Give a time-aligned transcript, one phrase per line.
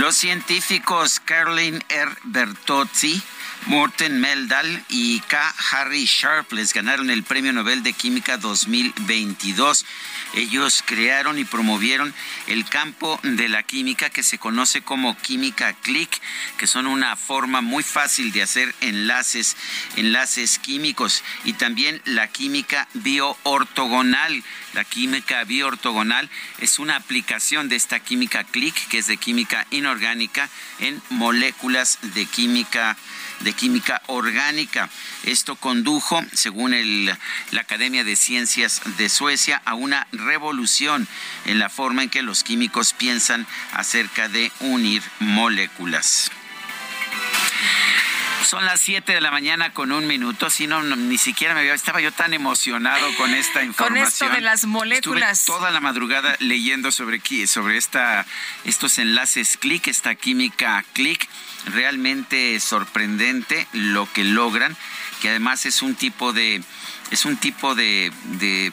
[0.00, 2.10] Los científicos Caroline R.
[2.24, 3.22] Bertozzi,
[3.66, 5.54] Morten Meldal y K.
[5.70, 9.84] Harry Sharpless ganaron el Premio Nobel de Química 2022.
[10.34, 12.14] Ellos crearon y promovieron
[12.46, 16.20] el campo de la química que se conoce como química click,
[16.56, 19.56] que son una forma muy fácil de hacer enlaces,
[19.96, 24.42] enlaces químicos y también la química bioortogonal.
[24.72, 30.48] La química bioortogonal es una aplicación de esta química click, que es de química inorgánica,
[30.78, 32.96] en moléculas de química
[33.40, 34.88] de química orgánica.
[35.24, 37.06] Esto condujo, según el,
[37.50, 41.06] la Academia de Ciencias de Suecia, a una revolución
[41.46, 46.30] en la forma en que los químicos piensan acerca de unir moléculas.
[48.44, 51.60] Son las 7 de la mañana con un minuto, si no, no, ni siquiera me
[51.60, 54.04] había, estaba yo tan emocionado con esta información.
[54.04, 55.40] Con esto de las moléculas.
[55.40, 58.26] Estuve toda la madrugada leyendo sobre, sobre esta,
[58.64, 61.28] estos enlaces clic, esta química clic,
[61.66, 64.76] realmente sorprendente lo que logran,
[65.20, 66.62] que además es un tipo de
[67.10, 68.72] es un tipo de, de,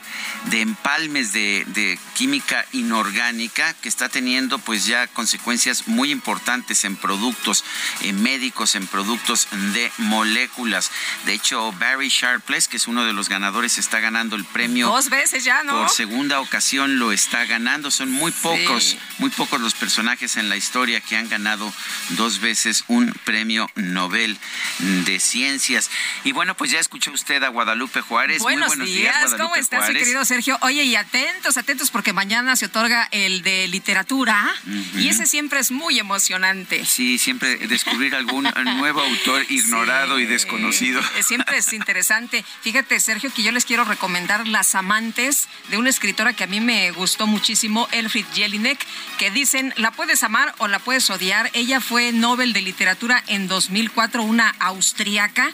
[0.49, 6.95] de empalmes de, de, química inorgánica que está teniendo pues ya consecuencias muy importantes en
[6.95, 7.63] productos
[8.01, 10.91] en médicos, en productos de moléculas.
[11.25, 14.87] De hecho, Barry Sharpless, que es uno de los ganadores, está ganando el premio.
[14.87, 15.73] Dos veces ya, ¿no?
[15.73, 17.91] Por segunda ocasión lo está ganando.
[17.91, 18.99] Son muy pocos, sí.
[19.19, 21.71] muy pocos los personajes en la historia que han ganado
[22.09, 24.37] dos veces un premio Nobel
[24.79, 25.89] de Ciencias.
[26.23, 29.55] Y bueno, pues ya escuchó usted a Guadalupe Juárez Buenos, Muy buenos días, días ¿cómo
[29.55, 29.95] estás, Juárez?
[29.95, 30.59] mi querido Sergio?
[30.61, 35.01] Oye, y atentos, atentos, porque mañana se otorga el de literatura uh -huh.
[35.01, 36.85] y ese siempre es muy emocionante.
[36.85, 38.43] Sí, siempre descubrir algún
[38.77, 41.01] nuevo autor ignorado sí, y desconocido.
[41.23, 42.45] Siempre es interesante.
[42.61, 46.59] Fíjate, Sergio, que yo les quiero recomendar Las Amantes de una escritora que a mí
[46.59, 48.77] me gustó muchísimo, Elfried Jelinek,
[49.17, 51.49] que dicen, la puedes amar o la puedes odiar.
[51.53, 55.51] Ella fue Nobel de Literatura en 2004, una austriaca,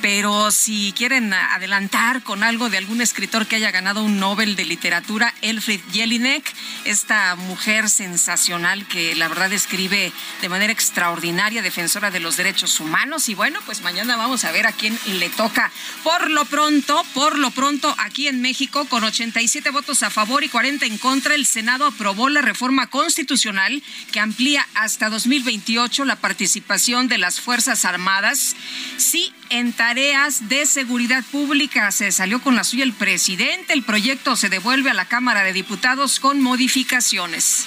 [0.00, 4.64] pero si quieren adelantar con algo de algún escritor que haya ganado un Nobel de
[4.64, 6.44] Literatura, Elfried Jelinek,
[6.84, 13.28] esta mujer sensacional que la verdad escribe de manera extraordinaria, defensora de los derechos humanos.
[13.28, 15.70] Y bueno, pues mañana vamos a ver a quién le toca.
[16.02, 20.48] Por lo pronto, por lo pronto, aquí en México, con 87 votos a favor y
[20.48, 23.82] 40 en contra, el Senado aprobó la reforma constitucional
[24.12, 28.56] que amplía hasta 2028 la participación de las Fuerzas Armadas,
[28.96, 31.90] sí, en tareas de seguridad pública.
[31.92, 33.72] Se salió con la suya el presidente.
[33.72, 34.03] El proyecto
[34.36, 37.66] se devuelve a la Cámara de Diputados con modificaciones.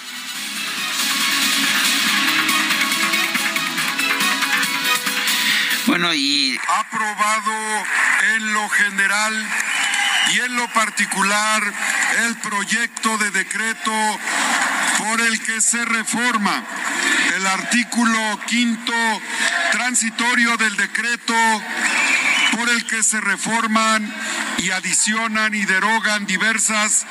[5.87, 7.85] Bueno, y aprobado
[8.35, 9.47] en lo general
[10.31, 11.63] y en lo particular
[12.27, 13.91] el proyecto de decreto
[14.99, 16.63] por el que se reforma
[17.35, 18.93] el artículo quinto
[19.72, 21.33] transitorio del decreto
[22.57, 24.11] por el que se reforman
[24.57, 27.05] y adicionan y derogan diversas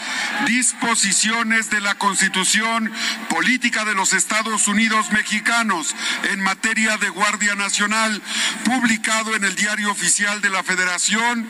[0.44, 2.92] disposiciones de la Constitución
[3.28, 5.94] Política de los Estados Unidos Mexicanos
[6.32, 8.20] en materia de Guardia Nacional,
[8.64, 11.48] publicado en el Diario Oficial de la Federación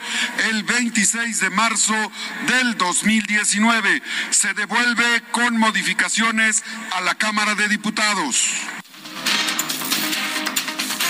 [0.51, 2.13] el 26 de marzo
[2.49, 4.03] del 2019.
[4.29, 6.63] Se devuelve con modificaciones
[6.93, 8.51] a la Cámara de Diputados.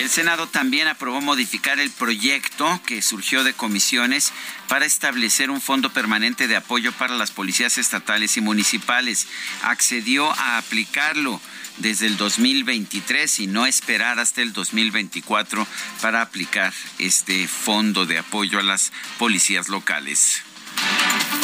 [0.07, 4.33] El Senado también aprobó modificar el proyecto que surgió de comisiones
[4.69, 9.27] para establecer un fondo permanente de apoyo para las policías estatales y municipales.
[9.63, 11.41] Accedió a aplicarlo
[11.79, 15.67] desde el 2023 y no esperar hasta el 2024
[16.01, 20.46] para aplicar este fondo de apoyo a las policías locales.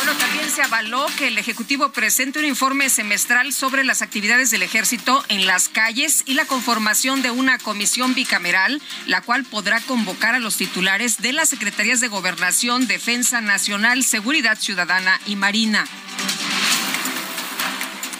[0.04, 4.64] Bueno, también se avaló que el Ejecutivo presente un informe semestral sobre las actividades del
[4.64, 10.34] ejército en las calles y la conformación de una comisión bicameral, la cual podrá convocar
[10.34, 15.84] a los titulares de las Secretarías de Gobernación, Defensa Nacional, Seguridad Ciudadana y Marina.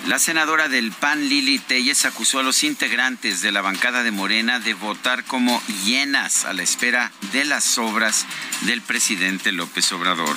[0.07, 4.61] La senadora del PAN, Lili Telles, acusó a los integrantes de la bancada de Morena
[4.61, 8.25] de votar como hienas a la espera de las obras
[8.61, 10.37] del presidente López Obrador.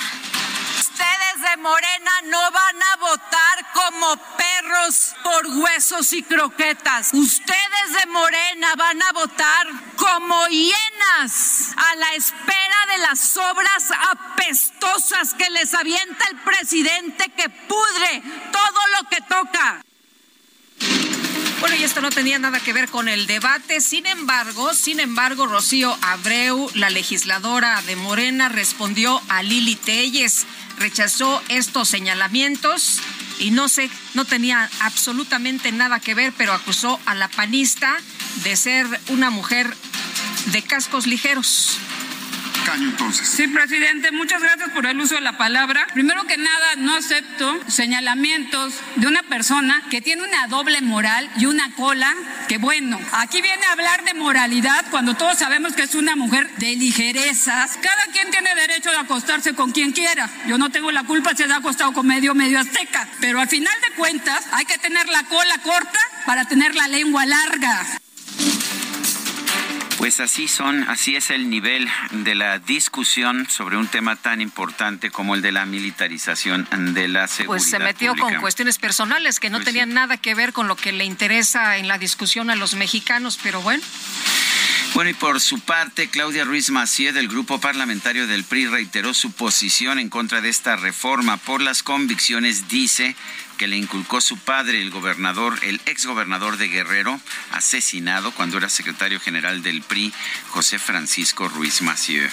[0.96, 7.10] Ustedes de Morena no van a votar como perros por huesos y croquetas.
[7.12, 9.66] Ustedes de Morena van a votar
[9.96, 17.50] como hienas a la espera de las obras apestosas que les avienta el presidente que
[17.50, 19.82] pudre todo lo que toca.
[21.60, 23.80] Bueno, y esto no tenía nada que ver con el debate.
[23.80, 30.46] Sin embargo, sin embargo, Rocío Abreu, la legisladora de Morena, respondió a Lili Telles
[30.78, 33.00] rechazó estos señalamientos
[33.38, 37.96] y no sé, no tenía absolutamente nada que ver, pero acusó a la panista
[38.44, 39.74] de ser una mujer
[40.46, 41.78] de cascos ligeros
[42.74, 43.28] entonces.
[43.28, 45.86] Sí, presidente, muchas gracias por el uso de la palabra.
[45.94, 51.46] Primero que nada, no acepto señalamientos de una persona que tiene una doble moral y
[51.46, 52.14] una cola
[52.48, 56.50] que bueno, aquí viene a hablar de moralidad cuando todos sabemos que es una mujer
[56.56, 57.78] de ligerezas.
[57.80, 60.28] Cada quien tiene derecho de acostarse con quien quiera.
[60.46, 63.08] Yo no tengo la culpa si se ha acostado con medio, medio azteca.
[63.20, 67.26] Pero al final de cuentas hay que tener la cola corta para tener la lengua
[67.26, 67.84] larga.
[69.98, 75.10] Pues así son, así es el nivel de la discusión sobre un tema tan importante
[75.10, 77.46] como el de la militarización de la seguridad.
[77.46, 80.76] Pues se metió con cuestiones personales que no pues tenían nada que ver con lo
[80.76, 83.82] que le interesa en la discusión a los mexicanos, pero bueno.
[84.94, 89.30] Bueno, y por su parte, Claudia Ruiz Macié del Grupo Parlamentario del PRI reiteró su
[89.32, 93.14] posición en contra de esta reforma por las convicciones, dice,
[93.56, 97.20] que le inculcó su padre, el gobernador, el exgobernador de Guerrero,
[97.52, 100.12] asesinado cuando era secretario general del PRI,
[100.50, 102.30] José Francisco Ruiz Macié.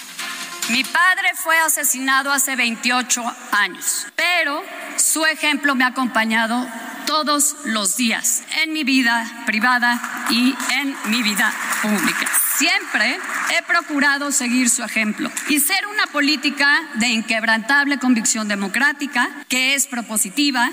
[0.70, 3.22] Mi padre fue asesinado hace 28
[3.52, 4.64] años, pero
[4.96, 6.66] su ejemplo me ha acompañado
[7.06, 10.00] todos los días en mi vida privada
[10.30, 12.30] y en mi vida pública.
[12.58, 13.20] Siempre
[13.58, 19.88] he procurado seguir su ejemplo y ser una política de inquebrantable convicción democrática que es
[19.88, 20.70] propositiva,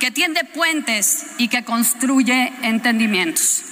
[0.00, 3.64] que tiende puentes y que construye entendimientos.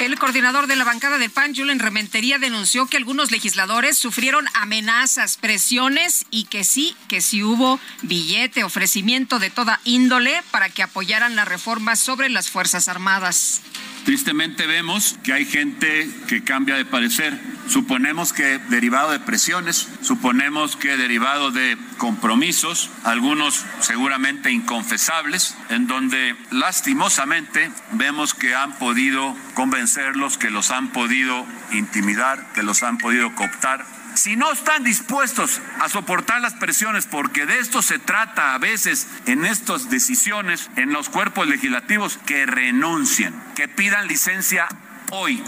[0.00, 5.36] El coordinador de la bancada de PAN, Julen Rementería, denunció que algunos legisladores sufrieron amenazas,
[5.36, 11.34] presiones y que sí, que sí hubo billete, ofrecimiento de toda índole para que apoyaran
[11.34, 13.60] la reforma sobre las Fuerzas Armadas.
[14.04, 17.38] Tristemente vemos que hay gente que cambia de parecer.
[17.68, 26.34] Suponemos que derivado de presiones, suponemos que derivado de compromisos, algunos seguramente inconfesables, en donde
[26.50, 33.34] lastimosamente vemos que han podido convencerlos, que los han podido intimidar, que los han podido
[33.34, 38.58] cooptar si no están dispuestos a soportar las presiones, porque de esto se trata a
[38.58, 44.66] veces en estas decisiones, en los cuerpos legislativos, que renuncien, que pidan licencia
[45.10, 45.42] hoy.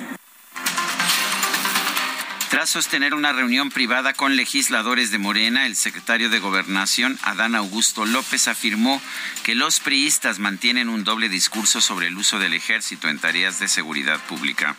[2.48, 8.06] Tras sostener una reunión privada con legisladores de Morena, el secretario de Gobernación, Adán Augusto
[8.06, 9.02] López, afirmó
[9.42, 13.68] que los priistas mantienen un doble discurso sobre el uso del ejército en tareas de
[13.68, 14.76] seguridad pública.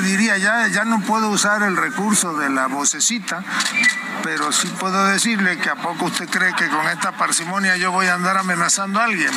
[0.00, 3.44] Diría, ya, ya no puedo usar el recurso de la vocecita,
[4.22, 8.06] pero sí puedo decirle que a poco usted cree que con esta parsimonia yo voy
[8.06, 9.30] a andar amenazando a alguien.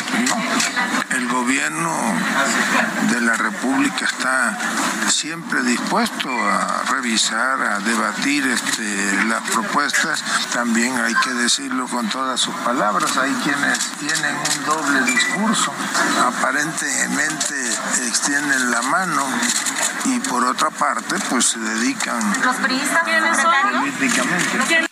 [1.09, 1.91] El gobierno
[3.11, 4.57] de la República está
[5.09, 10.23] siempre dispuesto a revisar, a debatir este, las propuestas.
[10.53, 13.17] También hay que decirlo con todas sus palabras.
[13.17, 15.73] Hay quienes tienen un doble discurso,
[16.25, 17.55] aparentemente
[18.07, 19.25] extienden la mano
[20.05, 23.03] y por otra parte pues se dedican los priistas
[23.63, 24.87] políticamente.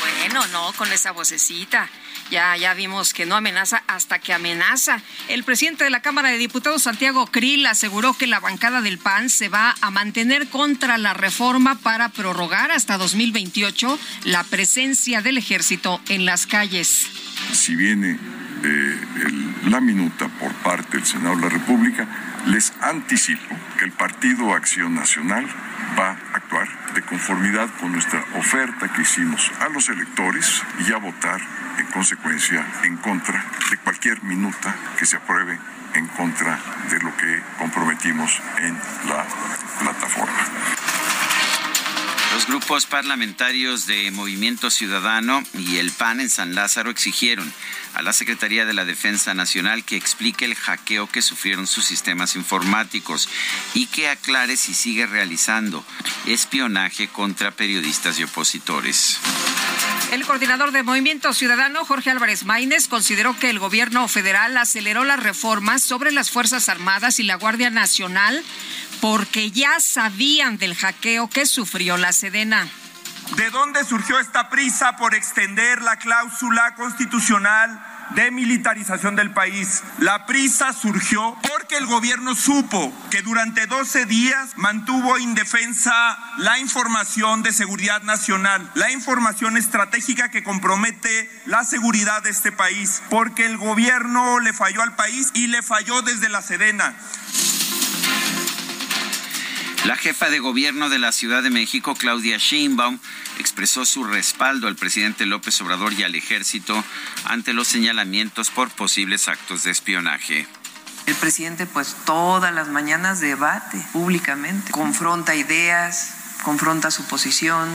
[0.00, 1.88] Bueno, no, con esa vocecita.
[2.30, 5.00] Ya, ya vimos que no amenaza hasta que amenaza.
[5.28, 9.30] El presidente de la Cámara de Diputados, Santiago Krill, aseguró que la bancada del PAN
[9.30, 16.00] se va a mantener contra la reforma para prorrogar hasta 2028 la presencia del ejército
[16.08, 17.06] en las calles.
[17.52, 18.18] Si viene
[18.64, 19.00] eh,
[19.66, 22.08] la minuta por parte del Senado de la República,
[22.46, 25.46] les anticipo que el Partido Acción Nacional
[25.98, 30.98] va a actuar de conformidad con nuestra oferta que hicimos a los electores y a
[30.98, 31.40] votar
[31.78, 35.58] en consecuencia en contra de cualquier minuta que se apruebe
[35.94, 36.58] en contra
[36.90, 38.74] de lo que comprometimos en
[39.08, 39.45] la.
[42.36, 47.50] Los grupos parlamentarios de Movimiento Ciudadano y el PAN en San Lázaro exigieron
[47.94, 52.36] a la Secretaría de la Defensa Nacional que explique el hackeo que sufrieron sus sistemas
[52.36, 53.30] informáticos
[53.72, 55.82] y que aclare si sigue realizando
[56.26, 59.18] espionaje contra periodistas y opositores.
[60.12, 65.22] El coordinador de Movimiento Ciudadano, Jorge Álvarez Maínez, consideró que el gobierno federal aceleró las
[65.22, 68.44] reformas sobre las Fuerzas Armadas y la Guardia Nacional
[69.00, 72.68] porque ya sabían del hackeo que sufrió la Sedena.
[73.36, 79.82] ¿De dónde surgió esta prisa por extender la cláusula constitucional de militarización del país.
[79.98, 87.42] La prisa surgió porque el gobierno supo que durante 12 días mantuvo indefensa la información
[87.42, 93.56] de seguridad nacional, la información estratégica que compromete la seguridad de este país, porque el
[93.56, 96.94] gobierno le falló al país y le falló desde la Sedena.
[99.86, 102.98] La jefa de gobierno de la Ciudad de México, Claudia Sheinbaum,
[103.38, 106.82] expresó su respaldo al presidente López Obrador y al ejército
[107.24, 110.48] ante los señalamientos por posibles actos de espionaje.
[111.06, 117.68] El presidente pues todas las mañanas debate públicamente, confronta ideas, confronta su posición,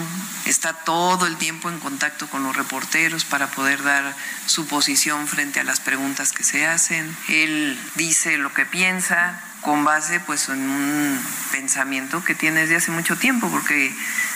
[0.46, 4.14] está todo el tiempo en contacto con los reporteros para poder dar
[4.48, 7.16] su posición frente a las preguntas que se hacen.
[7.30, 12.92] Él dice lo que piensa, con base pues en un pensamiento que tiene desde hace
[12.92, 13.94] mucho tiempo, porque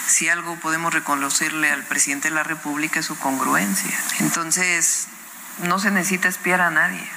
[0.07, 3.97] si algo podemos reconocerle al presidente de la República es su congruencia.
[4.19, 5.07] Entonces,
[5.63, 7.07] no se necesita espiar a nadie.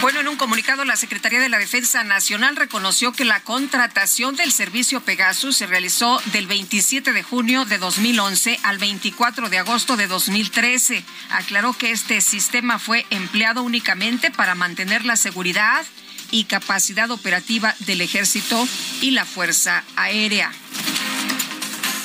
[0.00, 4.52] Bueno, en un comunicado, la Secretaría de la Defensa Nacional reconoció que la contratación del
[4.52, 10.06] servicio Pegasus se realizó del 27 de junio de 2011 al 24 de agosto de
[10.06, 11.02] 2013.
[11.30, 15.86] Aclaró que este sistema fue empleado únicamente para mantener la seguridad
[16.34, 18.66] y capacidad operativa del ejército
[19.00, 20.50] y la Fuerza Aérea.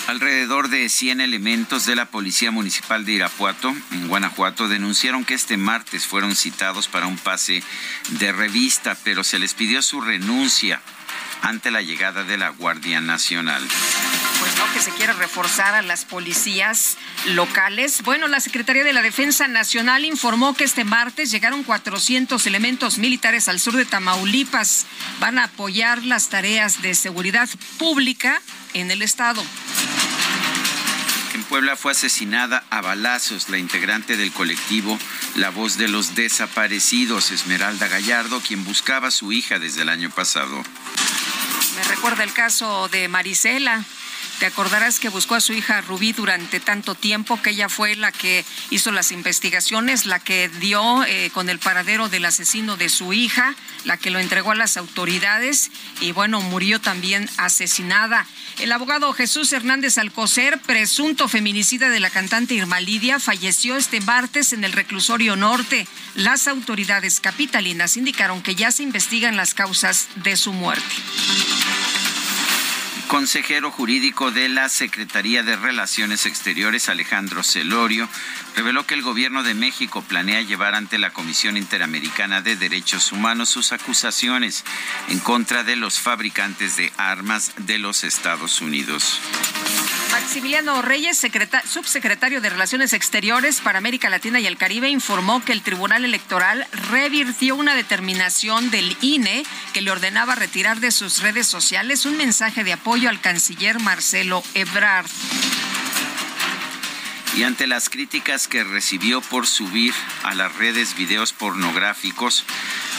[0.06, 5.58] Alrededor de 100 elementos de la Policía Municipal de Irapuato, en Guanajuato, denunciaron que este
[5.58, 7.64] martes fueron citados para un pase
[8.20, 10.80] de revista, pero se les pidió su renuncia
[11.42, 13.68] ante la llegada de la Guardia Nacional.
[14.60, 16.98] No, que se quiere reforzar a las policías
[17.28, 18.02] locales.
[18.04, 23.48] Bueno, la Secretaría de la Defensa Nacional informó que este martes llegaron 400 elementos militares
[23.48, 24.86] al sur de Tamaulipas.
[25.22, 27.48] Van a apoyar las tareas de seguridad
[27.78, 28.42] pública
[28.74, 29.42] en el estado.
[31.34, 35.00] En Puebla fue asesinada a balazos la integrante del colectivo
[35.36, 40.10] La Voz de los Desaparecidos, Esmeralda Gallardo, quien buscaba a su hija desde el año
[40.10, 40.62] pasado.
[41.78, 43.86] Me recuerda el caso de Marisela.
[44.40, 48.14] Te acordarás que buscó a su hija Rubí durante tanto tiempo, que ella fue la
[48.14, 53.12] que hizo las investigaciones, la que dio eh, con el paradero del asesino de su
[53.12, 53.54] hija,
[53.84, 58.26] la que lo entregó a las autoridades y bueno, murió también asesinada.
[58.60, 64.54] El abogado Jesús Hernández Alcocer, presunto feminicida de la cantante Irma Lidia, falleció este martes
[64.54, 65.86] en el reclusorio norte.
[66.16, 70.96] Las autoridades capitalinas indicaron que ya se investigan las causas de su muerte
[73.10, 78.08] consejero jurídico de la Secretaría de Relaciones Exteriores, Alejandro Celorio,
[78.56, 83.50] reveló que el gobierno de México planea llevar ante la Comisión Interamericana de Derechos Humanos
[83.50, 84.64] sus acusaciones
[85.10, 89.20] en contra de los fabricantes de armas de los Estados Unidos.
[90.12, 91.24] Maximiliano Reyes,
[91.66, 96.68] subsecretario de Relaciones Exteriores para América Latina y el Caribe, informó que el Tribunal Electoral
[96.90, 102.64] revirtió una determinación del INE que le ordenaba retirar de sus redes sociales un mensaje
[102.64, 105.10] de apoyo al canciller Marcelo Ebrard.
[107.36, 109.94] Y ante las críticas que recibió por subir
[110.24, 112.44] a las redes videos pornográficos,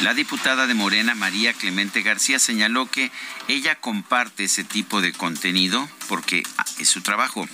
[0.02, 3.10] la diputada de Morena, María Clemente García, señaló que
[3.48, 6.42] ella comparte ese tipo de contenido porque
[6.78, 7.46] es su trabajo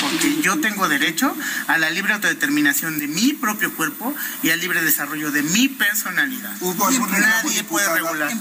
[0.00, 1.36] porque yo tengo derecho
[1.68, 6.54] a la libre autodeterminación de mi propio cuerpo y al libre desarrollo de mi personalidad.
[6.60, 8.32] Nadie puede regular.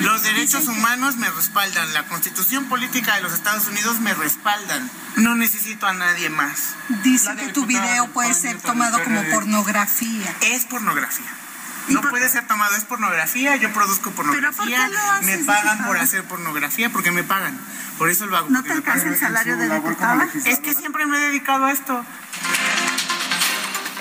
[0.00, 4.90] Los derechos humanos me respaldan, la constitución política de los Estados Unidos me respaldan.
[5.16, 6.74] No necesito a nadie más.
[7.02, 10.34] Dice que tu video puede ser tomado como pornografía.
[10.40, 11.41] Es pornografía.
[11.88, 14.88] No puede ser tomado, es pornografía, yo produzco pornografía,
[15.22, 17.58] me pagan por hacer pornografía porque me pagan.
[17.98, 18.50] Por eso lo hago.
[18.50, 20.26] ¿No te alcanza el salario de diputada?
[20.44, 22.04] Es que siempre me he dedicado a esto.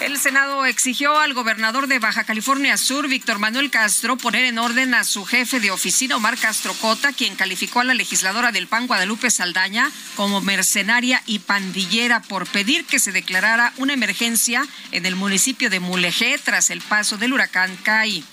[0.02, 4.96] El Senado exigió al gobernador de Baja California Sur, Víctor Manuel Castro, poner en orden
[4.96, 8.88] a su jefe de oficina, Omar Castro Cota, quien calificó a la legisladora del PAN,
[8.88, 15.16] Guadalupe Saldaña, como mercenaria y pandillera por pedir que se declarara una emergencia en el
[15.16, 18.24] municipio de Mulegé tras el paso del huracán Kai.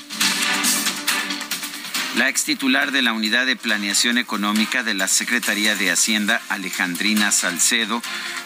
[2.18, 7.30] La ex titular de la Unidad de Planeación Económica de la Secretaría de Hacienda, Alejandrina
[7.30, 8.02] Salcedo,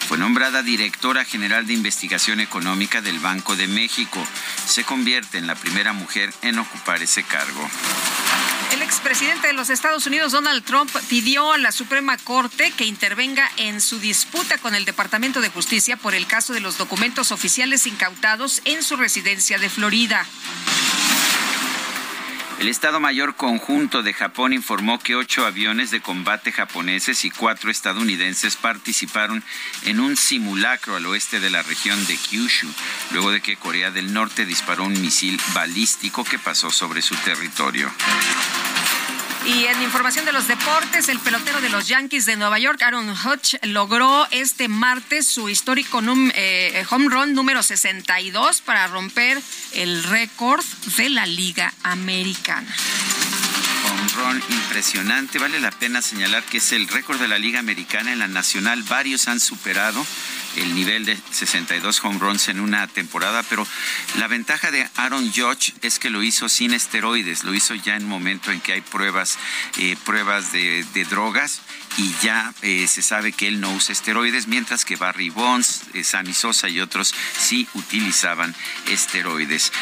[0.09, 4.23] fue nombrada directora general de investigación económica del Banco de México.
[4.67, 7.67] Se convierte en la primera mujer en ocupar ese cargo.
[8.75, 13.51] El expresidente de los Estados Unidos, Donald Trump, pidió a la Suprema Corte que intervenga
[13.57, 17.87] en su disputa con el Departamento de Justicia por el caso de los documentos oficiales
[17.87, 20.27] incautados en su residencia de Florida.
[22.63, 27.73] El Estado Mayor Conjunto de Japón informó que ocho aviones de combate japoneses y cuatro
[27.73, 29.43] estadounidenses participaron
[29.83, 32.69] en un simulacro al oeste de la región de Kyushu,
[33.11, 37.91] luego de que Corea del Norte disparó un misil balístico que pasó sobre su territorio.
[39.45, 43.11] Y en información de los deportes, el pelotero de los Yankees de Nueva York, Aaron
[43.11, 46.01] Hutch, logró este martes su histórico
[46.35, 49.41] eh, home run número 62 para romper
[49.75, 50.65] el récord
[50.97, 52.73] de la Liga Americana
[53.85, 55.39] home run impresionante.
[55.39, 58.83] Vale la pena señalar que es el récord de la Liga Americana en la Nacional.
[58.85, 60.05] Varios han superado
[60.57, 63.67] el nivel de 62 home runs en una temporada, pero
[64.19, 68.05] la ventaja de Aaron Judge es que lo hizo sin esteroides, lo hizo ya en
[68.05, 69.39] un momento en que hay pruebas,
[69.79, 71.61] eh, pruebas de, drogas
[71.99, 76.05] y ya eh, se sabe que él no usa esteroides, mientras que Barry Bonds, eh,
[76.05, 78.55] Sammy Sosa y otros sí utilizaban
[78.89, 79.73] esteroides.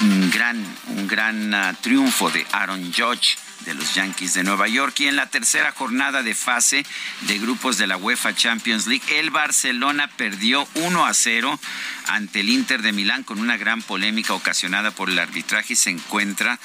[0.00, 5.00] Un gran, un gran ah, triunfo de Aaron Judge de los Yankees de Nueva York.
[5.00, 6.84] Y en la tercera jornada de fase
[7.22, 11.58] de grupos de la UEFA Champions League, el Barcelona perdió 1 a 0
[12.06, 15.90] ante el Inter de Milán con una gran polémica ocasionada por el arbitraje y se
[15.90, 16.58] encuentra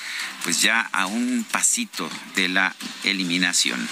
[0.43, 3.87] pues ya a un pasito de la eliminación.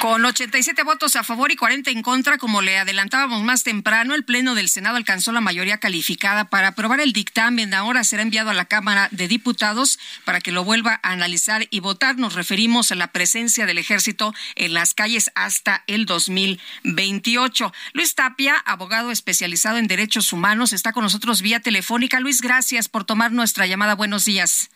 [0.00, 4.24] Con 87 votos a favor y 40 en contra, como le adelantábamos más temprano, el
[4.24, 7.74] Pleno del Senado alcanzó la mayoría calificada para aprobar el dictamen.
[7.74, 11.80] Ahora será enviado a la Cámara de Diputados para que lo vuelva a analizar y
[11.80, 12.16] votar.
[12.16, 17.72] Nos referimos a la presencia del ejército en las calles hasta el 2028.
[17.92, 22.20] Luis Tapia, abogado especializado en derechos humanos, está con nosotros vía telefónica.
[22.20, 23.96] Luis, gracias por tomar nuestra llamada.
[23.96, 24.70] Buenos días.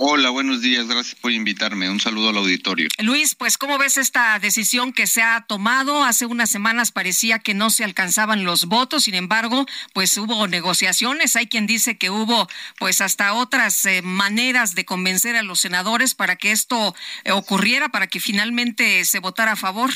[0.00, 0.86] Hola, buenos días.
[0.86, 1.90] Gracias por invitarme.
[1.90, 2.88] Un saludo al auditorio.
[3.02, 6.04] Luis, pues ¿cómo ves esta decisión que se ha tomado?
[6.04, 11.34] Hace unas semanas parecía que no se alcanzaban los votos, sin embargo, pues hubo negociaciones.
[11.34, 12.46] Hay quien dice que hubo
[12.78, 17.88] pues hasta otras eh, maneras de convencer a los senadores para que esto eh, ocurriera,
[17.88, 19.90] para que finalmente se votara a favor.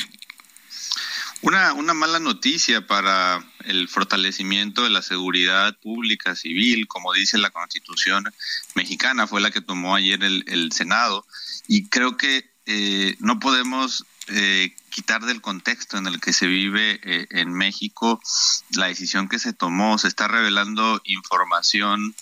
[1.43, 7.49] Una, una mala noticia para el fortalecimiento de la seguridad pública civil, como dice la
[7.49, 8.33] Constitución
[8.75, 11.25] mexicana, fue la que tomó ayer el, Senado.
[11.67, 17.01] Y creo que eh, no podemos eh, quitar del contexto en el que se vive
[17.03, 18.21] eh, en México
[18.69, 19.97] la decisión que se tomó.
[19.97, 22.15] Se está revelando información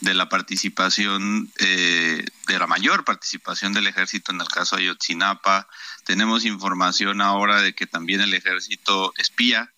[0.00, 5.68] de la participación, de la mayor participación del ejército en el caso de Ayotzinapa,
[6.04, 9.70] tenemos información ahora de que también el ejército espía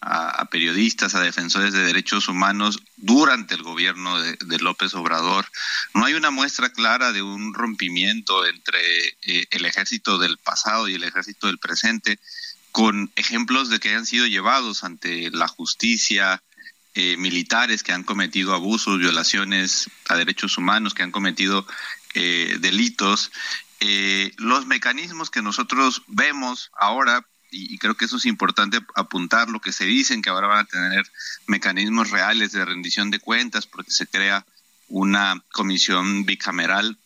[0.00, 5.46] a, periodistas, a defensores de derechos humanos durante el gobierno de, López Obrador.
[5.94, 8.78] No hay una muestra clara de un rompimiento entre
[9.22, 12.20] eh, el ejército del pasado y el ejército del presente,
[12.70, 16.42] con ejemplos de que han sido llevados ante la justicia,
[16.94, 21.66] eh, militares que han cometido abusos, violaciones a derechos humanos, que han cometido
[22.14, 23.30] eh, delitos
[23.80, 29.60] eh, los mecanismos que nosotros vemos ahora, y, creo que eso es importante apuntar, lo
[29.60, 31.10] que se dicen que ahora van a tener
[31.46, 34.44] mecanismos reales de rendición de cuentas porque se crea
[34.88, 36.98] una comisión bicameral,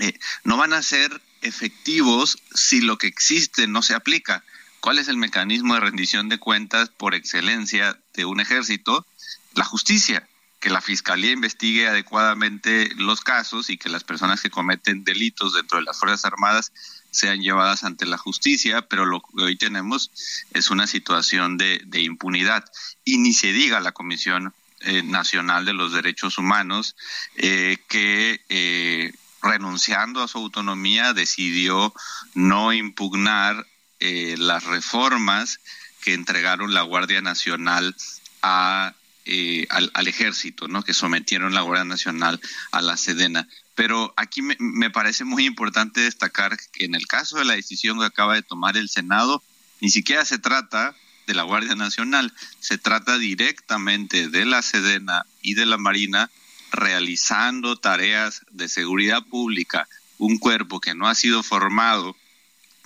[0.00, 4.44] eh, no van a ser efectivos si lo que existe no se aplica.
[4.80, 9.06] ¿Cuál es el mecanismo de rendición de cuentas por excelencia de un ejército?
[9.54, 10.28] La justicia
[10.64, 15.76] que la Fiscalía investigue adecuadamente los casos y que las personas que cometen delitos dentro
[15.76, 16.72] de las Fuerzas Armadas
[17.10, 20.10] sean llevadas ante la justicia, pero lo que hoy tenemos
[20.54, 22.64] es una situación de, impunidad.
[23.04, 26.96] Y ni se diga la Comisión eh, Nacional de los Derechos Humanos,
[27.36, 31.92] eh, que eh, renunciando a su autonomía decidió
[32.32, 33.66] no impugnar
[34.00, 35.60] las reformas
[36.02, 37.94] que entregaron la Guardia Nacional
[38.42, 38.94] a
[39.26, 40.82] eh, al, ejército, ¿no?
[40.82, 42.40] Que sometieron la Guardia Nacional
[42.72, 43.48] a la Sedena.
[43.74, 47.98] Pero aquí me, me, parece muy importante destacar que en el caso de la decisión
[47.98, 49.42] que acaba de tomar el Senado,
[49.80, 50.94] ni siquiera se trata
[51.26, 56.30] de la Guardia Nacional, se trata directamente de la Sedena y de la Marina
[56.70, 62.16] realizando tareas de seguridad pública, un cuerpo que no ha sido formado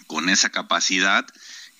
[0.06, 1.26] con esa capacidad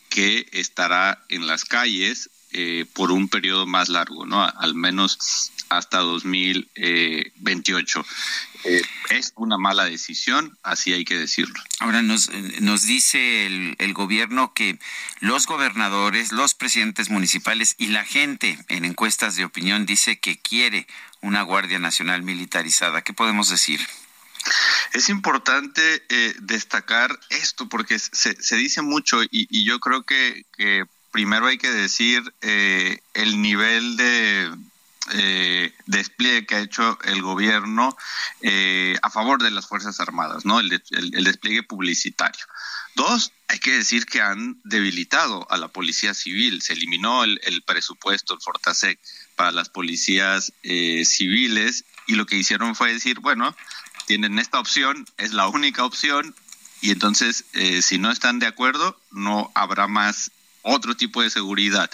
[0.09, 4.43] que estará en las calles eh, por un periodo más largo, ¿no?
[4.43, 8.05] Al menos hasta 2028.
[8.65, 11.55] Eh, es una mala decisión, así hay que decirlo.
[11.79, 12.31] Ahora nos,
[12.61, 14.79] nos dice el, el, gobierno que
[15.21, 20.87] los gobernadores, los presidentes municipales y la gente en encuestas de opinión dice que quiere
[21.21, 23.03] una Guardia Nacional militarizada.
[23.03, 23.81] ¿Qué podemos decir?
[24.93, 30.45] Es importante eh, destacar esto porque se, se dice mucho y, y yo creo que,
[30.57, 30.85] que
[31.19, 34.55] primero hay que decir eh, el nivel de
[35.15, 37.97] eh, despliegue que ha hecho el gobierno
[38.41, 40.61] eh, a favor de las Fuerzas Armadas, ¿no?
[40.61, 42.45] El, despliegue publicitario.
[42.95, 46.63] Dos, hay que decir que han debilitado a la policía civil.
[46.63, 49.01] Se eliminó el, presupuesto, el Fortasec,
[49.35, 53.57] para las policías civiles y lo que hicieron fue decir, bueno,
[54.07, 56.37] tienen esta opción, es la única opción
[56.81, 57.45] y entonces
[57.81, 60.31] si no están de acuerdo no habrá más
[60.69, 61.91] otro tipo de seguridad.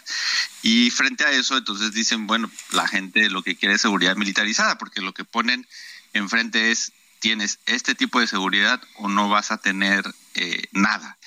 [0.62, 4.78] Y frente a eso, entonces dicen, bueno, la gente lo que quiere es seguridad militarizada,
[4.78, 5.66] porque lo que ponen
[6.12, 11.18] enfrente es, tienes este tipo de seguridad o no vas a tener eh, nada.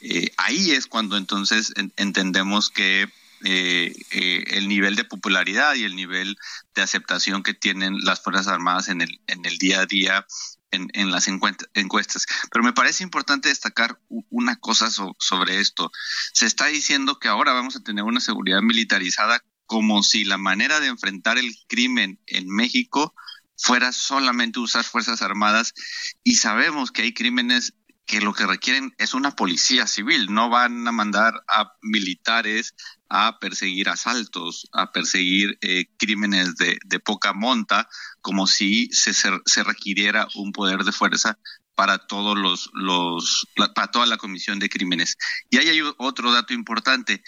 [0.00, 3.08] Eh, ahí es cuando entonces en, entendemos que
[3.44, 6.38] eh, eh, el nivel de popularidad y el nivel
[6.74, 10.26] de aceptación que tienen las Fuerzas Armadas en el, en el día a día
[10.70, 12.26] en, en las encuestas.
[12.50, 15.90] Pero me parece importante destacar una cosa so, sobre esto.
[16.32, 20.80] Se está diciendo que ahora vamos a tener una seguridad militarizada como si la manera
[20.80, 23.14] de enfrentar el crimen en México
[23.56, 25.74] fuera solamente usar Fuerzas Armadas
[26.22, 27.74] y sabemos que hay crímenes
[28.06, 32.74] que lo que requieren es una policía civil, no van a mandar a militares
[33.08, 37.88] a perseguir asaltos, a perseguir eh, crímenes de, de, poca monta,
[38.20, 41.38] como si se, se, requiriera un poder de fuerza
[41.74, 45.16] para todos los, los para toda la comisión de crímenes.
[45.50, 47.22] Y ahí hay otro dato importante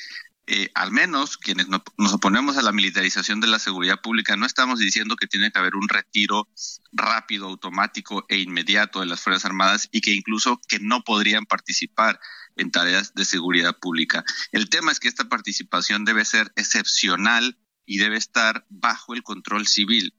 [0.51, 4.47] eh, al menos quienes no, nos oponemos a la militarización de la seguridad pública, no
[4.47, 6.49] estamos diciendo que tiene que haber un retiro
[6.91, 12.19] rápido, automático e inmediato de las Fuerzas Armadas y que incluso que no podrían participar
[12.57, 14.25] en tareas de seguridad pública.
[14.51, 19.67] El tema es que esta participación debe ser excepcional y debe estar bajo el control
[19.67, 20.15] civil.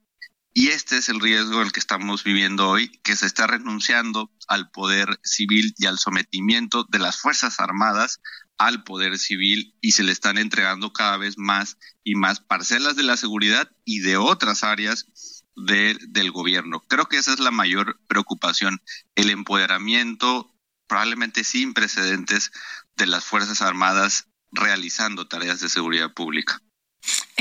[0.54, 4.70] Y este es el riesgo el que estamos viviendo hoy, que se está renunciando al
[4.70, 8.20] poder civil y al sometimiento de las Fuerzas Armadas
[8.60, 13.04] al poder civil y se le están entregando cada vez más y más parcelas de
[13.04, 15.08] la seguridad y de otras áreas
[15.56, 16.82] de, del gobierno.
[16.88, 18.82] Creo que esa es la mayor preocupación,
[19.15, 20.54] el empoderamiento
[20.88, 22.52] probablemente sin precedentes
[22.98, 26.62] de las Fuerzas Armadas realizando tareas de seguridad pública.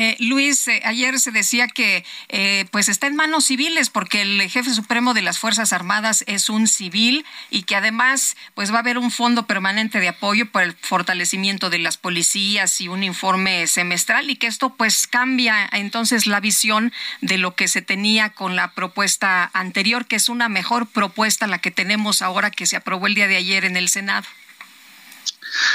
[0.01, 4.49] Eh, Luis, eh, ayer se decía que eh, pues está en manos civiles porque el
[4.49, 8.79] jefe supremo de las Fuerzas Armadas es un civil y que además pues va a
[8.79, 13.67] haber un fondo permanente de apoyo para el fortalecimiento de las policías y un informe
[13.67, 18.55] semestral y que esto pues cambia entonces la visión de lo que se tenía con
[18.55, 23.09] la propuesta anterior, que es una mejor propuesta la que tenemos ahora que se aprobó
[23.09, 24.29] el día de ayer en el Senado.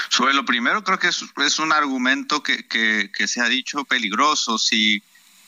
[0.10, 4.58] Sobre lo primero, creo que es, es un argumento que, que, se ha dicho peligroso.
[4.58, 5.02] Si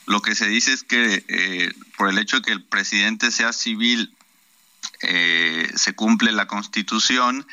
[0.06, 3.52] lo que se dice es que eh, por el hecho de que el presidente sea
[3.52, 4.14] civil,
[5.02, 7.46] eh, se cumple la constitución,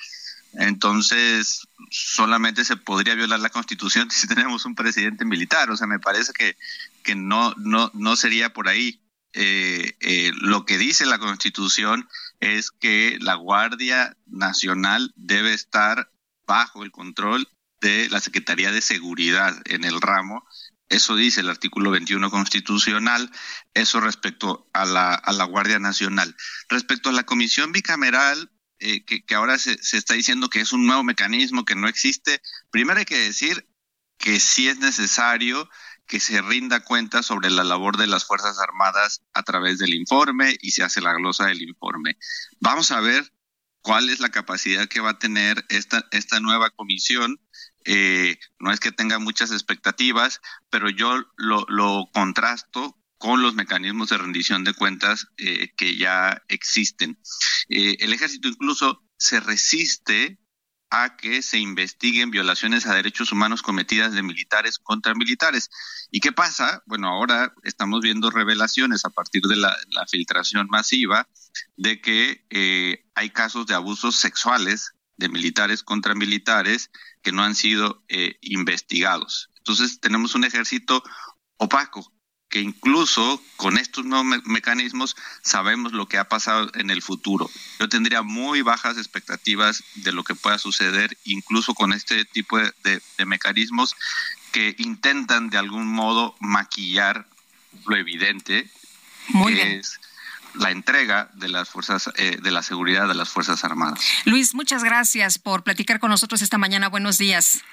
[0.53, 5.69] entonces solamente se podría violar la constitución si tenemos un presidente militar.
[5.71, 6.57] O sea, me parece que,
[7.03, 8.99] que no, no, no sería por ahí.
[9.35, 12.07] Eh, lo que dice la constitución
[12.39, 16.07] es que la Guardia Nacional debe estar
[16.45, 17.47] bajo el control
[17.81, 20.45] de la Secretaría de Seguridad en el ramo.
[20.89, 23.31] Eso dice el artículo 21 constitucional,
[23.73, 26.35] eso respecto a la, a la Guardia Nacional.
[26.69, 30.73] Respecto a la comisión bicameral, eh, que, que, ahora se, se está diciendo que es
[30.73, 33.67] un nuevo mecanismo que no existe, primero hay que decir
[34.17, 35.69] que sí es necesario
[36.07, 40.57] que se rinda cuenta sobre la labor de las Fuerzas Armadas a través del informe
[40.61, 42.17] y se hace la glosa del informe.
[42.59, 43.31] Vamos a ver
[43.83, 47.39] cuál es la capacidad que va a tener esta, esta nueva comisión.
[47.85, 54.09] Eh, no es que tenga muchas expectativas, pero yo lo, lo contrasto con los mecanismos
[54.09, 57.19] de rendición de cuentas eh, que ya existen.
[57.69, 60.39] Eh, el ejército incluso se resiste
[60.95, 65.71] a que se investiguen violaciones a derechos humanos cometidas de militares contra militares.
[66.11, 66.83] ¿Y qué pasa?
[66.85, 69.75] Bueno, ahora estamos viendo revelaciones a partir de la,
[70.07, 71.27] filtración masiva
[71.77, 76.91] de que eh, hay casos de abusos sexuales de militares contra militares
[77.23, 79.49] que no han sido eh, investigados.
[79.57, 81.01] Entonces tenemos un ejército
[81.57, 82.13] opaco
[82.53, 87.49] que incluso con estos nuevos mecanismos sabemos lo que ha pasado en el futuro.
[87.79, 93.01] Yo tendría muy bajas expectativas de lo que pueda suceder incluso con este tipo de,
[93.25, 93.95] mecanismos
[94.51, 97.25] que intentan de algún modo maquillar
[97.87, 98.69] lo evidente
[99.47, 99.99] que es
[100.53, 103.99] la entrega de las fuerzas eh, de la seguridad de las fuerzas armadas.
[104.25, 106.87] Luis, muchas gracias por platicar con nosotros esta mañana.
[106.87, 107.63] Buenos días.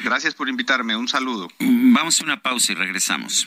[0.00, 0.96] Gracias por invitarme.
[0.96, 1.46] Un saludo.
[1.60, 3.46] Vamos a una pausa y regresamos.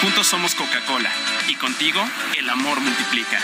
[0.00, 1.10] Juntos somos Coca-Cola
[1.48, 2.06] y contigo
[2.38, 3.40] el amor multiplica.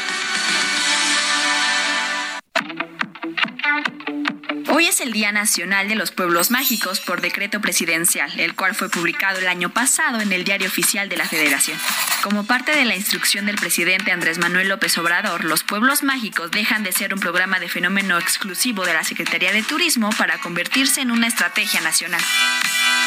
[4.68, 8.90] Hoy es el Día Nacional de los Pueblos Mágicos por decreto presidencial, el cual fue
[8.90, 11.78] publicado el año pasado en el Diario Oficial de la Federación.
[12.22, 16.82] Como parte de la instrucción del presidente Andrés Manuel López Obrador, los pueblos mágicos dejan
[16.82, 21.10] de ser un programa de fenómeno exclusivo de la Secretaría de Turismo para convertirse en
[21.12, 22.22] una estrategia nacional.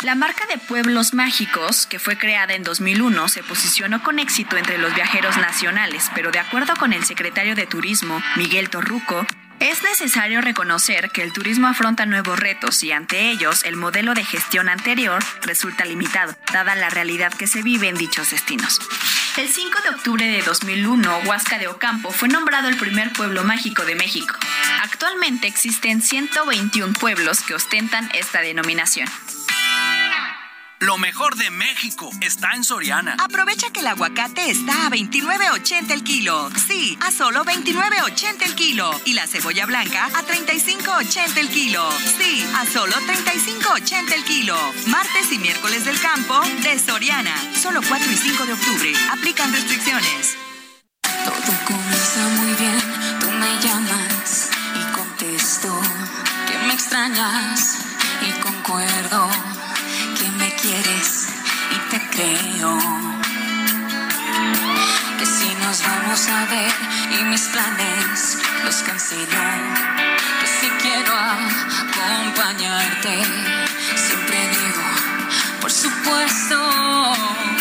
[0.03, 4.77] La marca de Pueblos Mágicos, que fue creada en 2001, se posicionó con éxito entre
[4.77, 9.25] los viajeros nacionales, pero de acuerdo con el secretario de Turismo, Miguel Torruco,
[9.59, 14.25] es necesario reconocer que el turismo afronta nuevos retos y ante ellos el modelo de
[14.25, 18.79] gestión anterior resulta limitado, dada la realidad que se vive en dichos destinos.
[19.37, 23.85] El 5 de octubre de 2001, Huasca de Ocampo fue nombrado el primer pueblo mágico
[23.85, 24.35] de México.
[24.83, 29.09] Actualmente existen 121 pueblos que ostentan esta denominación.
[30.85, 33.15] Lo mejor de México está en Soriana.
[33.19, 36.49] Aprovecha que el aguacate está a 29.80 el kilo.
[36.67, 38.91] Sí, a solo 29.80 el kilo.
[39.03, 41.89] Y la cebolla blanca a 35.80 el kilo.
[42.19, 44.55] Sí, a solo 35.80 el kilo.
[44.87, 47.35] Martes y miércoles del campo de Soriana.
[47.55, 48.93] Solo 4 y 5 de octubre.
[49.11, 50.37] Aplican restricciones.
[51.01, 52.79] Todo comienza muy bien.
[53.19, 55.81] Tú me llamas y contesto
[56.47, 57.79] que me extrañas
[58.21, 59.54] y concuerdo
[60.67, 62.79] y te creo.
[65.19, 66.73] Que si nos vamos a ver
[67.19, 69.43] y mis planes los cancelo.
[70.39, 73.23] Que si quiero acompañarte,
[73.95, 74.81] siempre digo,
[75.61, 77.54] por supuesto.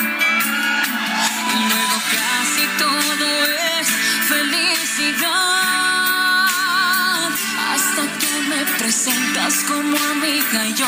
[8.85, 10.87] Presentas como amiga y yo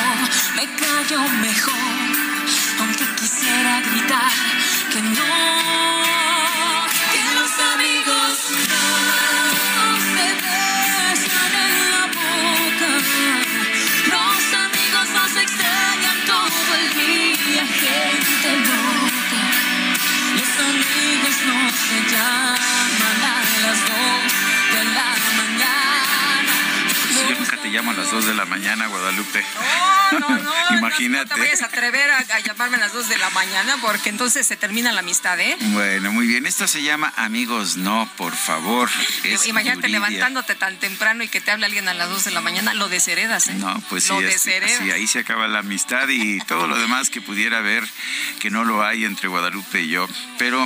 [0.54, 1.72] me callo mejor,
[2.80, 4.32] aunque quisiera gritar
[4.92, 6.15] que no,
[28.06, 29.44] las dos de la mañana, Guadalupe.
[30.12, 30.52] No, no, no.
[30.78, 31.28] Imagínate.
[31.28, 34.46] No, te vayas a atrever a, llamarme a las 2 de la mañana porque entonces
[34.46, 35.56] se termina la amistad, ¿eh?
[35.60, 36.46] Bueno, muy bien.
[36.46, 38.88] Esto se llama Amigos No, por favor.
[39.46, 42.74] Imagínate levantándote tan temprano y que te hable alguien a las 2 de la mañana,
[42.74, 43.54] lo desheredas, ¿eh?
[43.54, 44.10] No, pues sí.
[44.10, 44.78] Lo desheredas.
[44.80, 47.82] Sí, ahí se acaba la amistad y todo lo demás que pudiera haber
[48.38, 50.08] que no lo hay entre Guadalupe y yo.
[50.38, 50.64] Pero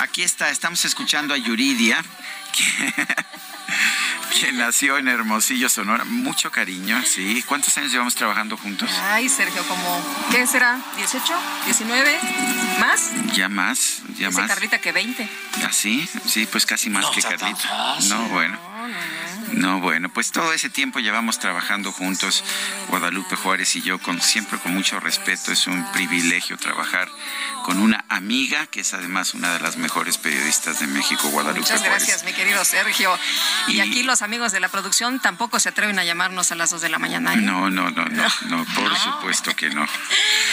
[0.00, 2.04] aquí está, estamos escuchando a Yuridia.
[2.52, 2.94] que
[4.52, 6.04] nació en Hermosillo, Sonora.
[6.04, 7.42] Mucho cariño, sí.
[7.46, 8.90] ¿Cuántos años llevamos trabajando juntos?
[9.02, 10.78] Ay, Sergio, como, ¿qué será?
[10.96, 11.20] ¿18?
[11.66, 12.78] ¿19?
[12.80, 13.10] ¿Más?
[13.34, 14.48] Ya más, ya Dice más.
[14.48, 15.28] Carlita que 20.
[15.64, 16.08] ¿Ah, sí?
[16.26, 17.96] Sí, pues casi más que Carlita.
[18.08, 18.58] No, bueno.
[18.58, 19.27] No,
[19.80, 22.44] bueno, pues todo ese tiempo llevamos trabajando juntos,
[22.88, 25.52] Guadalupe Juárez y yo, con, siempre con mucho respeto.
[25.52, 27.08] Es un privilegio trabajar
[27.64, 31.80] con una amiga que es además una de las mejores periodistas de México, Guadalupe Muchas
[31.80, 31.98] Juárez.
[31.98, 33.18] gracias, mi querido Sergio.
[33.68, 36.80] Y, aquí los amigos de la producción tampoco se atreven a llamarnos a las 2
[36.80, 37.34] de la mañana.
[37.34, 37.36] ¿eh?
[37.36, 39.86] No, no, no, no, no, por supuesto que no.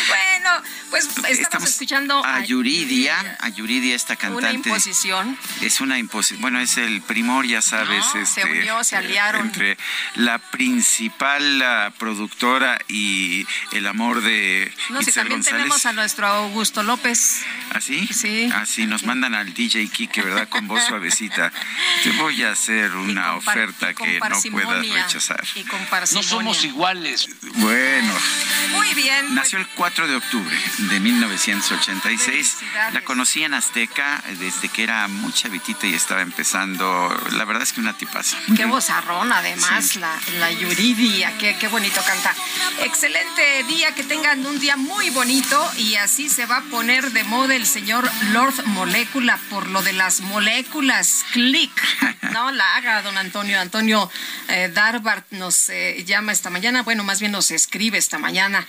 [0.08, 4.48] Bueno, pues estamos, escuchando a Yuridia, a Yuridia esta cantante.
[4.48, 5.38] Una imposición.
[5.62, 6.42] Es una imposición.
[6.42, 8.06] Bueno, es el primor, ya sabes.
[8.12, 9.48] se este, unió, se aliaron.
[9.48, 9.78] Entre
[10.16, 15.58] la principal la productora y el amor de No, si también González.
[15.64, 17.44] tenemos a nuestro Augusto López.
[17.72, 18.08] ¿Así?
[18.08, 18.50] Sí.
[18.54, 20.48] Así nos mandan al DJ Kike, ¿verdad?
[20.50, 21.52] Con voz suavecita.
[22.04, 25.44] Te voy a hacer una oferta que no puedas rechazar.
[25.56, 26.62] Y con parsimonia.
[26.64, 27.28] iguales.
[27.56, 28.14] Bueno.
[28.72, 29.34] Muy bien.
[29.36, 32.24] Nació el 4 de octubre de 1986.
[32.60, 32.94] Felicidades.
[32.94, 36.86] La conocí en Azteca desde que era muy chavitita y estaba empezando.
[37.34, 38.38] La verdad es que una tipaza.
[38.56, 42.36] Qué vozarrón, además, la, la Yuridia, qué, qué bonito canta.
[42.82, 47.24] Excelente día, que tengan un día muy bonito y así se va a poner de
[47.24, 51.24] moda el señor Lord Molécula por lo de las moléculas.
[51.32, 51.72] Click.
[52.32, 53.62] No la haga, don Antonio.
[53.62, 54.12] Antonio
[54.50, 58.68] eh, Darbart nos eh, llama esta mañana, bueno, más bien nos escribe esta mañana.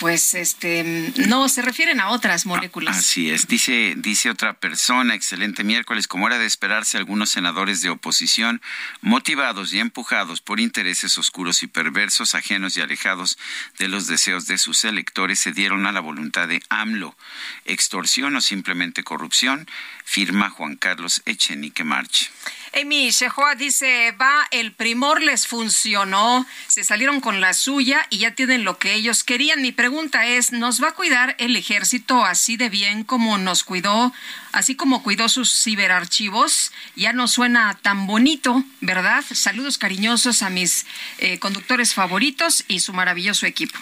[0.00, 2.96] Pues este, no, se refieren a otras moléculas.
[2.96, 7.90] Así es, dice, dice otra persona, excelente miércoles, como era de esperarse, algunos senadores de
[7.90, 8.62] oposición,
[9.00, 13.38] motivados y empujados por intereses oscuros y perversos, ajenos y alejados
[13.78, 17.16] de los deseos de sus electores, se dieron a la voluntad de AMLO.
[17.64, 19.68] Extorsión o simplemente corrupción,
[20.04, 22.30] firma Juan Carlos Echenique March.
[22.74, 28.34] Amy Shehoa dice, va, el primor les funcionó, se salieron con la suya y ya
[28.34, 29.62] tienen lo que ellos querían.
[29.62, 34.12] Mi pregunta es, ¿nos va a cuidar el ejército así de bien como nos cuidó,
[34.52, 36.72] así como cuidó sus ciberarchivos?
[36.96, 39.24] Ya no suena tan bonito, ¿verdad?
[39.32, 40.86] Saludos cariñosos a mis
[41.18, 43.78] eh, conductores favoritos y su maravilloso equipo.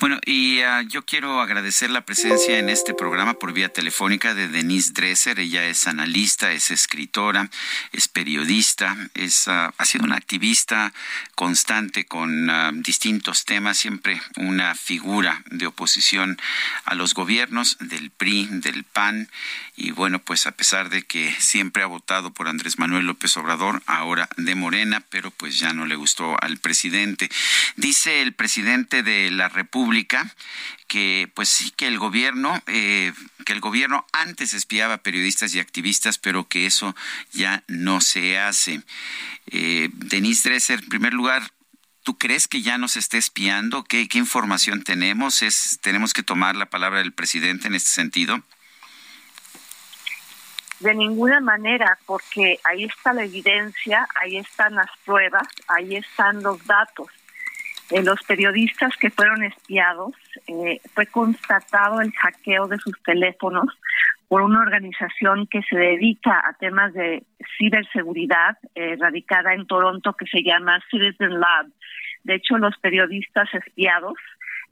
[0.00, 4.46] Bueno, y ah, yo quiero agradecer la presencia en este programa por vía telefónica de
[4.46, 5.40] Denise Dresser.
[5.40, 7.50] Ella es analista, es escritora,
[7.90, 10.92] es periodista, es, ah, ha sido una activista
[11.34, 16.38] constante con ah, distintos temas, siempre una figura de oposición
[16.84, 19.28] a los gobiernos del PRI, del PAN.
[19.80, 23.80] Y bueno, pues a pesar de que siempre ha votado por Andrés Manuel López Obrador,
[23.86, 27.30] ahora de Morena, pero pues ya no le gustó al presidente.
[27.76, 30.34] Dice el presidente de la República
[30.88, 33.12] que pues sí que el gobierno eh,
[33.46, 36.96] que el gobierno antes espiaba a periodistas y activistas pero que eso
[37.32, 38.82] ya no se hace
[39.46, 41.52] eh, Denise Dresser en primer lugar
[42.02, 43.84] ¿Tú crees que ya nos esté espiando?
[43.84, 45.42] ¿Qué, ¿Qué información tenemos?
[45.42, 48.42] ¿Es, ¿Tenemos que tomar la palabra del presidente en este sentido?
[50.80, 56.64] De ninguna manera, porque ahí está la evidencia, ahí están las pruebas, ahí están los
[56.66, 57.08] datos.
[57.90, 60.12] Eh, los periodistas que fueron espiados,
[60.46, 63.66] eh, fue constatado el hackeo de sus teléfonos
[64.28, 67.24] por una organización que se dedica a temas de
[67.56, 71.66] ciberseguridad, eh, radicada en Toronto, que se llama Citizen Lab.
[72.24, 74.18] De hecho, los periodistas espiados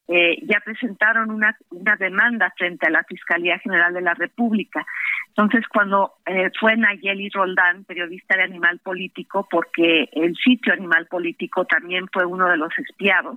[0.09, 4.87] eh, ya presentaron una, una demanda frente a la Fiscalía General de la República.
[5.29, 11.65] Entonces, cuando eh, fue Nayeli Roldán, periodista de Animal Político, porque el sitio Animal Político
[11.65, 13.37] también fue uno de los espiados,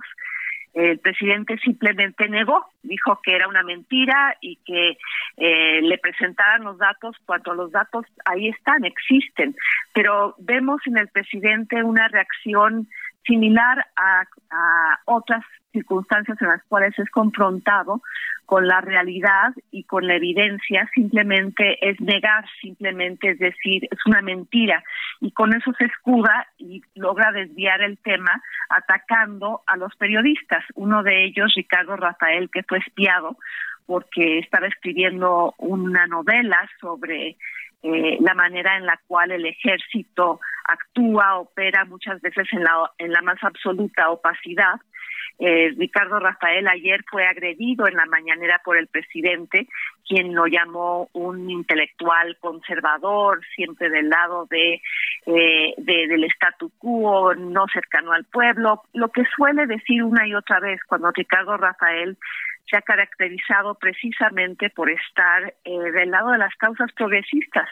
[0.72, 4.98] el presidente simplemente negó, dijo que era una mentira y que
[5.36, 9.56] eh, le presentaran los datos cuando los datos ahí están, existen.
[9.92, 12.86] Pero vemos en el presidente una reacción
[13.24, 18.02] similar a, a otras circunstancias en las cuales es confrontado
[18.46, 24.22] con la realidad y con la evidencia, simplemente es negar, simplemente es decir, es una
[24.22, 24.82] mentira.
[25.20, 30.64] Y con eso se escuda y logra desviar el tema atacando a los periodistas.
[30.74, 33.36] Uno de ellos, Ricardo Rafael, que fue espiado
[33.86, 37.36] porque estaba escribiendo una novela sobre
[37.82, 43.12] eh, la manera en la cual el ejército actúa, opera muchas veces en la, en
[43.12, 44.74] la más absoluta opacidad.
[45.42, 49.68] Eh, Ricardo Rafael ayer fue agredido en la mañanera por el presidente,
[50.06, 54.82] quien lo llamó un intelectual conservador, siempre del lado de,
[55.24, 60.34] eh, de del statu quo, no cercano al pueblo, lo que suele decir una y
[60.34, 62.18] otra vez cuando Ricardo Rafael
[62.68, 67.68] se ha caracterizado precisamente por estar eh, del lado de las causas progresistas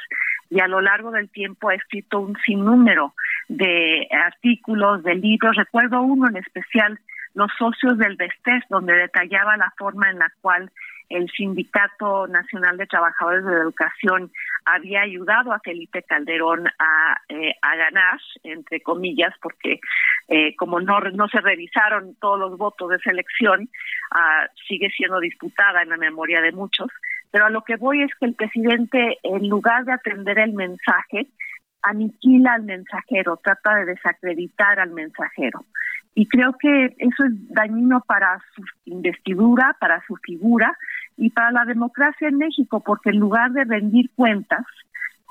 [0.48, 3.12] y a lo largo del tiempo ha escrito un sinnúmero
[3.48, 5.54] de artículos, de libros.
[5.54, 6.98] Recuerdo uno en especial
[7.38, 10.72] Los socios del Vestés, donde detallaba la forma en la cual
[11.08, 14.32] el Sindicato Nacional de Trabajadores de Educación
[14.64, 19.78] había ayudado a Felipe Calderón a, eh, a ganar, entre comillas, porque
[20.26, 23.70] eh, como no, no se revisaron todos los votos de esa elección,
[24.10, 26.88] ah, sigue siendo disputada en la memoria de muchos.
[27.30, 31.28] Pero a lo que voy es que el presidente, en lugar de atender el mensaje,
[31.82, 35.64] aniquila al mensajero, trata de desacreditar al mensajero.
[36.18, 40.76] Y creo que eso es dañino para su investidura, para su figura
[41.16, 44.66] y para la democracia en México, porque en lugar de rendir cuentas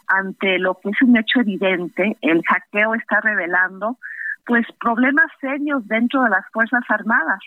[0.07, 3.97] ante lo que es un hecho evidente, el hackeo está revelando
[4.45, 7.41] pues problemas serios dentro de las Fuerzas Armadas.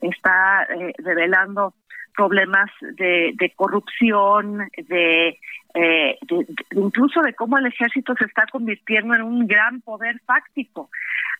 [0.00, 1.74] Está eh, revelando
[2.16, 5.38] problemas de, de corrupción, de,
[5.74, 6.18] eh,
[6.72, 10.90] incluso de cómo el ejército se está convirtiendo en un gran poder fáctico,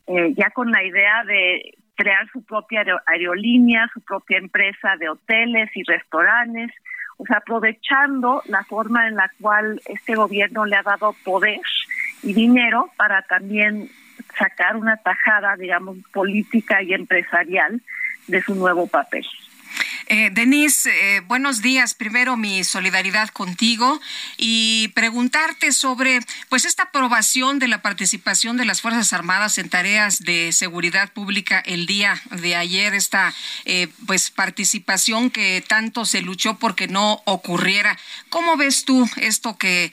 [0.07, 5.70] eh, ya con la idea de crear su propia aerolínea, su propia empresa de hoteles
[5.74, 6.70] y restaurantes,
[7.18, 11.61] o sea, aprovechando la forma en la cual este gobierno le ha dado poder
[12.22, 13.88] y dinero para también
[14.36, 17.80] sacar una tajada, digamos, política y empresarial
[18.26, 19.24] de su nuevo papel.
[20.14, 21.94] Eh, Denise, eh, buenos días.
[21.94, 23.98] Primero mi solidaridad contigo
[24.36, 30.18] y preguntarte sobre pues esta aprobación de la participación de las Fuerzas Armadas en tareas
[30.18, 33.32] de seguridad pública el día de ayer, esta
[33.64, 37.98] eh, pues participación que tanto se luchó porque no ocurriera.
[38.28, 39.92] ¿Cómo ves tú esto que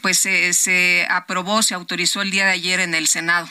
[0.00, 3.46] pues se aprobó, se autorizó el día de ayer en el Senado?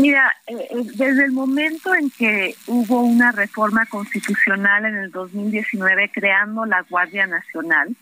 [0.00, 6.10] Mira, eh, eh, desde el momento en que hubo una reforma constitucional en el 2019
[6.12, 7.96] creando la Guardia Nacional,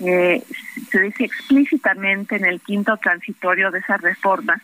[0.00, 0.42] eh,
[0.90, 4.60] se dice explícitamente en el quinto transitorio de esa reforma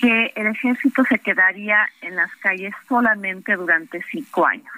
[0.00, 4.72] que el ejército se quedaría en las calles solamente durante cinco años,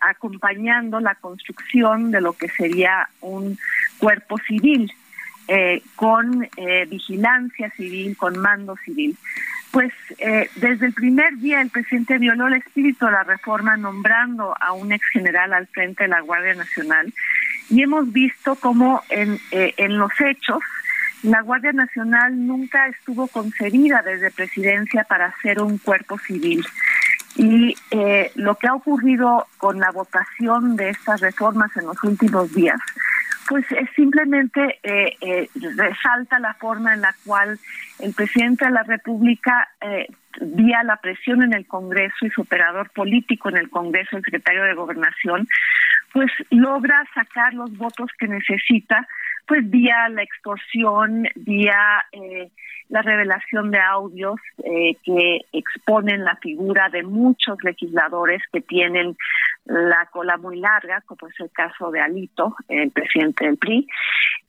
[0.00, 3.58] acompañando la construcción de lo que sería un
[3.98, 4.92] cuerpo civil,
[5.96, 6.48] con
[6.88, 9.16] vigilancia civil, con mando civil
[9.72, 14.54] pues eh, desde el primer día el presidente violó el espíritu de la reforma nombrando
[14.60, 17.12] a un ex general al frente de la Guardia Nacional
[17.70, 20.60] y hemos visto cómo en, eh, en los hechos
[21.22, 26.66] la Guardia Nacional nunca estuvo concebida desde presidencia para ser un cuerpo civil.
[27.36, 32.52] Y eh, lo que ha ocurrido con la votación de estas reformas en los últimos
[32.52, 32.80] días
[33.48, 37.58] pues es simplemente eh, eh, resalta la forma en la cual
[37.98, 40.08] el presidente de la República, eh,
[40.40, 44.64] vía la presión en el Congreso y su operador político en el Congreso, el secretario
[44.64, 45.46] de Gobernación,
[46.12, 49.06] pues logra sacar los votos que necesita,
[49.46, 52.04] pues vía la extorsión, vía
[52.88, 54.36] la revelación de audios
[55.04, 59.16] que exponen la figura de muchos legisladores que tienen
[59.64, 63.86] la cola muy larga, como es el caso de Alito, el presidente del PRI,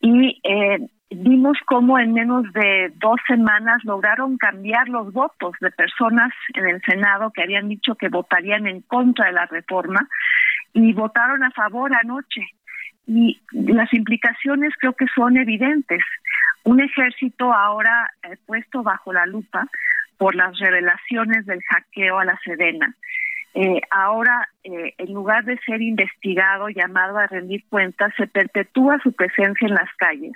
[0.02, 0.80] y eh,
[1.10, 6.82] vimos cómo en menos de dos semanas lograron cambiar los votos de personas en el
[6.82, 10.08] Senado que habían dicho que votarían en contra de la reforma
[10.74, 12.42] y votaron a favor anoche.
[13.06, 16.02] Y las implicaciones creo que son evidentes.
[16.64, 19.68] Un ejército ahora eh, puesto bajo la lupa
[20.18, 22.96] por las revelaciones del hackeo a la Sedena,
[23.56, 29.14] eh, ahora, eh, en lugar de ser investigado, llamado a rendir cuentas, se perpetúa su
[29.14, 30.34] presencia en las calles.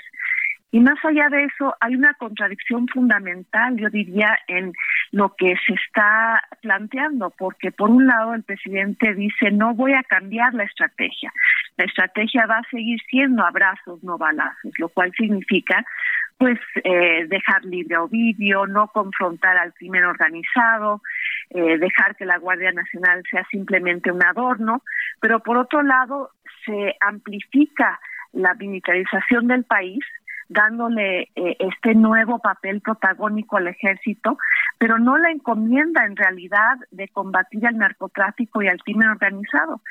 [0.72, 4.74] Y más allá de eso, hay una contradicción fundamental, yo diría, en
[5.12, 10.04] lo que se está planteando, porque por un lado el presidente dice, no voy a
[10.04, 11.32] cambiar la estrategia.
[11.78, 15.86] La estrategia va a seguir siendo abrazos, no balazos, lo cual significa
[16.38, 21.02] pues eh, dejar libre a Ovidio, no confrontar al crimen organizado,
[21.50, 24.84] eh, dejar que la Guardia Nacional sea simplemente un adorno,
[25.20, 26.32] pero por otro lado
[26.64, 28.00] se amplifica
[28.34, 30.04] la militarización del país
[30.50, 34.38] dándole eh, este nuevo papel protagónico al ejército,
[34.78, 39.82] pero no la encomienda en realidad de combatir al narcotráfico y al crimen organizado.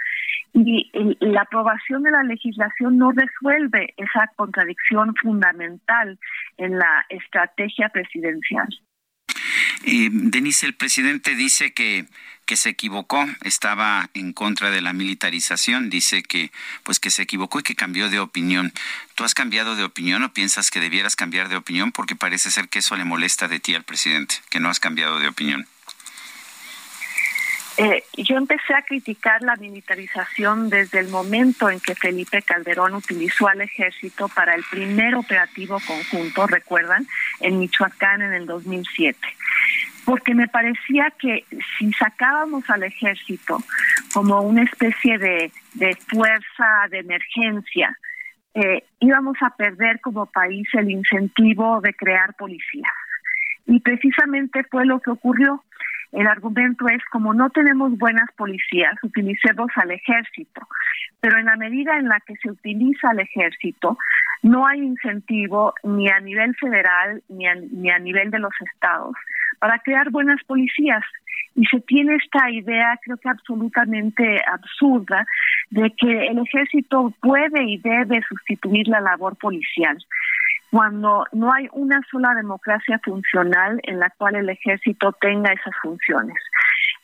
[0.52, 0.90] Y,
[1.20, 6.18] la aprobación de la legislación no resuelve esa contradicción fundamental
[6.56, 8.68] en la estrategia presidencial.
[9.84, 12.06] Eh, Denise, el presidente dice que,
[12.46, 16.52] que se equivocó, estaba en contra de la militarización, dice que
[16.84, 18.72] pues que se equivocó y que cambió de opinión.
[19.16, 21.92] ¿Tú has cambiado de opinión o piensas que debieras cambiar de opinión?
[21.92, 25.18] Porque parece ser que eso le molesta de ti al presidente, que no has cambiado
[25.18, 25.66] de opinión.
[27.78, 33.48] Eh, yo empecé a criticar la militarización desde el momento en que Felipe Calderón utilizó
[33.48, 37.06] al ejército para el primer operativo conjunto, recuerdan,
[37.40, 39.18] en Michoacán en el 2007.
[40.06, 41.44] porque me parecía que
[41.76, 43.58] si sacábamos al ejército
[44.14, 45.50] como una especie de,
[46.08, 47.98] fuerza de emergencia,
[48.54, 52.92] eh, íbamos a perder como país el incentivo de crear policías.
[53.66, 55.64] Y precisamente fue lo que ocurrió.
[56.12, 60.62] El argumento es, como no tenemos buenas policías, utilicemos al ejército.
[61.20, 63.98] Pero en la medida en la que se utiliza al ejército,
[64.42, 69.14] no hay incentivo ni a nivel federal ni a, ni a nivel de los estados
[69.58, 71.02] para crear buenas policías.
[71.54, 75.26] Y se tiene esta idea, creo que absolutamente absurda,
[75.70, 79.96] de que el ejército puede y debe sustituir la labor policial
[80.70, 86.36] cuando no hay una sola democracia funcional en la cual el ejército tenga esas funciones.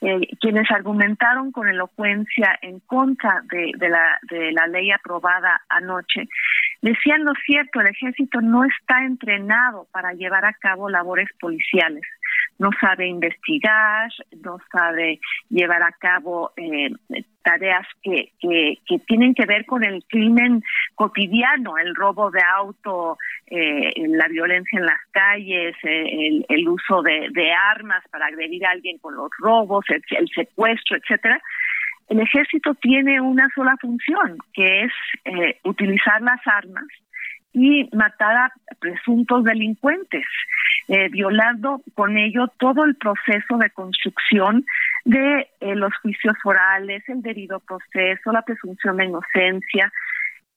[0.01, 6.29] Eh, quienes argumentaron con elocuencia en contra de, la, de la ley aprobada anoche
[6.81, 12.03] decían lo cierto, el ejército no está entrenado para llevar a cabo labores policiales
[12.63, 14.09] no sabe investigar,
[14.45, 15.19] no sabe
[15.51, 16.91] llevar a cabo eh,
[17.43, 20.63] tareas que, que, tienen que ver con el crimen
[20.95, 27.53] cotidiano, el robo de auto, eh, la violencia en las calles, eh, el, uso de,
[27.53, 31.43] armas para agredir a alguien con los robos, el, el secuestro, etcétera.
[32.09, 34.93] El ejército tiene una sola función, que es
[35.65, 36.87] utilizar las armas
[37.53, 40.27] y matar a presuntos delincuentes,
[40.89, 44.65] eh, violando con ello todo el proceso de construcción
[45.05, 49.93] de eh, los juicios forales, el debido proceso, la presunción de inocencia.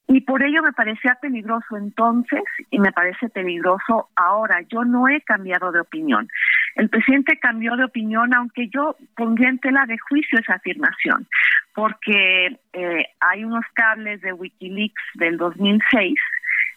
[0.08, 4.62] Y por ello me parecía peligroso entonces y me parece peligroso ahora.
[4.70, 6.28] Yo no he cambiado de opinión.
[6.76, 11.28] El presidente cambió de opinión, aunque yo pondría en tela de juicio esa afirmación,
[11.74, 16.14] porque eh, hay unos cables de Wikileaks del 2006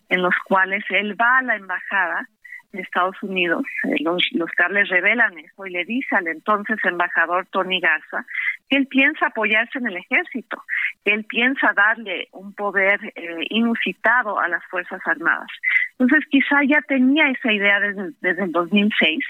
[0.09, 2.28] en los cuales él va a la embajada
[2.72, 7.46] de Estados Unidos, eh, los, los cables revelan eso y le dice al entonces embajador
[7.46, 8.26] Tony Garza
[8.68, 10.62] que él piensa apoyarse en el ejército,
[11.02, 15.48] que él piensa darle un poder eh, inusitado a las Fuerzas Armadas.
[15.98, 19.24] Entonces quizá ya tenía esa idea desde, desde el 2006,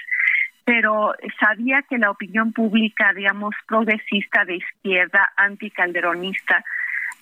[0.65, 6.63] pero sabía que la opinión pública, digamos, progresista de izquierda, anticalderonista,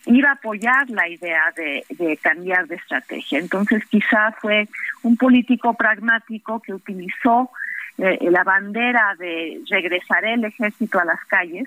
[0.07, 3.39] iba a apoyar la idea de, cambiar de estrategia.
[3.39, 4.67] Entonces quizá fue
[5.03, 7.51] un político pragmático que utilizó
[7.97, 11.65] eh, la bandera de regresar el ejército a las calles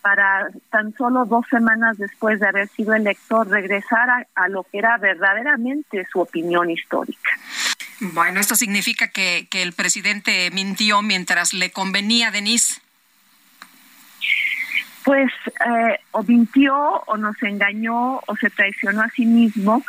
[0.00, 4.78] para tan solo dos semanas después de haber sido electo regresar a, a lo que
[4.78, 7.30] era verdaderamente su opinión histórica.
[8.00, 12.82] Bueno, esto significa que, que el presidente mintió mientras le convenía Denise
[15.04, 15.30] pues
[15.66, 16.76] eh, o mintió
[17.06, 19.84] o nos engañó o se traicionó a sí mismo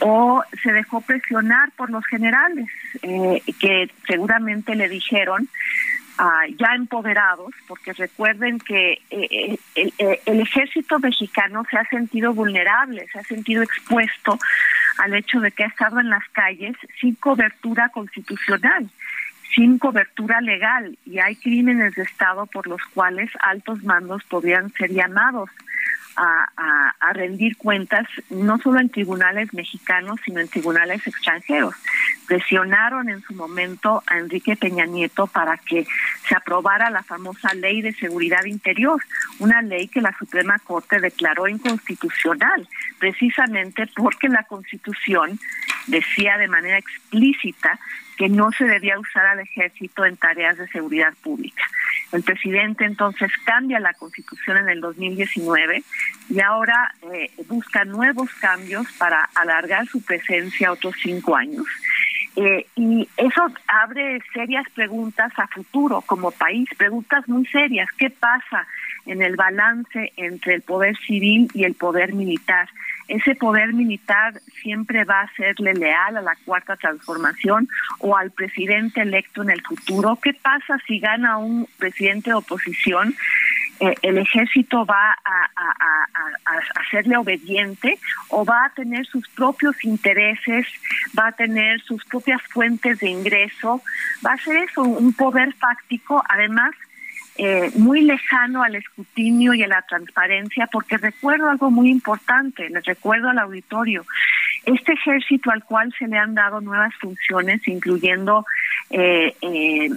[0.00, 2.68] o se dejó presionar por los generales
[3.02, 5.48] eh, que seguramente le dijeron
[6.18, 9.92] ah, ya empoderados, porque recuerden que eh, el,
[10.26, 14.38] el, ejército mexicano se ha sentido vulnerable, se ha sentido expuesto
[14.98, 18.88] al hecho de que ha estado en las calles sin cobertura constitucional
[19.54, 24.90] sin cobertura legal y hay crímenes de Estado por los cuales altos mandos podrían ser
[24.90, 25.50] llamados
[26.20, 31.74] a, rendir cuentas no solo en tribunales mexicanos, sino en tribunales extranjeros.
[32.26, 35.86] Presionaron en su momento a Enrique Peña Nieto para que
[36.28, 39.02] se aprobara la famosa Ley de Seguridad Interior,
[39.40, 42.68] una ley que la Suprema Corte declaró inconstitucional,
[42.98, 45.38] precisamente porque la Constitución
[45.88, 47.78] decía de manera explícita
[48.16, 51.64] que no se debía usar al ejército en tareas de seguridad pública.
[52.12, 55.82] El presidente entonces cambia la constitución en el 2019
[56.28, 61.66] y ahora eh, busca nuevos cambios para alargar su presencia otros cinco años.
[62.36, 67.88] Eh, y eso abre serias preguntas a futuro como país, preguntas muy serias.
[67.98, 68.66] ¿Qué pasa
[69.06, 72.68] en el balance entre el poder civil y el poder militar?
[73.10, 79.02] Ese poder militar siempre va a serle leal a la cuarta transformación o al presidente
[79.02, 80.16] electo en el futuro.
[80.22, 83.16] ¿Qué pasa si gana un presidente de oposición?
[83.80, 85.40] Eh, el ejército va a,
[86.76, 87.98] hacerle obediente
[88.28, 90.66] o va a tener sus propios intereses,
[91.18, 93.82] va a tener sus propias fuentes de ingreso,
[94.24, 96.74] va a ser eso, un poder fáctico, además
[97.42, 102.84] eh, muy lejano al escrutinio y a la transparencia, porque recuerdo algo muy importante, les
[102.84, 104.04] recuerdo al auditorio,
[104.66, 108.44] este ejército al cual se le han dado nuevas funciones, incluyendo
[108.90, 109.88] eh, eh,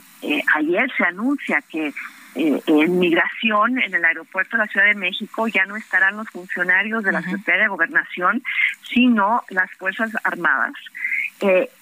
[0.56, 1.92] ayer se anuncia que
[2.36, 7.04] en migración en el aeropuerto de la Ciudad de México ya no estarán los funcionarios
[7.04, 8.42] de la Secretaría de Gobernación,
[8.84, 10.74] sino las Fuerzas Armadas.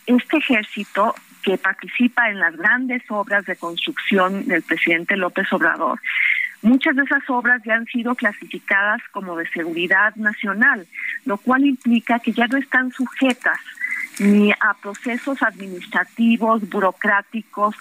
[0.07, 1.14] este ejército
[1.44, 6.00] que participa en las grandes obras de construcción del presidente López Obrador,
[6.64, 10.86] Muchas de esas obras ya han sido clasificadas como de seguridad nacional,
[11.26, 13.60] lo cual implica que ya no están sujetas
[14.20, 17.76] ni a procesos administrativos, burocráticos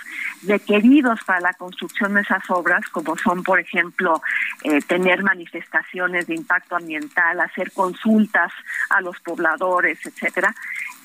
[0.47, 4.23] requeridos para la construcción de esas obras, como son, por ejemplo,
[4.65, 8.53] eh, tener manifestaciones de impacto ambiental, hacer consultas
[8.91, 10.55] a los pobladores, etcétera,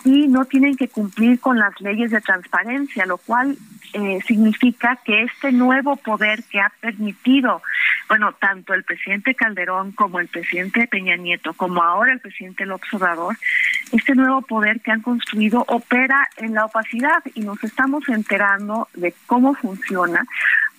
[0.04, 3.58] y no tienen que cumplir con las leyes de transparencia, lo cual
[3.94, 7.62] eh, significa que este nuevo poder que ha permitido,
[8.08, 12.94] bueno, tanto el presidente Calderón como el presidente Peña Nieto, como ahora el presidente López
[12.94, 13.38] Obrador,
[13.92, 19.14] este nuevo poder que han construido opera en la opacidad y nos estamos enterando de
[19.26, 20.26] cómo funciona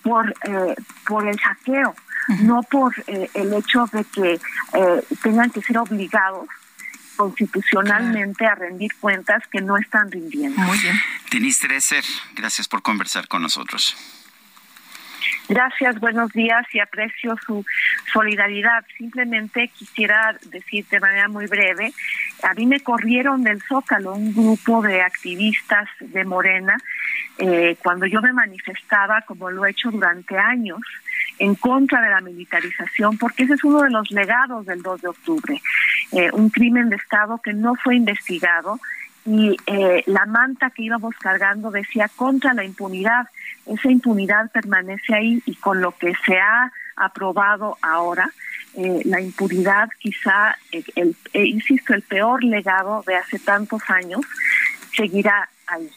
[0.03, 0.75] por, eh,
[1.07, 1.95] por el saqueo,
[2.41, 4.41] no por eh, el hecho de que
[5.23, 6.49] tengan que ser obligados
[7.17, 10.61] constitucionalmente a rendir cuentas que no están rindiendo.
[10.61, 10.97] Muy bien.
[11.31, 12.05] Denise Dresser,
[12.35, 13.97] gracias por conversar con nosotros.
[15.49, 17.65] Gracias, buenos días y aprecio su
[18.13, 18.85] solidaridad.
[18.97, 21.93] Simplemente quisiera decir de manera muy breve,
[22.43, 26.77] a mí me corrieron del Zócalo un grupo de activistas de Morena
[27.39, 30.81] eh, cuando yo me manifestaba, como lo he hecho durante años,
[31.39, 35.09] en contra de la militarización, porque ese es uno de los legados del 2 de
[35.09, 35.63] octubre,
[36.13, 38.81] eh, un crimen de Estado que no fue investigado
[39.27, 43.29] y eh, la manta que íbamos cargando decía contra la impunidad.
[43.67, 48.33] Esa impunidad permanece ahí y con lo que se ha aprobado ahora,
[48.75, 54.21] eh, la impunidad quizá, el, insisto, el peor legado de hace tantos años,
[54.95, 55.91] seguirá ahí.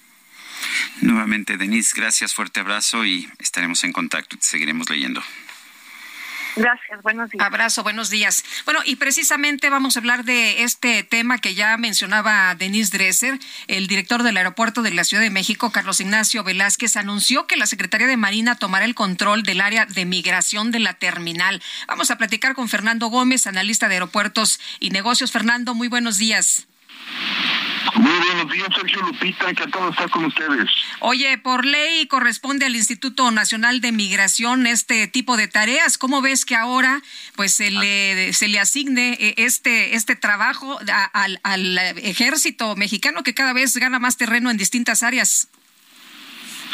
[1.02, 5.22] Nuevamente, Denise, gracias, fuerte abrazo y estaremos en contacto, te seguiremos leyendo.
[6.60, 7.46] Gracias, buenos días.
[7.46, 8.44] Abrazo, buenos días.
[8.66, 13.40] Bueno, y precisamente vamos a hablar de este tema que ya mencionaba Denise Dresser.
[13.68, 17.66] El director del aeropuerto de la Ciudad de México, Carlos Ignacio Velázquez, anunció que la
[17.66, 21.62] Secretaría de Marina tomará el control del área de migración de la terminal.
[21.88, 25.32] Vamos a platicar con Fernando Gómez, analista de aeropuertos y negocios.
[25.32, 26.69] Fernando, muy buenos días.
[27.96, 30.70] Muy buenos días, Sergio Lupita, encantado de estar con ustedes.
[31.00, 35.98] Oye, por ley corresponde al Instituto Nacional de Migración este tipo de tareas.
[35.98, 37.02] ¿Cómo ves que ahora
[37.36, 40.80] pues se le, se le asigne eh, este, este trabajo
[41.14, 45.50] al, al ejército mexicano que cada vez gana más terreno en distintas áreas?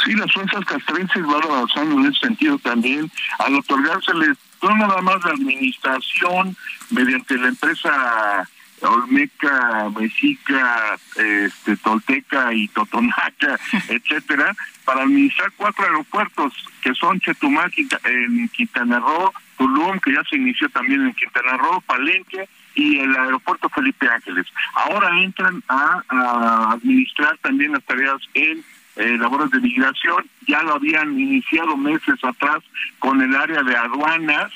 [0.03, 5.23] Sí, las fuerzas castrenses van avanzando en ese sentido también, al otorgárseles no nada más
[5.23, 6.55] la administración
[6.89, 8.49] mediante la empresa
[8.89, 13.59] Olmeca, Mexica, este, Tolteca y Totonaca,
[13.89, 17.71] etcétera, para administrar cuatro aeropuertos que son Chetumal
[18.05, 23.15] en Quintana Roo, Tulum, que ya se inició también en Quintana Roo, Palenque y el
[23.15, 24.45] aeropuerto Felipe Ángeles.
[24.73, 28.63] Ahora entran a, administrar también las tareas en
[28.97, 32.63] eh, labores de migración, ya lo habían iniciado meses atrás
[32.99, 34.51] con el área de aduanas,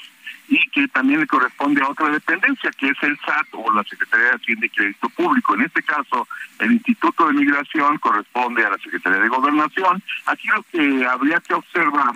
[0.49, 4.25] y que también le corresponde a otra dependencia, que es el SAT o la Secretaría
[4.25, 5.53] de Hacienda y Crédito Público.
[5.53, 6.27] En este caso,
[6.57, 10.01] el Instituto de Migración corresponde a la Secretaría de Gobernación.
[10.25, 12.13] Aquí lo que habría que observar,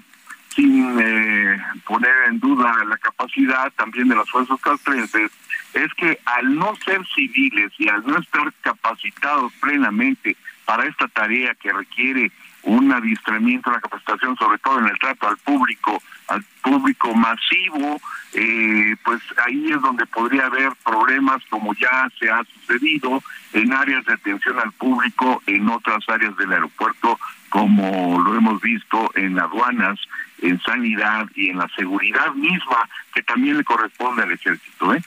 [0.50, 5.32] sin eh, poner en duda la capacidad también de las fuerzas castrenses,
[5.74, 11.54] es que al no ser civiles y al no estar capacitados plenamente para esta tarea
[11.56, 12.32] que requiere
[12.64, 18.02] un adiestramiento, una capacitación, sobre todo en el trato al público, al público masivo,
[18.34, 24.06] eh, pues ahí es donde podría haber problemas como ya se ha sucedido en áreas
[24.06, 27.20] de atención al público, en otras áreas del aeropuerto,
[27.50, 30.00] como lo hemos visto en aduanas,
[30.42, 34.94] en sanidad y en la seguridad misma, que también le corresponde al ejército.
[34.94, 35.02] ¿eh?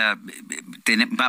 [0.00, 0.16] Ah,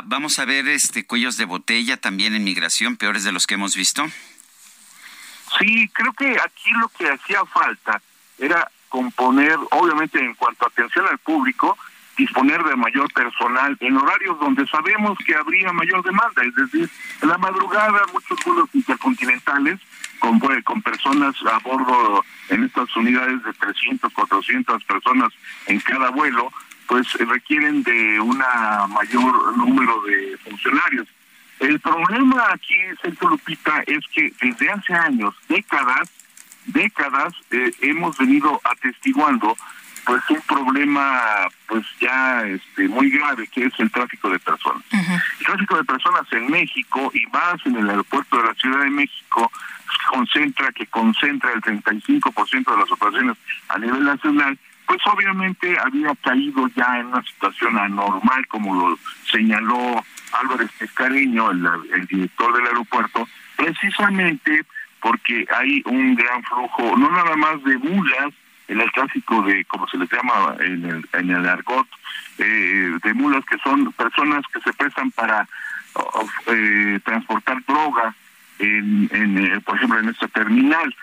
[0.04, 3.76] vamos a ver este cuellos de botella también en migración, peores de los que hemos
[3.76, 4.04] visto.
[5.58, 8.02] Sí, creo que aquí lo que hacía falta
[8.38, 11.76] era componer, obviamente en cuanto a atención al público,
[12.16, 16.88] disponer de mayor personal en horarios donde sabemos que habría mayor demanda, es decir,
[17.22, 19.80] en la madrugada muchos vuelos intercontinentales
[20.20, 25.32] con, pues, con personas a bordo en estas unidades de 300, 400 personas
[25.66, 26.52] en cada vuelo,
[26.86, 31.08] pues requieren de una mayor número de funcionarios.
[31.60, 36.10] El problema aquí, Sergio Lupita, es que desde hace años, décadas,
[36.66, 39.56] décadas, eh, hemos venido atestiguando
[40.04, 44.82] pues un problema pues ya este muy grave que es el tráfico de personas.
[44.92, 48.90] El tráfico de personas en México y más en el aeropuerto de la Ciudad de
[48.90, 49.50] México
[50.10, 53.36] concentra que concentra el 35% de las operaciones
[53.68, 58.98] a nivel nacional pues obviamente había caído ya en una situación anormal, como lo
[59.30, 64.64] señaló Álvarez Pescareño, el, el director del aeropuerto, precisamente
[65.04, 68.32] porque hay un gran flujo, no nada más de mulas,
[68.68, 71.86] en el tráfico de, como se les llama en el, en el argot,
[72.38, 75.46] eh, de mulas que son personas que se prestan para
[76.46, 78.14] eh, transportar droga
[78.58, 80.96] en, en eh, por ejemplo en esta terminal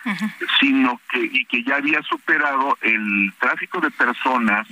[0.59, 4.67] sino que y que ya había superado el tráfico de personas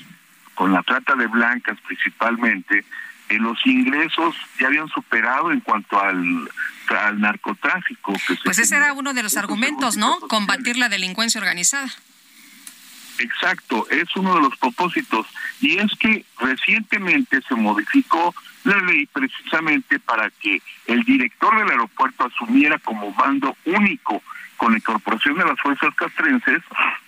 [0.55, 2.83] con la trata de blancas principalmente
[3.29, 6.49] en los ingresos ya habían superado en cuanto al
[6.89, 8.13] al narcotráfico
[8.43, 11.87] pues ese era uno de los argumentos no combatir la delincuencia organizada
[13.19, 15.27] Exacto, es uno de los propósitos.
[15.61, 22.25] Y es que recientemente se modificó la ley precisamente para que el director del aeropuerto
[22.25, 24.23] asumiera como mando único
[24.57, 26.61] con la incorporación de las fuerzas castrenses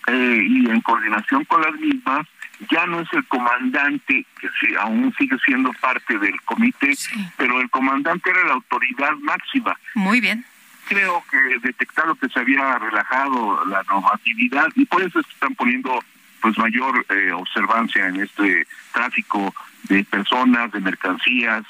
[0.08, 2.26] eh, y en coordinación con las mismas,
[2.70, 6.94] ya no es el comandante, que sí, aún sigue siendo parte del comité,
[7.38, 9.78] pero el comandante era la autoridad máxima.
[9.96, 10.46] Muy bien
[10.92, 16.04] creo que detectado que se había relajado la normatividad y por eso se están poniendo
[16.42, 19.54] pues mayor eh, observancia en este tráfico
[19.84, 21.64] de personas, de mercancías,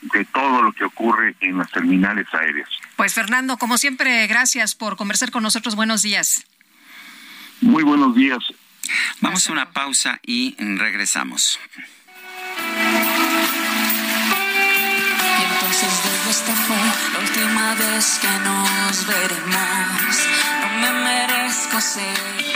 [0.00, 2.68] de todo lo que ocurre en las terminales aéreas.
[2.96, 5.76] Pues Fernando, como siempre, gracias por conversar con nosotros.
[5.76, 6.44] Buenos días.
[7.60, 8.40] Muy buenos días.
[9.20, 11.58] Vamos a una pausa y regresamos.
[16.30, 16.76] esta fue
[17.12, 20.16] la última vez que nos veremos.
[20.60, 22.55] No me merezco ser.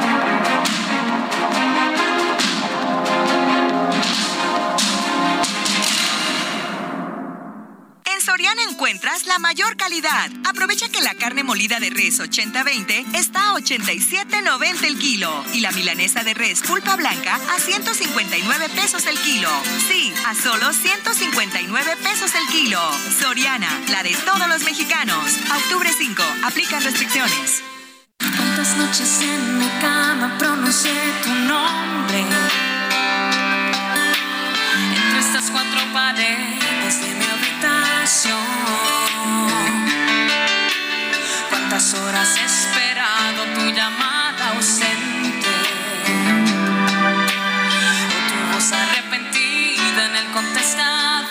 [8.21, 10.29] Soriana encuentras la mayor calidad.
[10.47, 15.71] Aprovecha que la carne molida de res 80-20 está a 87.90 el kilo y la
[15.71, 19.49] milanesa de res pulpa blanca a 159 pesos el kilo.
[19.87, 22.79] Sí, a solo 159 pesos el kilo.
[23.19, 25.37] Soriana, la de todos los mexicanos.
[25.63, 27.63] Octubre 5, aplica restricciones.
[28.19, 30.93] ¿Cuántas noches en mi cama pronuncié
[31.23, 32.23] tu nombre?
[34.95, 37.30] Entre estas cuatro paredes de mi
[41.49, 45.47] ¿Cuántas horas he esperado tu llamada ausente?
[48.09, 51.29] O tu voz arrepentida en el contestador.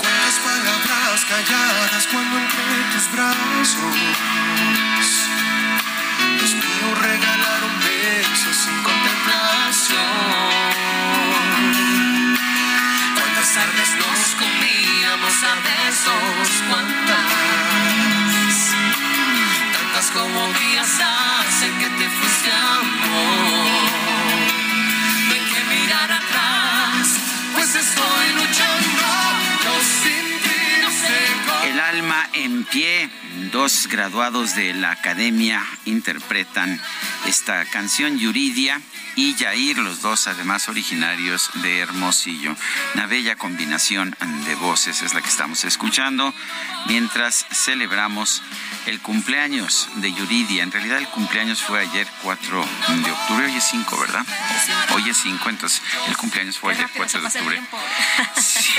[0.00, 4.25] Cuántas palabras calladas cuando entre tus brazos
[15.46, 17.26] a besos, cuántas,
[19.72, 23.70] tantas como días hace que te fuiste amor.
[25.26, 27.06] No hay que mirar atrás,
[27.54, 29.06] pues estoy luchando,
[29.64, 31.70] yo sin ti no sé.
[31.70, 33.10] El alma en pie.
[33.52, 36.80] Dos graduados de la academia interpretan
[37.26, 38.80] esta canción Yuridia
[39.16, 42.54] y Yair, los dos además originarios de Hermosillo.
[42.94, 44.14] Una bella combinación
[44.44, 46.32] de voces es la que estamos escuchando
[46.86, 48.42] mientras celebramos
[48.84, 50.62] el cumpleaños de Yuridia.
[50.62, 52.68] En realidad el cumpleaños fue ayer 4
[53.04, 54.26] de octubre, hoy es 5, ¿verdad?
[54.94, 57.62] Hoy es 5, entonces el cumpleaños fue ayer 4 de octubre.
[58.36, 58.72] Sí.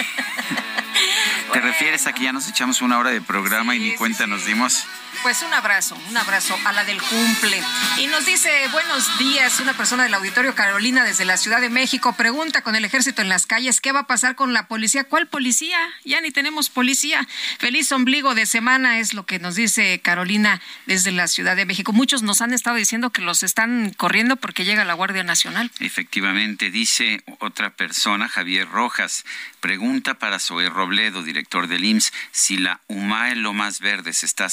[1.53, 4.45] ¿Te refieres a que ya nos echamos una hora de programa y ni cuenta nos
[4.45, 4.85] dimos?
[5.24, 7.61] Pues un abrazo, un abrazo a la del cumple.
[7.97, 12.13] Y nos dice, buenos días, una persona del auditorio Carolina desde la Ciudad de México
[12.13, 15.03] pregunta con el ejército en las calles, ¿qué va a pasar con la policía?
[15.03, 15.78] ¿Cuál policía?
[16.05, 17.28] Ya ni tenemos policía.
[17.59, 21.91] Feliz ombligo de semana es lo que nos dice Carolina desde la Ciudad de México.
[21.93, 25.72] Muchos nos han estado diciendo que los están corriendo porque llega la Guardia Nacional.
[25.80, 29.26] Efectivamente, dice otra persona, Javier Rojas,
[29.59, 34.49] pregunta para Zoe Robledo, director del IMSS, si la UMAE Lomas Verdes está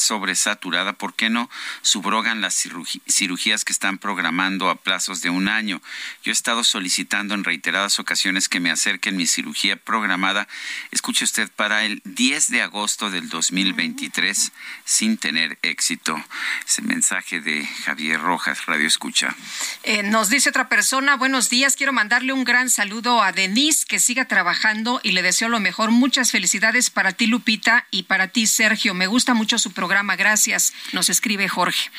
[0.54, 1.50] sobresaturada, ¿por qué no
[1.82, 5.80] subrogan las cirugías que están programando a plazos de un año?
[6.22, 10.46] Yo he estado solicitando en reiteradas ocasiones que me acerquen mi cirugía programada,
[10.90, 14.52] escuche usted, para el 10 de agosto del 2023,
[14.84, 16.22] sin tener éxito.
[16.66, 19.34] Ese mensaje de Javier Rojas, Radio Escucha.
[19.82, 23.98] Eh, nos dice otra persona, buenos días, quiero mandarle un gran saludo a Denise, que
[23.98, 25.90] siga trabajando y le deseo lo mejor.
[25.90, 28.94] Muchas felicidades para ti, Lupita, y para ti, Sergio.
[28.94, 30.43] Me gusta mucho su programa, gracias.
[30.92, 31.90] Nos escribe Jorge.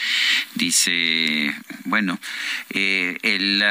[0.56, 2.20] Dice, bueno,
[2.70, 3.64] eh, el...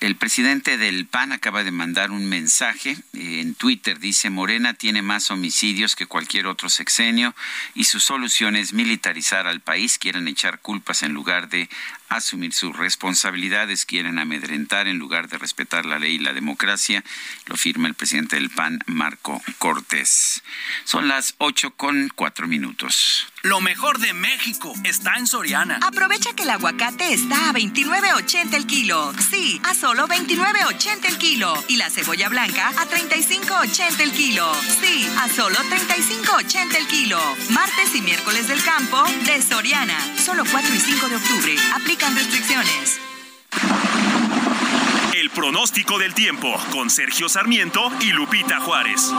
[0.00, 4.00] El presidente del PAN acaba de mandar un mensaje eh, en Twitter.
[4.00, 7.34] Dice, Morena tiene más homicidios que cualquier otro sexenio
[7.74, 9.98] y su solución es militarizar al país.
[9.98, 11.70] Quieren echar culpas en lugar de
[12.08, 17.04] asumir sus responsabilidades, quieren amedrentar en lugar de respetar la ley y la democracia,
[17.46, 20.42] lo firma el presidente del PAN, Marco Cortés.
[20.84, 23.26] Son las ocho con cuatro minutos.
[23.44, 25.78] Lo mejor de México está en Soriana.
[25.82, 29.12] Aprovecha que el aguacate está a 29.80 el kilo.
[29.30, 31.62] Sí, a solo 29.80 el kilo.
[31.68, 34.50] Y la cebolla blanca a 35.80 el kilo.
[34.80, 37.20] Sí, a solo 35.80 el kilo.
[37.50, 39.98] Martes y miércoles del campo de Soriana.
[40.16, 41.56] Solo 4 y 5 de octubre.
[42.04, 43.00] Aplican restricciones.
[45.14, 49.10] El pronóstico del tiempo con Sergio Sarmiento y Lupita Juárez.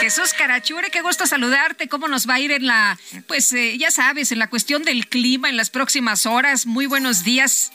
[0.00, 1.88] Jesús Carachure, qué gusto saludarte.
[1.88, 5.06] ¿Cómo nos va a ir en la, pues eh, ya sabes, en la cuestión del
[5.06, 6.64] clima en las próximas horas?
[6.64, 7.72] Muy buenos días.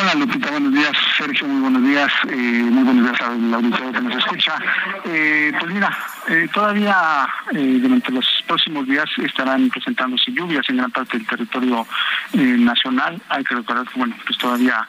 [0.00, 0.92] Hola Lupita, buenos días.
[1.18, 2.10] Sergio, muy buenos días.
[2.28, 4.58] Eh, muy buenos días a la auditoría que nos escucha.
[5.04, 5.96] Eh, pues mira,
[6.28, 11.86] eh, todavía durante los próximos días estarán presentándose lluvias en gran parte del territorio
[12.32, 13.20] nacional.
[13.28, 14.88] Hay que recordar que, bueno, pues todavía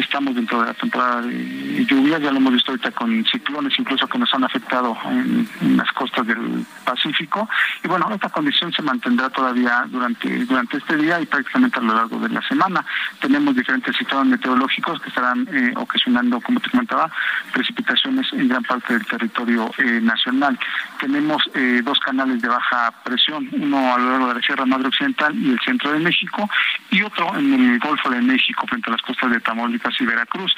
[0.00, 4.06] estamos dentro de la temporada de lluvias, ya lo hemos visto ahorita con ciclones incluso
[4.06, 7.48] que nos han afectado en, las costas del Pacífico.
[7.82, 11.94] Y bueno, esta condición se mantendrá todavía durante, durante este día y prácticamente a lo
[11.94, 12.84] largo de la semana.
[13.20, 17.10] Tenemos diferentes sistemas meteorológicos que estarán eh, ocasionando, como te comentaba,
[17.52, 20.58] precipitaciones en gran parte del territorio eh, nacional.
[20.98, 24.88] Tenemos eh, dos canales de baja presión, uno a lo largo de la Sierra Madre
[24.88, 26.48] Occidental y el centro de México,
[26.90, 30.54] y otro en el Golfo de México, frente a las costas de Tamaulipas y Veracruz.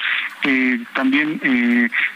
[0.93, 1.39] también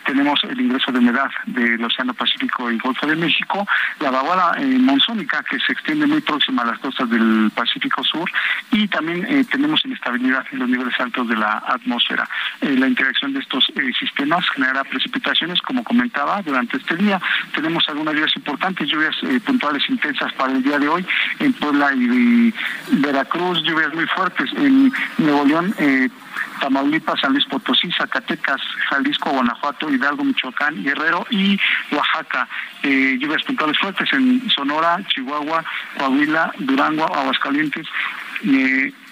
[0.05, 3.67] tenemos el ingreso de humedad del Océano Pacífico y Golfo de México,
[3.99, 8.29] la vaguada monzónica que se extiende muy próxima a las costas del Pacífico Sur,
[8.71, 12.27] y también tenemos inestabilidad en los niveles altos de la atmósfera.
[12.61, 17.19] Eh, la interacción de estos eh, sistemas generará precipitaciones, como comentaba, durante este día.
[17.53, 21.05] Tenemos algunas lluvias importantes, lluvias eh, puntuales intensas para el día de hoy
[21.39, 22.53] en Puebla y,
[22.91, 25.75] Veracruz, lluvias muy fuertes en Nuevo León.
[26.59, 31.59] Tamaulipas, San Luis Potosí, Zacatecas, Jalisco, Guanajuato, Hidalgo, Michoacán, Guerrero y
[31.91, 32.47] Oaxaca.
[32.83, 35.63] lluvias puntuales fuertes en Sonora, Chihuahua,
[35.97, 37.87] Coahuila, Durango, Aguascalientes,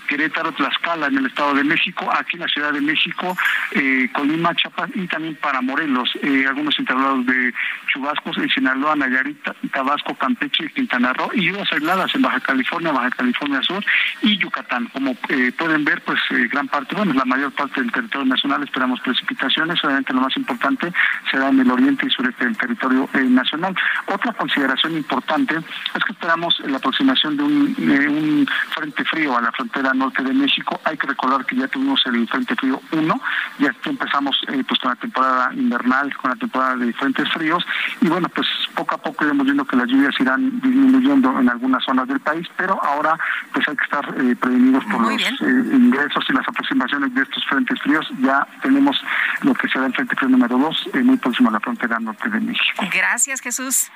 [0.09, 3.37] Querétaro, Tlaxcala en el Estado de México, aquí en la Ciudad de México,
[3.73, 7.53] eh, Colima, Chiapas y también para Morelos, eh, algunos intervalados de
[7.93, 9.37] chubascos en Sinaloa, Nayarit,
[9.71, 13.85] Tabasco, Campeche y Quintana Roo y lluvias aisladas en Baja California, Baja California Sur
[14.23, 14.87] y Yucatán.
[14.87, 16.19] Como eh, pueden ver, pues
[16.51, 20.91] gran parte, bueno, la mayor parte del territorio nacional esperamos precipitaciones, obviamente lo más importante
[21.29, 23.75] será en el oriente y sureste del territorio nacional.
[24.07, 29.51] Otra consideración importante es que esperamos la aproximación de un, un frente frío a la
[29.51, 30.79] frontera norte de México.
[30.83, 33.21] Hay que recordar que ya tuvimos el Frente Frío 1,
[33.59, 37.65] ya empezamos eh, pues con la temporada invernal, con la temporada de frentes fríos,
[38.01, 41.83] y bueno, pues poco a poco iremos viendo que las lluvias irán disminuyendo en algunas
[41.83, 43.17] zonas del país, pero ahora
[43.53, 45.35] pues hay que estar eh, prevenidos por los eh,
[45.73, 48.07] ingresos y las aproximaciones de estos frentes fríos.
[48.19, 49.01] Ya tenemos
[49.41, 52.39] lo que será el Frente Frío número 2, muy próximo a la frontera norte de
[52.39, 52.87] México.
[52.91, 53.91] Gracias, Jesús.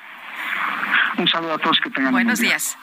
[1.16, 2.76] Un saludo a todos que tengan Buenos días.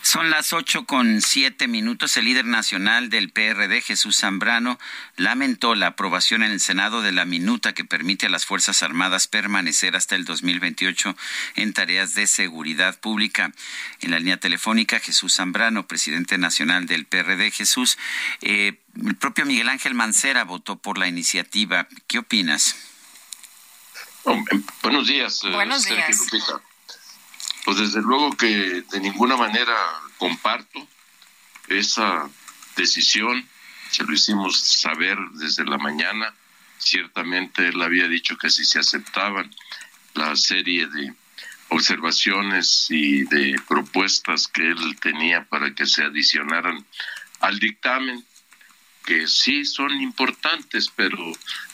[0.00, 2.16] Son las ocho con siete minutos.
[2.16, 4.78] El líder nacional del PRD, Jesús Zambrano,
[5.16, 9.28] lamentó la aprobación en el Senado de la minuta que permite a las Fuerzas Armadas
[9.28, 11.14] permanecer hasta el 2028
[11.56, 13.52] en tareas de seguridad pública.
[14.00, 17.50] En la línea telefónica, Jesús Zambrano, presidente nacional del PRD.
[17.50, 17.98] Jesús,
[18.40, 21.86] eh, el propio Miguel Ángel Mancera votó por la iniciativa.
[22.06, 22.76] ¿Qué opinas?
[24.24, 24.42] Oh,
[24.82, 25.42] buenos días.
[25.44, 26.28] Eh, buenos días.
[27.64, 29.76] Pues desde luego que de ninguna manera
[30.18, 30.86] comparto
[31.68, 32.28] esa
[32.76, 33.48] decisión,
[33.90, 36.34] se lo hicimos saber desde la mañana,
[36.78, 39.54] ciertamente él había dicho que si se aceptaban
[40.14, 41.14] la serie de
[41.68, 46.84] observaciones y de propuestas que él tenía para que se adicionaran
[47.40, 48.24] al dictamen,
[49.04, 51.18] que sí son importantes, pero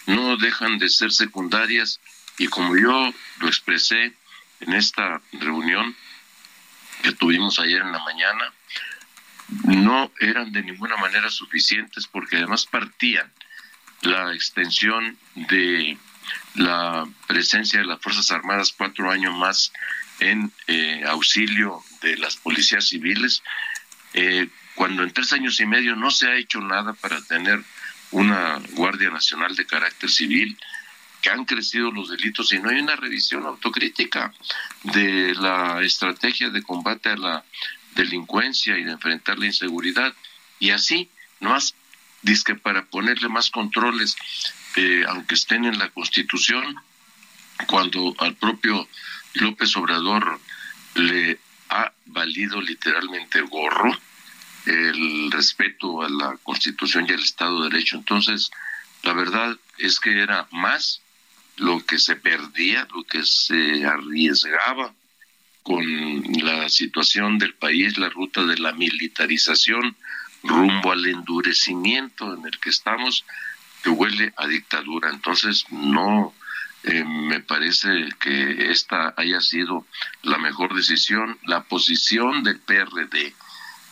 [0.07, 2.01] no dejan de ser secundarias.
[2.39, 4.14] Y como yo lo expresé
[4.61, 5.94] en esta reunión
[7.02, 8.52] que tuvimos ayer en la mañana,
[9.64, 13.32] no eran de ninguna manera suficientes porque además partían
[14.02, 15.96] la extensión de
[16.54, 19.72] la presencia de las Fuerzas Armadas cuatro años más
[20.20, 23.42] en eh, auxilio de las policías civiles,
[24.14, 27.62] eh, cuando en tres años y medio no se ha hecho nada para tener
[28.11, 30.59] una Guardia Nacional de carácter civil,
[31.23, 34.33] que han crecido los delitos y no hay una revisión autocrítica
[34.85, 37.45] de la estrategia de combate a la
[37.95, 40.14] delincuencia y de enfrentar la inseguridad.
[40.61, 41.09] Y así,
[41.41, 41.75] no más,
[42.45, 44.16] que para ponerle más controles,
[44.77, 46.77] eh, aunque estén en la Constitución,
[47.66, 48.89] cuando al propio
[49.35, 50.41] López Obrador
[50.95, 51.39] le
[51.71, 53.97] ha valido literalmente gorro
[54.66, 57.97] el respeto a la Constitución y al Estado de Derecho.
[57.97, 58.51] Entonces,
[59.03, 61.01] la verdad es que era más
[61.59, 64.94] lo que se perdía, lo que se arriesgaba
[65.62, 65.84] con
[66.42, 69.96] la situación del país, la ruta de la militarización
[70.42, 73.24] rumbo al endurecimiento en el que estamos,
[73.82, 75.11] que huele a dictadura.
[75.11, 76.32] Entonces, no
[76.84, 79.86] eh, me parece que esta haya sido
[80.22, 81.38] la mejor decisión.
[81.44, 83.34] La posición del PRD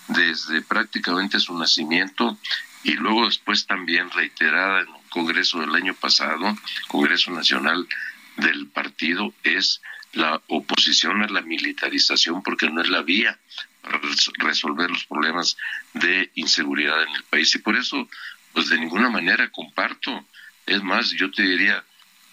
[0.08, 2.38] desde prácticamente su nacimiento
[2.84, 6.54] y luego después también reiterada en congreso del año pasado,
[6.88, 7.88] Congreso Nacional
[8.36, 9.80] del Partido, es
[10.12, 13.38] la oposición a la militarización porque no es la vía
[13.80, 13.98] para
[14.40, 15.56] resolver los problemas
[15.94, 17.54] de inseguridad en el país.
[17.54, 18.06] Y por eso,
[18.52, 20.26] pues de ninguna manera comparto.
[20.66, 21.82] Es más, yo te diría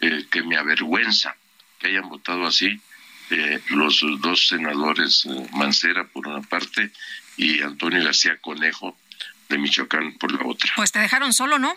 [0.02, 1.38] eh, que me avergüenza
[1.80, 2.82] que hayan votado así
[3.30, 6.92] eh, los dos senadores, eh, Mancera por una parte
[7.38, 8.98] y Antonio García Conejo
[9.48, 10.74] de Michoacán por la otra.
[10.76, 11.74] Pues te dejaron solo, ¿no?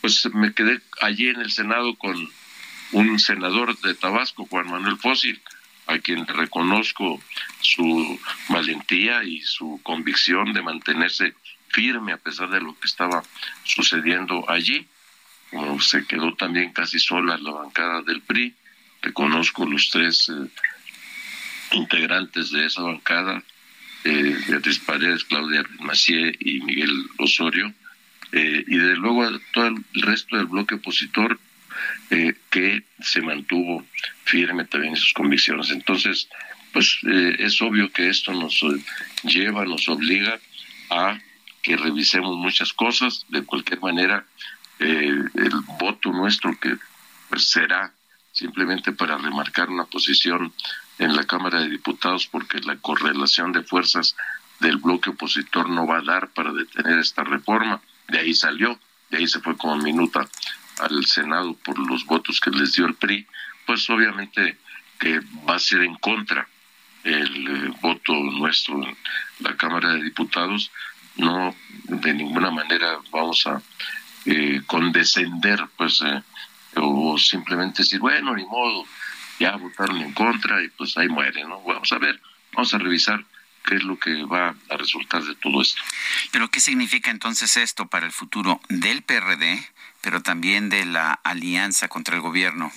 [0.00, 2.30] Pues me quedé allí en el Senado con
[2.92, 5.40] un senador de Tabasco, Juan Manuel Fósil,
[5.86, 7.20] a quien reconozco
[7.60, 11.34] su valentía y su convicción de mantenerse
[11.68, 13.22] firme a pesar de lo que estaba
[13.64, 14.86] sucediendo allí.
[15.80, 18.54] se quedó también casi sola la bancada del PRI.
[19.00, 20.48] Reconozco los tres eh,
[21.72, 23.42] integrantes de esa bancada,
[24.04, 27.72] eh, Beatriz Paredes, Claudia Macié y Miguel Osorio,
[28.32, 31.38] eh, y desde luego todo el resto del bloque opositor
[32.10, 33.84] eh, que se mantuvo
[34.24, 35.70] firme también en sus convicciones.
[35.70, 36.28] Entonces,
[36.72, 38.60] pues eh, es obvio que esto nos
[39.22, 40.38] lleva, nos obliga
[40.90, 41.18] a
[41.62, 43.26] que revisemos muchas cosas.
[43.28, 44.24] De cualquier manera,
[44.78, 45.30] el
[45.80, 46.76] voto nuestro que
[47.28, 47.92] pues, será
[48.32, 50.52] simplemente para remarcar una posición
[50.98, 54.16] en la Cámara de Diputados porque la correlación de fuerzas
[54.60, 57.80] del bloque opositor no va a dar para detener esta reforma.
[58.08, 58.78] De ahí salió,
[59.10, 60.28] de ahí se fue como minuta
[60.80, 63.26] al Senado por los votos que les dio el PRI,
[63.66, 64.58] pues obviamente
[64.98, 66.48] que va a ser en contra
[67.04, 68.96] el eh, voto nuestro en
[69.40, 70.70] la Cámara de Diputados.
[71.16, 71.54] No,
[71.84, 73.60] de ninguna manera vamos a
[74.24, 76.22] eh, condescender, pues, eh,
[76.76, 78.84] o simplemente decir, bueno, ni modo,
[79.38, 81.62] ya votaron en contra y pues ahí muere, ¿no?
[81.62, 82.20] Vamos a ver,
[82.52, 83.24] vamos a revisar
[83.68, 85.82] qué es lo que va a resultar de todo esto.
[86.32, 89.62] Pero ¿qué significa entonces esto para el futuro del PRD,
[90.00, 92.72] pero también de la alianza contra el gobierno?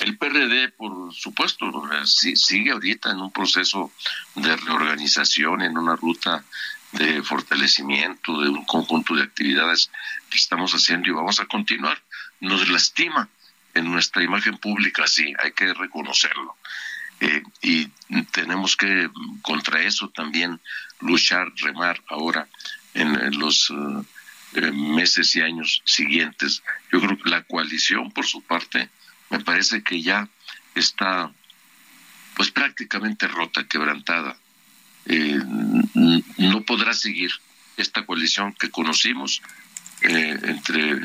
[0.00, 1.70] El PRD, por supuesto,
[2.04, 3.92] sigue ahorita en un proceso
[4.34, 6.44] de reorganización, en una ruta
[6.92, 9.90] de fortalecimiento de un conjunto de actividades
[10.30, 12.00] que estamos haciendo y vamos a continuar.
[12.40, 13.28] Nos lastima
[13.74, 16.56] en nuestra imagen pública, sí, hay que reconocerlo.
[17.20, 17.88] Eh, y
[18.30, 19.10] tenemos que
[19.42, 20.60] contra eso también
[21.00, 22.46] luchar, remar ahora
[22.94, 24.04] en, los eh,
[24.54, 26.62] eh, meses y años siguientes.
[26.92, 28.88] Yo creo que la coalición, por su parte,
[29.30, 30.28] me parece que ya
[30.74, 31.32] está
[32.36, 34.36] pues prácticamente rota, quebrantada.
[36.36, 37.32] no podrá seguir
[37.76, 39.42] esta coalición que conocimos
[40.02, 41.00] entre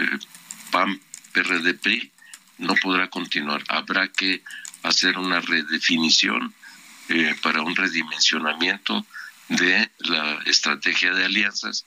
[0.70, 1.00] PAM,
[1.32, 2.12] PRD, PRI,
[2.60, 3.64] no podrá continuar.
[3.68, 4.44] Habrá que
[4.84, 6.54] hacer una redefinición
[7.10, 9.06] eh, para un redimensionamiento
[9.50, 11.86] de la estrategia de alianzas,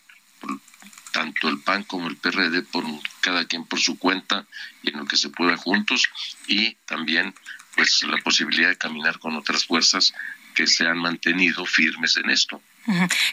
[1.12, 2.84] tanto el PAN como el PRD, por
[3.20, 4.46] cada quien por su cuenta
[4.82, 6.08] y en lo que se pueda juntos,
[6.46, 7.34] y también
[7.74, 10.12] pues la posibilidad de caminar con otras fuerzas
[10.54, 12.60] que se han mantenido firmes en esto.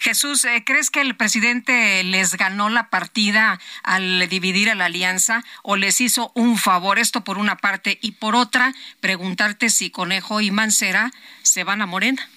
[0.01, 5.43] Jesús, eh, ¿crees que el presidente les ganó la partida al dividir a la alianza
[5.62, 6.99] o les hizo un favor?
[6.99, 7.99] Esto por una parte.
[8.01, 12.28] Y por otra, preguntarte si Conejo y Mancera se van a Morena.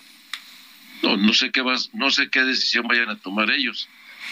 [1.02, 3.88] No, no sé qué vas, no sé qué decisión vayan a tomar ellos.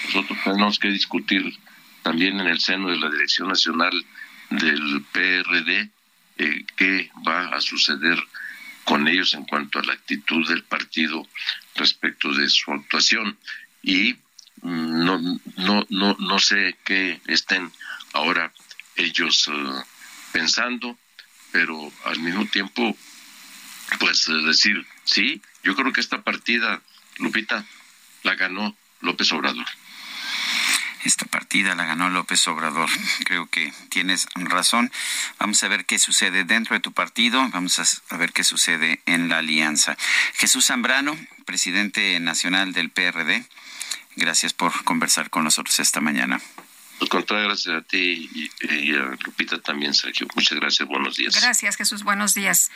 [0.06, 1.58] nosotros tenemos que discutir
[2.02, 3.92] también en el seno de la Dirección Nacional
[4.50, 5.90] del PRD
[6.36, 8.18] eh, qué va a suceder
[8.84, 11.26] con ellos en cuanto a la actitud del partido
[11.74, 13.38] respecto de su actuación.
[13.82, 14.14] Y
[14.62, 15.18] mm, no
[15.56, 17.70] no no no sé qué estén
[18.12, 18.52] ahora
[18.96, 19.82] ellos eh,
[20.32, 20.96] pensando
[21.52, 22.96] pero al mismo tiempo
[23.98, 26.80] pues eh, decir sí yo creo que esta partida
[27.18, 27.64] Lupita
[28.22, 29.66] la ganó López Obrador
[31.04, 32.88] esta partida la ganó López Obrador.
[33.24, 34.90] Creo que tienes razón.
[35.38, 37.48] Vamos a ver qué sucede dentro de tu partido.
[37.50, 39.96] Vamos a ver qué sucede en la alianza.
[40.34, 43.44] Jesús Zambrano, presidente nacional del PRD.
[44.16, 46.40] Gracias por conversar con nosotros esta mañana.
[47.00, 48.30] Al contrario, gracias a ti
[48.62, 50.26] y, a Lupita también, Sergio.
[50.34, 50.88] Muchas gracias.
[50.88, 51.40] Buenos días.
[51.40, 52.04] Gracias, Jesús.
[52.04, 52.70] Buenos días.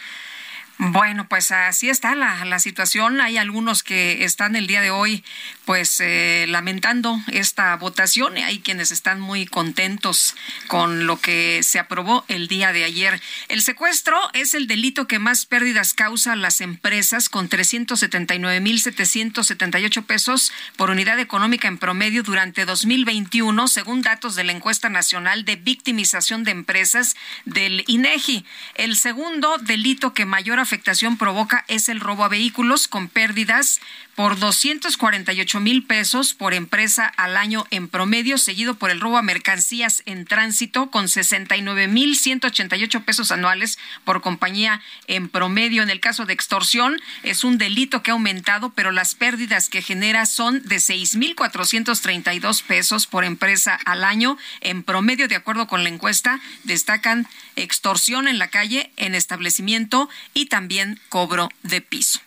[0.80, 3.20] Bueno, pues así está la, la, situación.
[3.20, 5.24] Hay algunos que están el día de hoy,
[5.64, 8.36] pues eh, lamentando esta votación.
[8.36, 10.36] Hay quienes están muy contentos
[10.68, 13.20] con lo que se aprobó el día de ayer.
[13.48, 20.52] El secuestro es el delito que más pérdidas causa a las empresas, con 379.778 pesos
[20.76, 26.44] por unidad económica en promedio durante 2021, según datos de la encuesta nacional de victimización
[26.44, 27.16] de empresas
[27.46, 28.44] del INEGI.
[28.76, 33.80] El segundo delito que mayor afectación provoca es el robo a vehículos con pérdidas
[34.18, 39.22] por 248 mil pesos por empresa al año en promedio, seguido por el robo a
[39.22, 45.84] mercancías en tránsito con 69 mil 188 pesos anuales por compañía en promedio.
[45.84, 49.82] En el caso de extorsión, es un delito que ha aumentado, pero las pérdidas que
[49.82, 55.68] genera son de 6 mil 432 pesos por empresa al año en promedio, de acuerdo
[55.68, 56.40] con la encuesta.
[56.64, 62.18] Destacan extorsión en la calle, en establecimiento y también cobro de piso.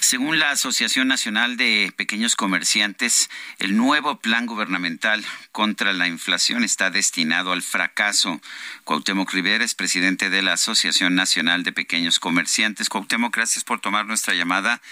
[0.00, 6.90] Según la Asociación Nacional de Pequeños Comerciantes, el nuevo plan gubernamental contra la inflación está
[6.90, 8.40] destinado al fracaso.
[8.84, 12.90] Cuauhtémoc Rivera es presidente de la Asociación Nacional de Pequeños Comerciantes.
[12.90, 14.82] Cuauhtémoc, gracias por tomar nuestra llamada.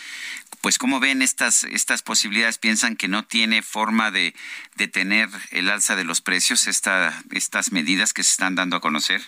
[0.62, 2.56] Pues, ¿cómo ven estas, estas posibilidades?
[2.56, 4.34] ¿Piensan que no tiene forma de
[4.76, 9.20] detener el alza de los precios, esta, estas medidas que se están dando a conocer?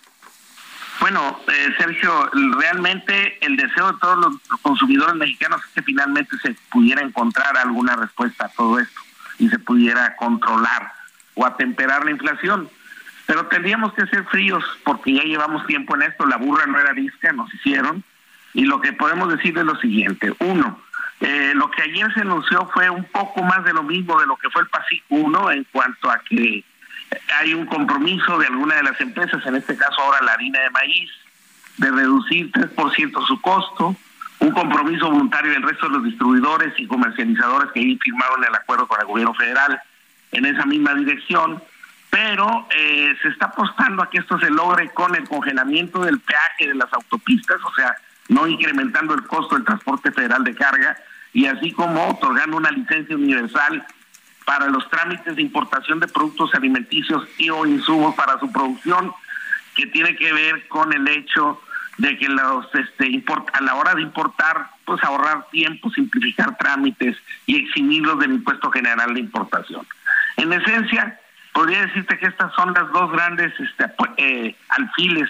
[1.01, 6.55] Bueno, eh, Sergio, realmente el deseo de todos los consumidores mexicanos es que finalmente se
[6.71, 9.01] pudiera encontrar alguna respuesta a todo esto
[9.39, 10.93] y se pudiera controlar
[11.35, 12.69] o atemperar la inflación.
[13.27, 16.93] Pero tendríamos que ser fríos porque ya llevamos tiempo en esto, la burra no era
[16.93, 18.05] disca, nos hicieron.
[18.55, 20.35] Y lo que podemos decir es lo siguiente.
[20.41, 20.79] Uno,
[21.21, 24.37] eh, lo que ayer se anunció fue un poco más de lo mismo de lo
[24.37, 26.65] que fue el PASIC 1 en cuanto a que
[27.41, 30.71] hay un compromiso de alguna de las empresas, en este caso ahora la harina de
[30.71, 31.11] maíz,
[31.79, 33.97] de reducir 3% su costo,
[34.41, 38.87] un compromiso voluntario del resto de los distribuidores y comercializadores que ahí firmaron el acuerdo
[38.87, 39.81] con el gobierno federal
[40.33, 41.63] en esa misma dirección,
[42.11, 46.69] pero eh, se está apostando a que esto se logre con el congelamiento del peaje
[46.69, 47.95] de las autopistas, o sea,
[48.29, 50.97] no incrementando el costo del transporte federal de carga,
[51.33, 53.87] y así como otorgando una licencia universal
[54.45, 59.13] para los trámites de importación de productos alimenticios y o insumos para su producción,
[59.75, 61.61] que tiene que ver con el hecho
[61.99, 63.23] de que los este
[63.53, 67.17] a la hora de importar, pues ahorrar tiempo, simplificar trámites
[67.47, 69.87] y eximirlos del impuesto general de importación.
[70.37, 71.19] En esencia,
[71.53, 73.85] podría decirte que estas son las dos grandes este,
[74.17, 75.29] eh, alfiles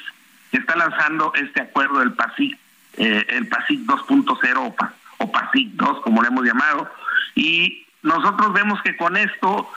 [0.50, 2.58] que está lanzando este acuerdo del PASIC,
[2.98, 4.76] eh, el PASIC 2.0
[5.18, 6.90] o, PASIC 2, como le hemos llamado,
[7.34, 9.70] y nosotros vemos que con esto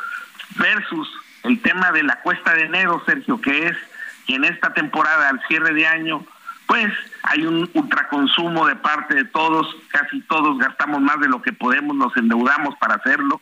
[0.57, 1.09] versus
[1.43, 3.78] el tema de la cuesta de enero, Sergio, que es
[4.26, 6.26] que en esta temporada, al cierre de año,
[6.67, 6.91] pues
[7.23, 11.95] hay un ultraconsumo de parte de todos, casi todos gastamos más de lo que podemos,
[11.95, 13.39] nos endeudamos para hacerlo.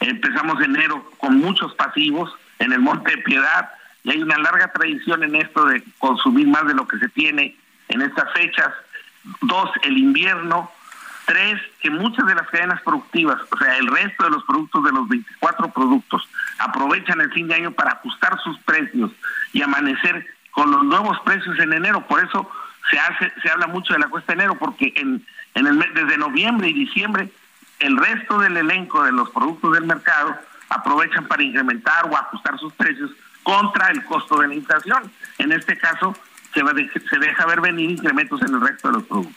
[0.00, 3.70] Empezamos enero con muchos pasivos en el Monte de Piedad
[4.04, 7.56] y hay una larga tradición en esto de consumir más de lo que se tiene
[7.88, 8.68] en estas fechas.
[9.40, 10.70] Dos, el invierno,
[11.26, 14.92] Tres, que muchas de las cadenas productivas, o sea, el resto de los productos de
[14.92, 19.10] los 24 productos, aprovechan el fin de año para ajustar sus precios
[19.52, 22.06] y amanecer con los nuevos precios en enero.
[22.06, 22.48] Por eso
[22.90, 26.16] se hace, se habla mucho de la cuesta de enero, porque en, en el desde
[26.16, 27.28] noviembre y diciembre
[27.80, 30.36] el resto del elenco de los productos del mercado
[30.68, 33.10] aprovechan para incrementar o ajustar sus precios
[33.42, 35.10] contra el costo de la inflación.
[35.38, 36.16] En este caso,
[36.56, 39.36] se, va de- se deja ver venir incrementos en el resto de los productos.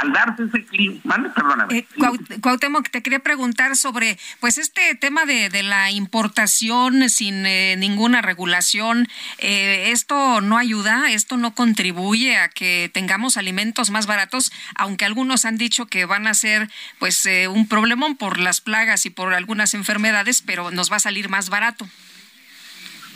[0.00, 1.78] Al darse ese clima, perdóname.
[1.78, 7.44] Eh, Cuau- Cuauhtémoc, te quería preguntar sobre pues este tema de, de la importación sin
[7.46, 9.08] eh, ninguna regulación.
[9.38, 11.10] eh, ¿Esto no ayuda?
[11.10, 14.52] ¿Esto no contribuye a que tengamos alimentos más baratos?
[14.76, 16.70] Aunque algunos han dicho que van a ser
[17.00, 21.00] pues eh, un problemón por las plagas y por algunas enfermedades, pero nos va a
[21.00, 21.88] salir más barato.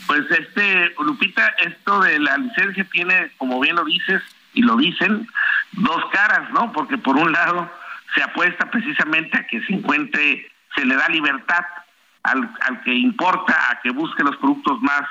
[0.09, 4.23] Pues este, Lupita, esto de la licencia tiene, como bien lo dices
[4.55, 5.29] y lo dicen,
[5.73, 6.73] dos caras, ¿no?
[6.73, 7.71] Porque por un lado
[8.15, 11.63] se apuesta precisamente a que se encuentre, se le da libertad
[12.23, 15.03] al, al que importa a que busque los productos más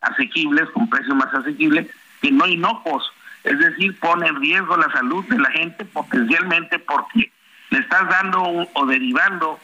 [0.00, 1.86] asequibles, con precios más asequibles,
[2.22, 3.04] que no inocuos.
[3.44, 7.30] Es decir, pone en riesgo la salud de la gente potencialmente porque
[7.68, 8.42] le estás dando
[8.72, 9.60] o derivando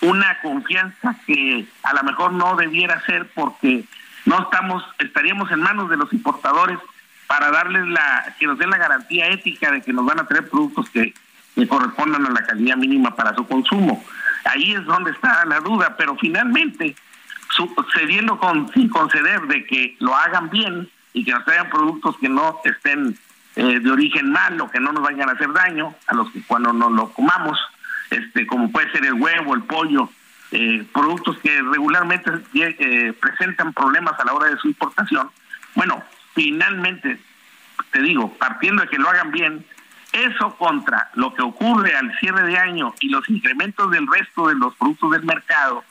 [0.00, 3.84] una confianza que a lo mejor no debiera ser porque
[4.24, 6.78] no estamos, estaríamos en manos de los importadores
[7.26, 10.48] para darles la, que nos den la garantía ética de que nos van a traer
[10.48, 11.14] productos que,
[11.54, 14.04] que correspondan a la calidad mínima para su consumo.
[14.44, 16.94] Ahí es donde está la duda, pero finalmente,
[17.94, 22.28] cediendo con, sin conceder de que lo hagan bien y que nos traigan productos que
[22.28, 23.16] no estén
[23.56, 26.72] eh, de origen malo, que no nos vayan a hacer daño a los que cuando
[26.72, 27.58] nos lo comamos,
[28.10, 30.10] este, como puede ser el huevo, el pollo,
[30.52, 35.30] eh, productos que regularmente eh, presentan problemas a la hora de su importación.
[35.74, 36.02] Bueno,
[36.34, 37.20] finalmente,
[37.90, 39.64] te digo, partiendo de que lo hagan bien,
[40.12, 44.54] eso contra lo que ocurre al cierre de año y los incrementos del resto de
[44.56, 45.84] los productos del mercado,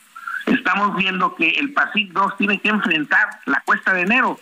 [0.45, 4.39] estamos viendo que el PASIC 2 tiene que enfrentar la cuesta de enero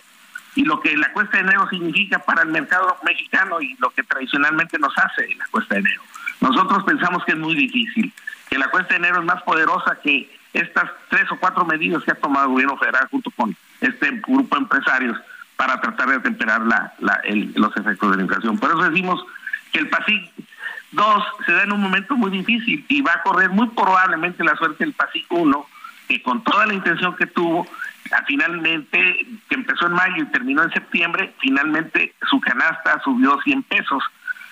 [0.55, 4.03] y lo que la cuesta de enero significa para el mercado mexicano y lo que
[4.03, 6.01] tradicionalmente nos hace la cuesta de enero.
[6.41, 8.11] Nosotros pensamos que es muy difícil,
[8.49, 12.11] que la cuesta de enero es más poderosa que estas tres o cuatro medidas que
[12.11, 15.17] ha tomado el gobierno federal junto con este grupo de empresarios
[15.55, 16.93] para tratar de atemperar la,
[17.55, 18.57] los efectos de la inflación.
[18.57, 19.23] Por eso decimos
[19.71, 20.31] que el PASIC
[20.91, 24.55] 2 se da en un momento muy difícil y va a correr muy probablemente la
[24.55, 25.65] suerte del PASIC 1,
[26.07, 27.67] que con toda la intención que tuvo,
[28.25, 34.03] finalmente, que empezó en mayo y terminó en septiembre, finalmente su canasta subió 100 pesos.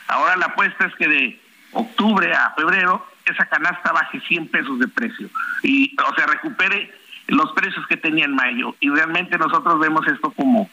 [0.07, 1.41] Ahora la apuesta es que de
[1.71, 5.29] octubre a febrero esa canasta baje 100 pesos de precio
[5.63, 6.93] y o sea recupere
[7.27, 10.69] los precios que tenía en mayo y realmente nosotros vemos esto como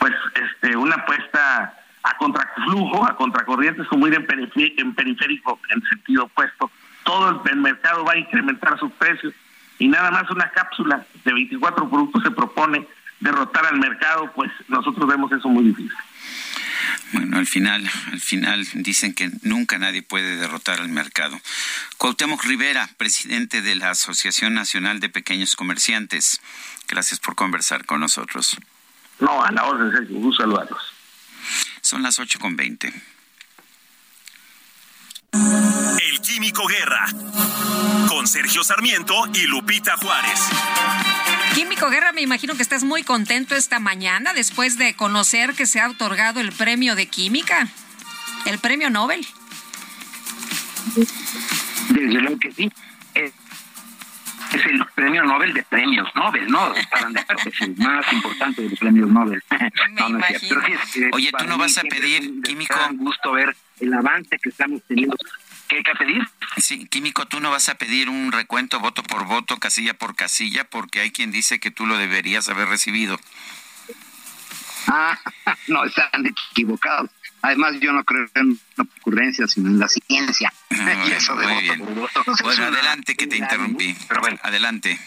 [0.00, 5.80] pues este una apuesta a contraflujo, a contracorrientes como ir en, perife- en periférico en
[5.84, 6.70] sentido opuesto.
[7.04, 9.32] Todo el mercado va a incrementar sus precios
[9.78, 12.86] y nada más una cápsula de 24 productos se propone
[13.20, 15.96] derrotar al mercado, pues nosotros vemos eso muy difícil.
[17.14, 21.40] Bueno, al final, al final dicen que nunca nadie puede derrotar al mercado.
[21.96, 26.40] Cuauhtémoc Rivera, presidente de la Asociación Nacional de Pequeños Comerciantes.
[26.88, 28.56] Gracias por conversar con nosotros.
[29.20, 30.82] No, a la orden, Sergio, un gusto saludarlos.
[31.82, 32.92] Son las ocho con veinte.
[35.32, 37.06] El Químico Guerra.
[38.08, 40.40] Con Sergio Sarmiento y Lupita Juárez.
[41.54, 45.80] Químico Guerra, me imagino que estás muy contento esta mañana después de conocer que se
[45.80, 47.68] ha otorgado el premio de química,
[48.46, 49.24] el premio Nobel.
[51.90, 52.70] Desde luego que sí.
[53.14, 53.32] Es,
[54.52, 56.74] es el premio Nobel de premios Nobel, ¿no?
[56.90, 57.10] Para
[57.44, 59.42] es el más importante de los premios Nobel.
[59.92, 60.60] No, no es cierto.
[60.66, 62.74] Pero sí es, eh, Oye, ¿tú no vas a pedir, un Químico?
[62.74, 65.16] gran gusto ver el avance que estamos teniendo.
[65.68, 66.22] ¿Qué hay que pedir?
[66.58, 70.64] Sí, Químico, tú no vas a pedir un recuento voto por voto, casilla por casilla,
[70.64, 73.18] porque hay quien dice que tú lo deberías haber recibido.
[74.86, 75.18] Ah,
[75.68, 77.10] no, están equivocados.
[77.42, 80.52] Además, yo no creo en ocurrencias, sino en la ciencia.
[80.70, 81.78] y eso de muy voto bien.
[81.80, 82.18] por voto.
[82.20, 83.94] Entonces, Bueno, adelante que te interrumpí.
[84.08, 84.98] Pero bueno, Adelante.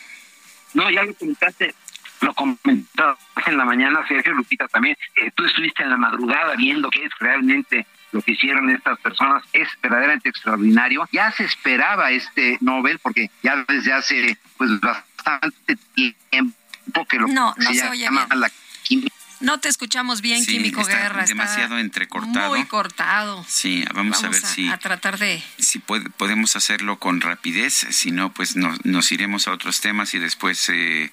[0.73, 1.73] No, ya lo comentaste,
[2.21, 4.95] lo comentó en la mañana Sergio Lupita también.
[5.15, 9.43] Eh, tú estuviste en la madrugada viendo qué es realmente lo que hicieron estas personas.
[9.53, 11.07] Es verdaderamente extraordinario.
[11.11, 17.53] Ya se esperaba este Nobel porque ya desde hace pues bastante tiempo que lo No,
[17.55, 18.39] que no se oye llama bien.
[18.39, 18.51] la
[18.83, 19.13] química.
[19.39, 21.19] No te escuchamos bien, Sí, Químico está Guerra.
[21.21, 22.49] está demasiado entrecortado.
[22.49, 23.45] Muy cortado.
[23.47, 25.43] Sí, vamos, a ver si, a tratar de...
[25.59, 27.85] si puede- podemos hacerlo con rapidez.
[27.91, 31.11] Si no, pues nos, nos iremos a otros temas y después eh,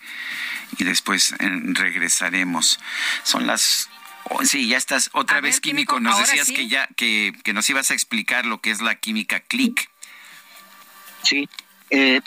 [0.79, 2.81] y después eh, regresaremos.
[3.25, 3.91] Son las
[4.25, 5.97] oh, sí, ya estás otra A vez ver, químico.
[5.97, 6.55] Químico, Nos decías sí.
[6.55, 9.91] que ya que, que nos ibas a explicar lo que es la química click.
[11.23, 11.49] Sí,
[11.91, 12.21] eh,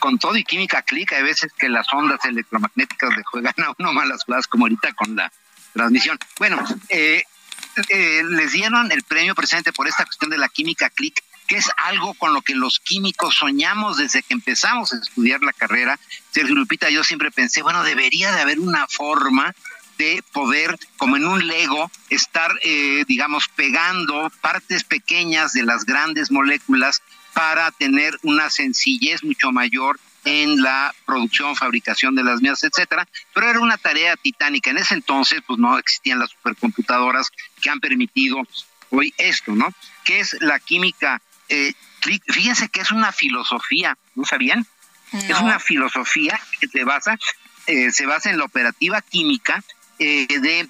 [0.00, 3.92] con todo y química clic, hay veces que las ondas electromagnéticas le juegan a uno
[3.92, 5.30] malas jugadas, como ahorita con la
[5.72, 6.18] transmisión.
[6.38, 7.22] Bueno, eh,
[7.88, 11.70] eh, les dieron el premio presente por esta cuestión de la química clic, que es
[11.76, 15.98] algo con lo que los químicos soñamos desde que empezamos a estudiar la carrera.
[16.30, 19.54] Sergio Lupita, yo siempre pensé, bueno, debería de haber una forma
[20.00, 26.30] de poder, como en un Lego, estar, eh, digamos, pegando partes pequeñas de las grandes
[26.30, 27.02] moléculas
[27.34, 33.50] para tener una sencillez mucho mayor en la producción, fabricación de las mías, etcétera, pero
[33.50, 34.70] era una tarea titánica.
[34.70, 37.28] En ese entonces, pues no existían las supercomputadoras
[37.60, 38.38] que han permitido
[38.88, 39.68] hoy esto, ¿no?
[40.04, 41.20] ¿Qué es la química?
[41.50, 41.74] Eh,
[42.26, 44.66] fíjense que es una filosofía, ¿no sabían?
[45.12, 47.18] Es una filosofía que se basa,
[47.66, 49.62] eh, se basa en la operativa química
[50.00, 50.68] eh, de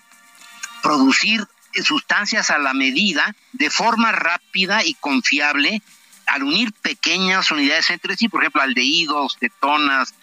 [0.82, 1.47] producir
[1.85, 5.82] sustancias a la medida de forma rápida y confiable
[6.27, 10.15] al unir pequeñas unidades entre sí, por ejemplo, aldehídos, cetonas,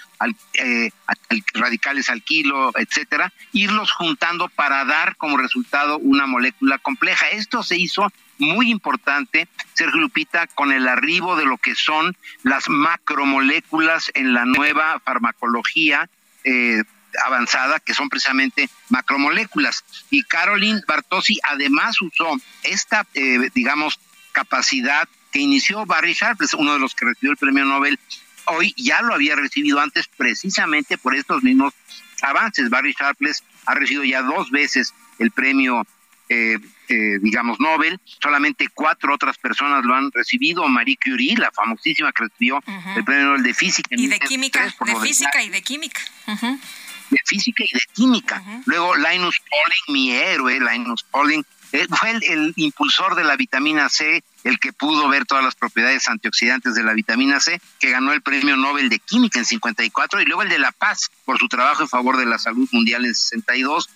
[0.54, 0.90] eh,
[1.54, 7.28] radicales alquilo, etcétera, irlos juntando para dar como resultado una molécula compleja.
[7.30, 12.70] Esto se hizo muy importante, Sergio Lupita, con el arribo de lo que son las
[12.70, 16.10] macromoléculas en la nueva farmacología
[16.44, 16.84] eh,
[17.24, 19.84] avanzada, que son precisamente macromoléculas.
[20.10, 24.00] Y Caroline Bartosi además usó esta, eh, digamos,
[24.32, 28.00] capacidad que inició Barry Sharpless, uno de los que recibió el premio Nobel,
[28.46, 31.74] hoy ya lo había recibido antes precisamente por estos mismos
[32.22, 32.70] avances.
[32.70, 35.86] Barry Sharpless ha recibido ya dos veces el premio,
[36.30, 36.58] eh,
[36.90, 38.00] eh, digamos, Nobel.
[38.22, 40.68] Solamente cuatro otras personas lo han recibido.
[40.68, 42.64] Marie Curie, la famosísima que recibió
[42.96, 43.90] el premio Nobel de Física.
[43.92, 46.02] Y de Química, de Física y de Química.
[47.10, 48.44] De Física y de Química.
[48.66, 51.44] Luego Linus Pauling, mi héroe, Linus Pauling,
[51.74, 56.08] eh, fue el, impulsor de la vitamina C, el que pudo ver todas las propiedades
[56.08, 60.26] antioxidantes de la vitamina C, que ganó el premio Nobel de Química en 54 y
[60.26, 63.14] luego el de la paz por su trabajo en favor de la salud mundial en
[63.14, 63.90] 62.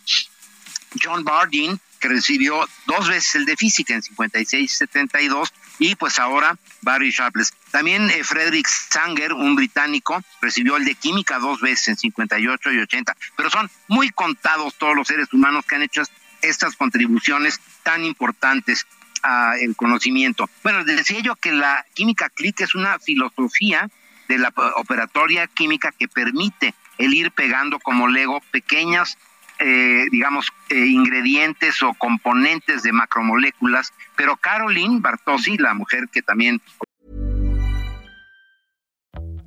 [1.02, 6.58] John Bardeen, que recibió dos veces el física en 56 y 72 y pues ahora
[6.82, 7.54] Barry Sharpless.
[7.72, 12.80] También eh, Frederick Sanger, un británico, recibió el de química dos veces en 58 y
[12.80, 16.02] 80, pero son muy contados todos los seres humanos que han hecho
[16.42, 18.86] estas contribuciones tan importantes
[19.22, 20.50] al conocimiento.
[20.64, 23.90] Bueno, decía yo que la química click es una filosofía
[24.28, 29.18] de la operatoria química que permite el ir pegando como Lego pequeñas,
[29.62, 36.60] eh, digamos, eh, ingredientes o componentes de macromoléculas, pero Caroline Bartosi, la mujer que también...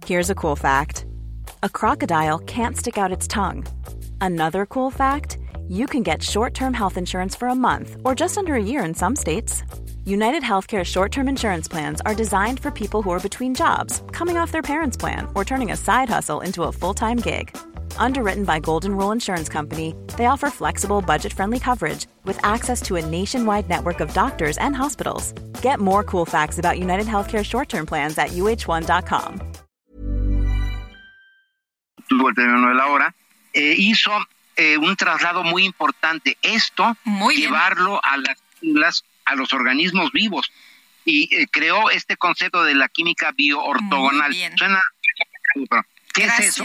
[0.06, 1.06] Here's a cool fact.
[1.62, 3.64] A crocodile can't stick out its tongue.
[4.20, 5.38] Another cool fact.
[5.68, 8.84] you can get short term health insurance for a month or just under a year
[8.84, 9.62] in some states.
[10.04, 14.36] United Healthcare short term insurance plans are designed for people who are between jobs, coming
[14.36, 17.56] off their parents' plan, or turning a side hustle into a full time gig.
[17.98, 22.96] Underwritten by Golden Rule Insurance Company, they offer flexible, budget friendly coverage with access to
[22.96, 25.32] a nationwide network of doctors and hospitals.
[25.62, 29.40] Get more cool facts about United Healthcare short term plans at uh1.com.
[32.08, 33.14] Tuvo el término de la hora.
[33.54, 34.10] Eh, hizo
[34.56, 36.36] eh, un traslado muy importante.
[36.42, 36.96] Esto,
[37.34, 38.18] llevarlo a
[38.60, 40.50] las a los organismos vivos.
[41.04, 44.34] Y eh, creó este concepto de la química bioortogonal.
[44.56, 44.80] Suena,
[46.12, 46.64] ¿qué es eso?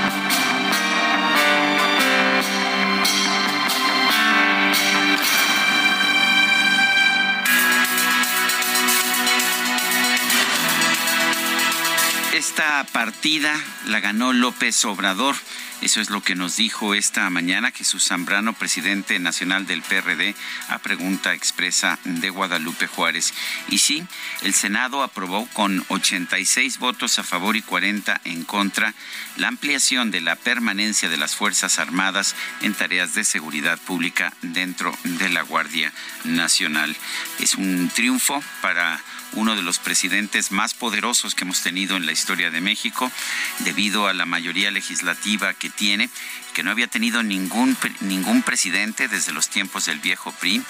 [12.51, 15.37] Esta partida la ganó López Obrador.
[15.79, 20.35] Eso es lo que nos dijo esta mañana Jesús Zambrano, presidente nacional del PRD,
[20.67, 23.33] a pregunta expresa de Guadalupe Juárez.
[23.69, 24.03] Y sí,
[24.41, 28.93] el Senado aprobó con 86 votos a favor y 40 en contra
[29.37, 34.93] la ampliación de la permanencia de las Fuerzas Armadas en tareas de seguridad pública dentro
[35.05, 35.93] de la Guardia
[36.25, 36.97] Nacional.
[37.39, 39.01] Es un triunfo para
[39.33, 43.11] uno de los presidentes más poderosos que hemos tenido en la historia de México,
[43.59, 46.09] debido a la mayoría legislativa que tiene,
[46.53, 50.61] que no había tenido ningún, ningún presidente desde los tiempos del viejo PRI.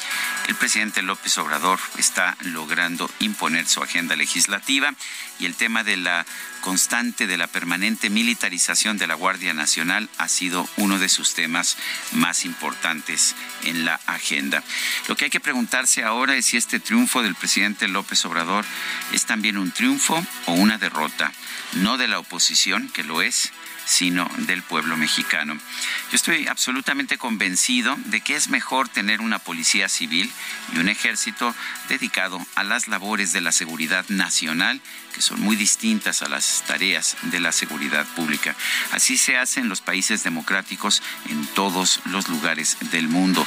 [0.47, 4.93] El presidente López Obrador está logrando imponer su agenda legislativa
[5.39, 6.25] y el tema de la
[6.61, 11.77] constante de la permanente militarización de la Guardia Nacional ha sido uno de sus temas
[12.11, 14.63] más importantes en la agenda.
[15.07, 18.65] Lo que hay que preguntarse ahora es si este triunfo del presidente López Obrador
[19.11, 21.31] es también un triunfo o una derrota,
[21.73, 23.51] no de la oposición, que lo es,
[23.85, 25.53] sino del pueblo mexicano.
[25.53, 30.31] Yo estoy absolutamente convencido de que es mejor tener una policía civil
[30.73, 31.53] y un ejército
[31.89, 34.81] dedicado a las labores de la seguridad nacional,
[35.13, 38.55] que son muy distintas a las tareas de la seguridad pública.
[38.91, 43.45] Así se hace en los países democráticos en todos los lugares del mundo.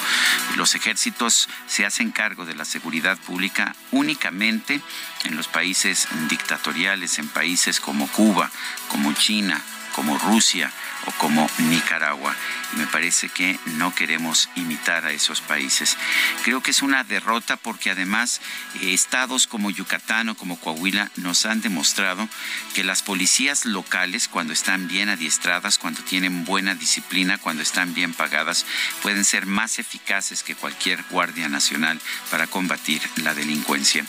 [0.57, 4.81] Los ejércitos se hacen cargo de la seguridad pública únicamente
[5.25, 8.51] en los países dictatoriales, en países como Cuba,
[8.89, 9.63] como China,
[9.95, 10.71] como Rusia
[11.07, 12.35] o como Nicaragua.
[12.73, 15.97] Y me parece que no queremos imitar a esos países.
[16.45, 18.41] Creo que es una derrota porque además
[18.81, 22.29] eh, estados como Yucatán o como Coahuila nos han demostrado
[22.75, 28.15] que las policías locales, cuando están bien adiestradas, cuando tienen buena disciplina, cuando están bien
[28.15, 28.67] pagadas,
[29.03, 32.01] pueden ser más eficaces que cualquier guardia nacional
[32.31, 34.05] para combatir la delincuencia.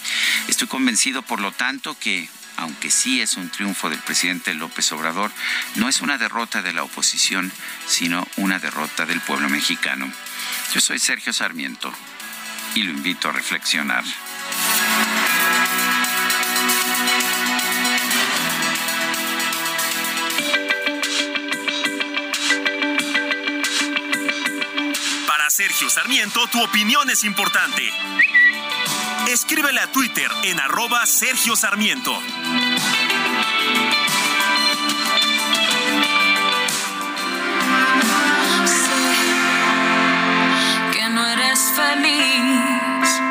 [0.47, 5.31] Estoy convencido, por lo tanto, que aunque sí es un triunfo del presidente López Obrador,
[5.75, 7.51] no es una derrota de la oposición,
[7.87, 10.11] sino una derrota del pueblo mexicano.
[10.73, 11.91] Yo soy Sergio Sarmiento
[12.75, 14.03] y lo invito a reflexionar.
[25.27, 27.91] Para Sergio Sarmiento, tu opinión es importante
[29.27, 32.21] Escríbele a Twitter en arroba Sergio Sarmiento.
[38.65, 39.03] Sé
[40.93, 43.21] que no eres feliz,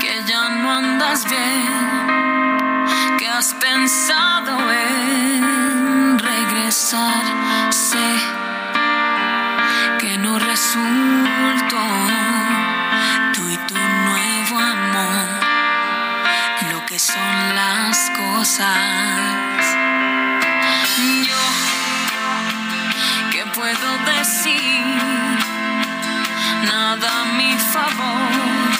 [0.00, 7.72] que ya no andas bien, que has pensado en regresar.
[7.72, 8.16] Sé
[10.00, 12.07] que no resultó
[21.26, 21.44] Yo,
[23.30, 24.84] ¿qué puedo decir?
[26.64, 28.72] Nada a mi favor.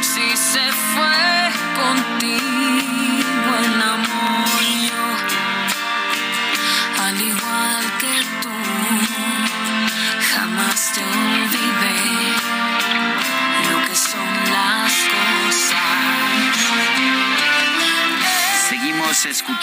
[0.00, 2.57] Si se fue contigo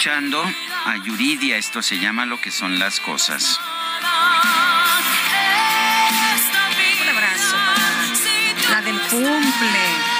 [0.08, 3.58] a Yuridia, esto se llama lo que son las cosas.
[7.02, 7.56] Un abrazo
[8.70, 10.16] la del cumple.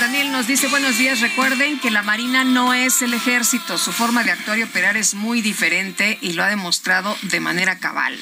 [0.00, 1.20] Daniel nos dice buenos días.
[1.20, 3.78] Recuerden que la Marina no es el ejército.
[3.78, 7.78] Su forma de actuar y operar es muy diferente y lo ha demostrado de manera
[7.78, 8.16] cabal.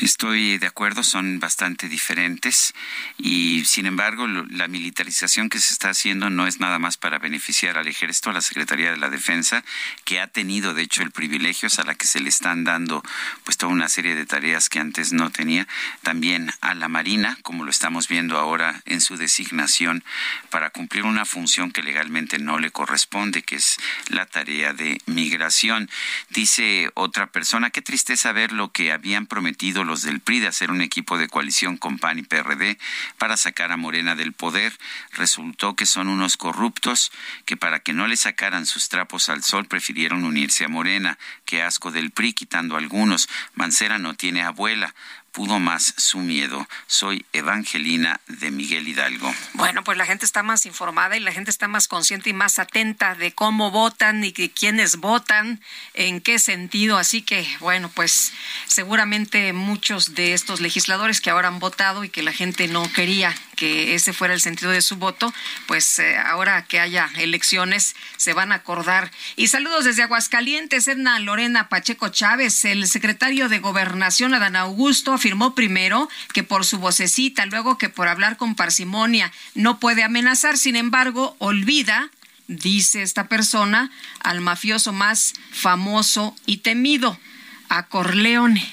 [0.00, 2.72] Estoy de acuerdo, son bastante diferentes
[3.18, 7.76] y sin embargo la militarización que se está haciendo no es nada más para beneficiar
[7.76, 9.62] al ejército, a la Secretaría de la Defensa,
[10.04, 13.02] que ha tenido de hecho el privilegio, a la que se le están dando
[13.44, 15.68] pues toda una serie de tareas que antes no tenía,
[16.02, 20.02] también a la Marina, como lo estamos viendo ahora en su designación
[20.48, 23.76] para cumplir una función que legalmente no le corresponde, que es
[24.08, 25.90] la tarea de migración.
[26.30, 30.70] Dice otra persona, qué tristeza ver lo que habían prometido los del PRI de hacer
[30.70, 32.78] un equipo de coalición con PAN y PRD
[33.18, 34.72] para sacar a Morena del poder.
[35.12, 37.10] Resultó que son unos corruptos
[37.44, 41.18] que para que no le sacaran sus trapos al sol prefirieron unirse a Morena.
[41.44, 43.28] Qué asco del PRI quitando algunos.
[43.54, 44.94] Mancera no tiene abuela
[45.32, 46.66] pudo más su miedo.
[46.86, 49.32] Soy Evangelina de Miguel Hidalgo.
[49.54, 52.58] Bueno, pues la gente está más informada y la gente está más consciente y más
[52.58, 55.60] atenta de cómo votan y de quiénes votan,
[55.94, 56.98] en qué sentido.
[56.98, 58.32] Así que, bueno, pues
[58.66, 63.34] seguramente muchos de estos legisladores que ahora han votado y que la gente no quería
[63.60, 65.34] que ese fuera el sentido de su voto,
[65.66, 69.10] pues eh, ahora que haya elecciones se van a acordar.
[69.36, 75.54] Y saludos desde Aguascalientes, Edna Lorena Pacheco Chávez, el secretario de Gobernación, Adán Augusto, afirmó
[75.54, 80.74] primero que por su vocecita, luego que por hablar con parsimonia no puede amenazar, sin
[80.74, 82.08] embargo, olvida
[82.48, 87.20] dice esta persona, al mafioso más famoso y temido,
[87.68, 88.66] a Corleone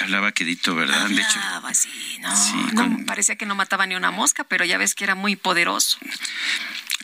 [0.00, 1.08] que hablaba quedito, ¿verdad?
[1.08, 1.38] de hecho,
[2.72, 5.98] no, parecía que no mataba ni una mosca, pero ya ves que era muy poderoso.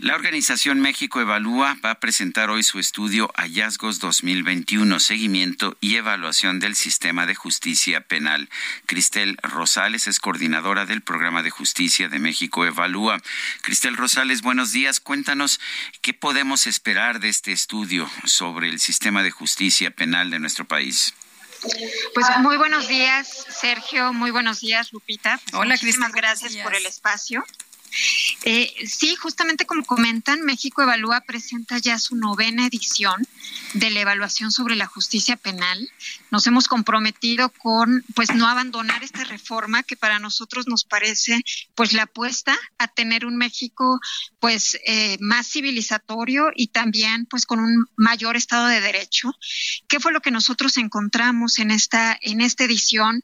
[0.01, 6.59] La organización México Evalúa va a presentar hoy su estudio Hallazgos 2021, seguimiento y evaluación
[6.59, 8.49] del sistema de justicia penal.
[8.87, 13.21] Cristel Rosales es coordinadora del programa de justicia de México Evalúa.
[13.61, 15.01] Cristel Rosales, buenos días.
[15.01, 15.61] Cuéntanos
[16.01, 21.15] qué podemos esperar de este estudio sobre el sistema de justicia penal de nuestro país.
[22.15, 24.13] Pues muy buenos días, Sergio.
[24.13, 25.41] Muy buenos días, Lupita.
[25.53, 27.45] Hola, Muchísimas gracias por el espacio.
[28.45, 33.27] Eh, sí, justamente como comentan, México Evalúa presenta ya su novena edición
[33.75, 35.91] de la evaluación sobre la justicia penal.
[36.31, 41.43] Nos hemos comprometido con, pues, no abandonar esta reforma que para nosotros nos parece,
[41.75, 44.01] pues, la apuesta a tener un México,
[44.41, 49.33] pues, eh, más civilizatorio y también, pues, con un mayor Estado de Derecho.
[49.89, 53.23] ¿Qué fue lo que nosotros encontramos en esta, en esta edición?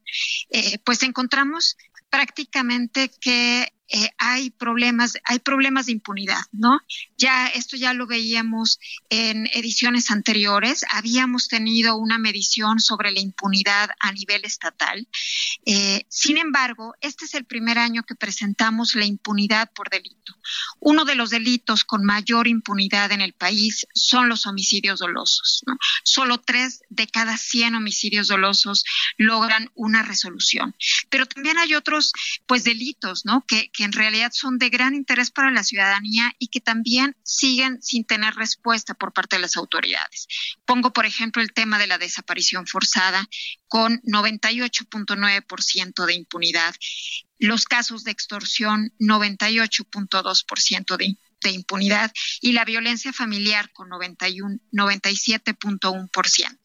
[0.50, 1.76] Eh, pues encontramos
[2.10, 6.80] prácticamente que eh, hay problemas, hay problemas de impunidad, ¿no?
[7.18, 10.86] Ya esto ya lo veíamos en ediciones anteriores.
[10.90, 15.06] Habíamos tenido una medición sobre la impunidad a nivel estatal.
[15.66, 20.38] Eh, sin embargo, este es el primer año que presentamos la impunidad por delito.
[20.80, 25.64] Uno de los delitos con mayor impunidad en el país son los homicidios dolosos.
[25.66, 25.76] ¿no?
[26.02, 28.84] Solo tres de cada 100 homicidios dolosos
[29.18, 30.74] logran una resolución.
[31.10, 32.12] Pero también hay otros,
[32.46, 33.44] pues, delitos, ¿no?
[33.46, 37.80] Que, que en realidad son de gran interés para la ciudadanía y que también siguen
[37.82, 40.26] sin tener respuesta por parte de las autoridades.
[40.64, 43.28] Pongo, por ejemplo, el tema de la desaparición forzada
[43.68, 46.74] con 98.9% de impunidad.
[47.38, 52.10] Los casos de extorsión, 98.2% de de impunidad
[52.40, 56.58] y la violencia familiar con 97.1%.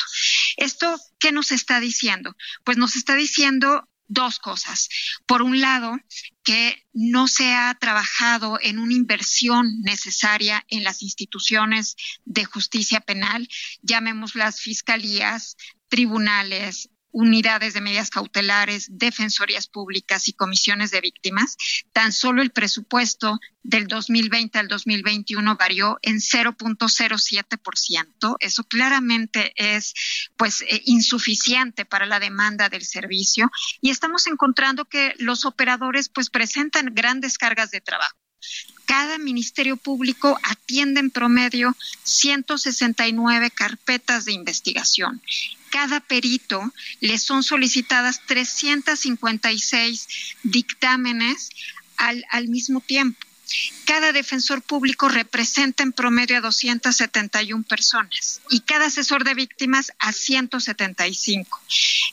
[0.58, 2.36] ¿Esto qué nos está diciendo?
[2.64, 4.90] Pues nos está diciendo dos cosas.
[5.26, 5.98] Por un lado,
[6.44, 13.48] que no se ha trabajado en una inversión necesaria en las instituciones de justicia penal,
[13.82, 15.58] llamemos las fiscalías,
[15.90, 21.58] tribunales, unidades de medidas cautelares, defensorías públicas y comisiones de víctimas,
[21.92, 28.36] tan solo el presupuesto del 2020 al 2021 varió en 0.07%.
[28.40, 29.96] Eso claramente es
[30.38, 33.50] pues eh, insuficiente para la demanda del servicio
[33.82, 38.16] y estamos encontrando que los operadores pues presentan grandes cargas de trabajo.
[38.86, 45.20] Cada ministerio público atiende en promedio 169 carpetas de investigación
[45.70, 50.08] cada perito le son solicitadas 356
[50.44, 51.50] dictámenes
[51.98, 53.20] al, al mismo tiempo.
[53.86, 60.12] Cada defensor público representa en promedio a 271 personas y cada asesor de víctimas a
[60.12, 61.62] 175.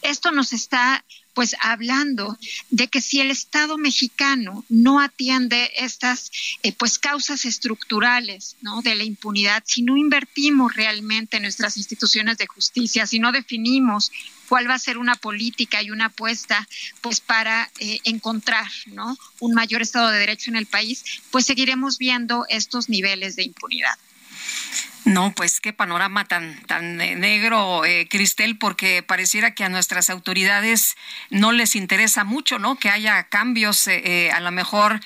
[0.02, 1.04] Esto nos está
[1.34, 2.38] pues hablando
[2.70, 6.30] de que si el Estado mexicano no atiende estas
[6.62, 8.80] eh, pues causas estructurales ¿no?
[8.82, 14.12] de la impunidad, si no invertimos realmente en nuestras instituciones de justicia, si no definimos
[14.48, 16.68] cuál va a ser una política y una apuesta
[17.00, 19.16] pues para eh, encontrar ¿no?
[19.40, 23.98] un mayor Estado de Derecho en el país, pues seguiremos viendo estos niveles de impunidad.
[25.04, 30.08] No, pues qué panorama tan, tan eh, negro, eh, Cristel, porque pareciera que a nuestras
[30.08, 30.96] autoridades
[31.28, 32.76] no les interesa mucho, ¿no?
[32.76, 35.00] Que haya cambios, eh, a lo mejor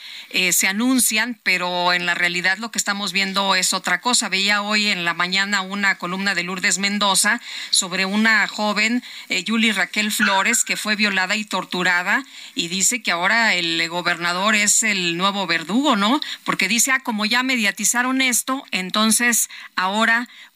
[0.53, 4.29] se anuncian, pero en la realidad lo que estamos viendo es otra cosa.
[4.29, 9.03] Veía hoy en la mañana una columna de Lourdes Mendoza sobre una joven,
[9.47, 14.83] Julie Raquel Flores, que fue violada y torturada, y dice que ahora el gobernador es
[14.83, 16.20] el nuevo verdugo, ¿no?
[16.45, 19.88] Porque dice, ah, como ya mediatizaron esto, entonces ahora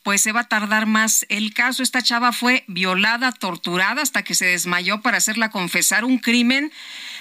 [0.02, 1.82] pues se va a tardar más el caso.
[1.82, 6.72] Esta chava fue violada, torturada hasta que se desmayó para hacerla confesar un crimen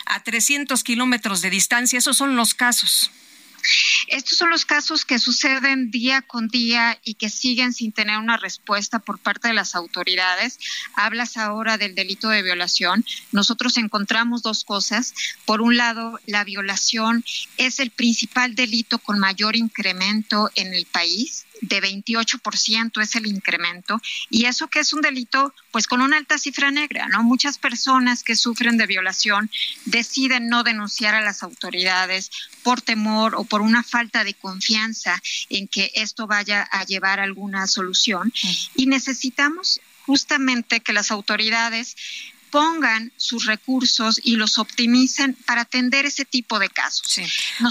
[0.05, 1.99] a 300 kilómetros de distancia.
[1.99, 3.11] Esos son los casos.
[4.07, 8.37] Estos son los casos que suceden día con día y que siguen sin tener una
[8.37, 10.59] respuesta por parte de las autoridades.
[10.95, 13.05] Hablas ahora del delito de violación.
[13.31, 15.13] Nosotros encontramos dos cosas.
[15.45, 17.23] Por un lado, la violación
[17.57, 24.01] es el principal delito con mayor incremento en el país de 28% es el incremento
[24.29, 27.23] y eso que es un delito pues con una alta cifra negra, ¿no?
[27.23, 29.49] Muchas personas que sufren de violación
[29.85, 32.31] deciden no denunciar a las autoridades
[32.63, 37.67] por temor o por una falta de confianza en que esto vaya a llevar alguna
[37.67, 38.33] solución
[38.75, 41.95] y necesitamos justamente que las autoridades
[42.51, 47.19] pongan sus recursos y los optimicen para atender ese tipo de casos.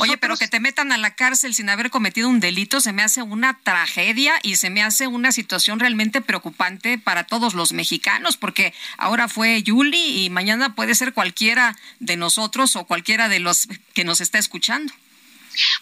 [0.00, 3.02] Oye, pero que te metan a la cárcel sin haber cometido un delito se me
[3.02, 8.36] hace una tragedia y se me hace una situación realmente preocupante para todos los mexicanos,
[8.36, 13.68] porque ahora fue Yuli y mañana puede ser cualquiera de nosotros o cualquiera de los
[13.94, 14.92] que nos está escuchando.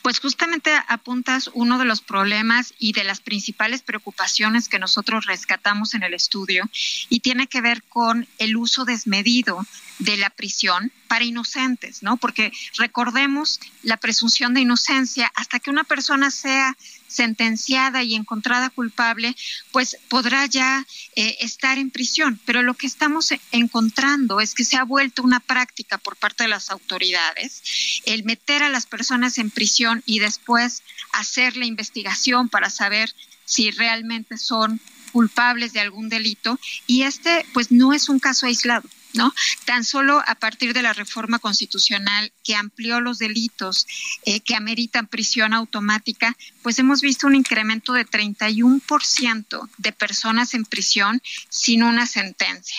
[0.02, 5.94] Pues justamente apuntas uno de los problemas y de las principales preocupaciones que nosotros rescatamos
[5.94, 6.68] en el estudio
[7.08, 9.66] y tiene que ver con el uso desmedido
[9.98, 12.16] de la prisión para inocentes, ¿no?
[12.16, 16.76] Porque recordemos la presunción de inocencia hasta que una persona sea
[17.08, 19.34] sentenciada y encontrada culpable,
[19.72, 20.86] pues podrá ya
[21.16, 22.38] eh, estar en prisión.
[22.44, 26.50] Pero lo que estamos encontrando es que se ha vuelto una práctica por parte de
[26.50, 27.62] las autoridades
[28.04, 30.82] el meter a las personas en prisión y después
[31.12, 33.12] hacer la investigación para saber
[33.44, 34.80] si realmente son
[35.12, 38.88] culpables de algún delito y este pues no es un caso aislado.
[39.18, 39.34] ¿No?
[39.66, 43.86] Tan solo a partir de la reforma constitucional que amplió los delitos
[44.24, 50.64] eh, que ameritan prisión automática, pues hemos visto un incremento de 31% de personas en
[50.64, 51.20] prisión
[51.50, 52.78] sin una sentencia.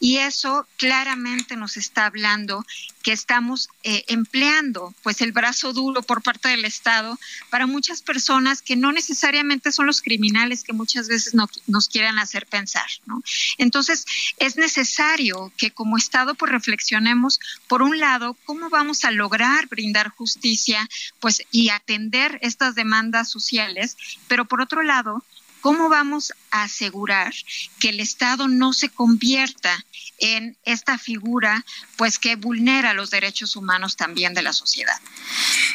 [0.00, 2.64] Y eso claramente nos está hablando
[3.02, 7.18] que estamos eh, empleando pues el brazo duro por parte del Estado
[7.50, 12.18] para muchas personas que no necesariamente son los criminales que muchas veces no, nos quieran
[12.18, 12.86] hacer pensar.
[13.06, 13.22] ¿no?
[13.58, 14.06] Entonces
[14.38, 20.08] es necesario que como Estado pues reflexionemos por un lado cómo vamos a lograr brindar
[20.08, 20.88] justicia
[21.20, 23.96] pues y atender estas demandas sociales,
[24.28, 25.22] pero por otro lado
[25.64, 27.32] ¿Cómo vamos a asegurar
[27.80, 29.82] que el Estado no se convierta
[30.18, 31.64] en esta figura
[31.96, 35.00] pues que vulnera los derechos humanos también de la sociedad?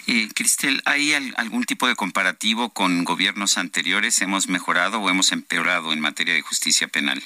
[0.05, 4.21] Eh, Cristel, ¿hay algún tipo de comparativo con gobiernos anteriores?
[4.21, 7.23] ¿Hemos mejorado o hemos empeorado en materia de justicia penal?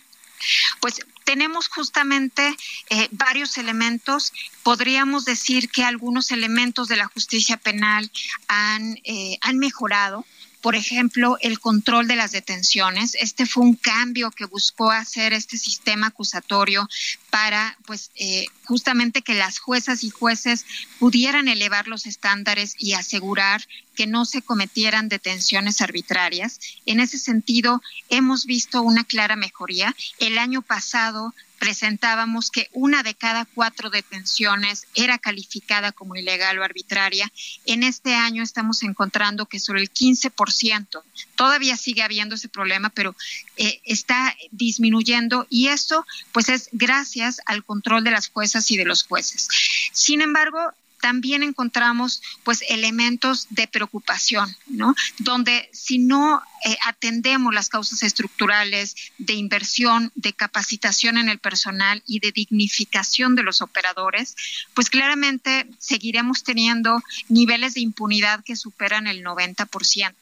[0.80, 2.56] Pues tenemos justamente
[2.90, 4.32] eh, varios elementos.
[4.64, 8.10] Podríamos decir que algunos elementos de la justicia penal
[8.48, 10.26] han, eh, han mejorado
[10.64, 13.16] por ejemplo, el control de las detenciones.
[13.16, 16.88] Este fue un cambio que buscó hacer este sistema acusatorio
[17.34, 20.68] para, pues, eh, justamente que las juezas y jueces
[21.00, 26.60] pudieran elevar los estándares y asegurar que no se cometieran detenciones arbitrarias.
[26.86, 29.96] En ese sentido, hemos visto una clara mejoría.
[30.20, 36.64] El año pasado presentábamos que una de cada cuatro detenciones era calificada como ilegal o
[36.64, 37.32] arbitraria.
[37.66, 41.02] En este año estamos encontrando que sobre el 15%,
[41.36, 43.16] todavía sigue habiendo ese problema, pero
[43.58, 48.86] eh, está disminuyendo y eso pues es gracias al control de las juezas y de
[48.86, 49.48] los jueces.
[49.92, 50.74] Sin embargo,
[51.04, 54.96] también encontramos pues elementos de preocupación, ¿no?
[55.20, 62.02] Donde si no eh, atendemos las causas estructurales de inversión, de capacitación en el personal
[62.08, 64.38] y de dignificación de los operadores,
[64.74, 70.16] pues claramente seguiremos teniendo niveles de impunidad que superan el 90%.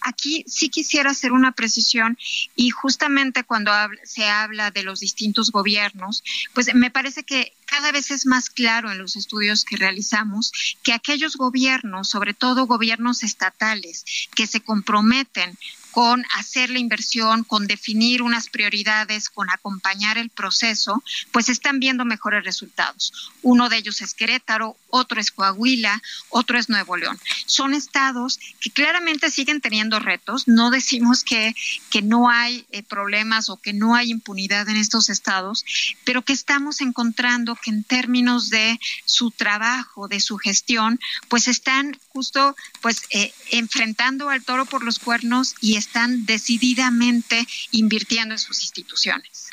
[0.00, 2.18] Aquí sí quisiera hacer una precisión
[2.56, 3.72] y justamente cuando
[4.04, 6.22] se habla de los distintos gobiernos,
[6.52, 10.92] pues me parece que cada vez es más claro en los estudios que realizamos que
[10.92, 14.04] aquellos gobiernos, sobre todo gobiernos estatales,
[14.34, 15.58] que se comprometen
[15.94, 22.04] con hacer la inversión, con definir unas prioridades, con acompañar el proceso, pues están viendo
[22.04, 23.12] mejores resultados.
[23.42, 27.16] Uno de ellos es Querétaro, otro es Coahuila, otro es Nuevo León.
[27.46, 30.48] Son estados que claramente siguen teniendo retos.
[30.48, 31.54] No decimos que,
[31.90, 35.64] que no hay eh, problemas o que no hay impunidad en estos estados,
[36.04, 40.98] pero que estamos encontrando que en términos de su trabajo, de su gestión,
[41.28, 48.34] pues están justo pues eh, enfrentando al toro por los cuernos y están decididamente invirtiendo
[48.34, 49.50] en sus instituciones.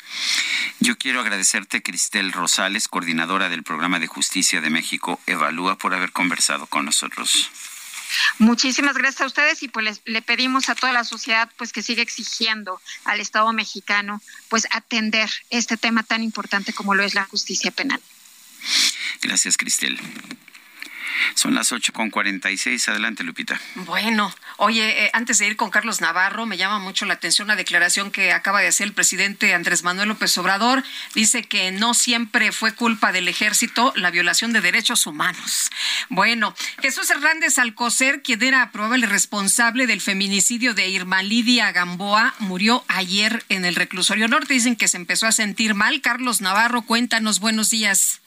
[0.80, 6.12] Yo quiero agradecerte, Cristel Rosales, coordinadora del Programa de Justicia de México Evalúa, por haber
[6.12, 7.50] conversado con nosotros.
[8.38, 12.02] Muchísimas gracias a ustedes y pues le pedimos a toda la sociedad pues que siga
[12.02, 17.70] exigiendo al Estado mexicano pues atender este tema tan importante como lo es la justicia
[17.70, 18.00] penal.
[19.22, 19.98] Gracias, Cristel.
[21.34, 22.10] Son las ocho con
[22.56, 22.88] seis.
[22.88, 23.60] Adelante, Lupita.
[23.74, 27.56] Bueno, oye, eh, antes de ir con Carlos Navarro, me llama mucho la atención la
[27.56, 30.82] declaración que acaba de hacer el presidente Andrés Manuel López Obrador.
[31.14, 35.70] Dice que no siempre fue culpa del ejército la violación de derechos humanos.
[36.08, 42.84] Bueno, Jesús Hernández Alcocer, quien era probable responsable del feminicidio de Irma Lidia Gamboa, murió
[42.88, 44.54] ayer en el reclusorio norte.
[44.54, 46.00] Dicen que se empezó a sentir mal.
[46.00, 48.21] Carlos Navarro, cuéntanos, buenos días.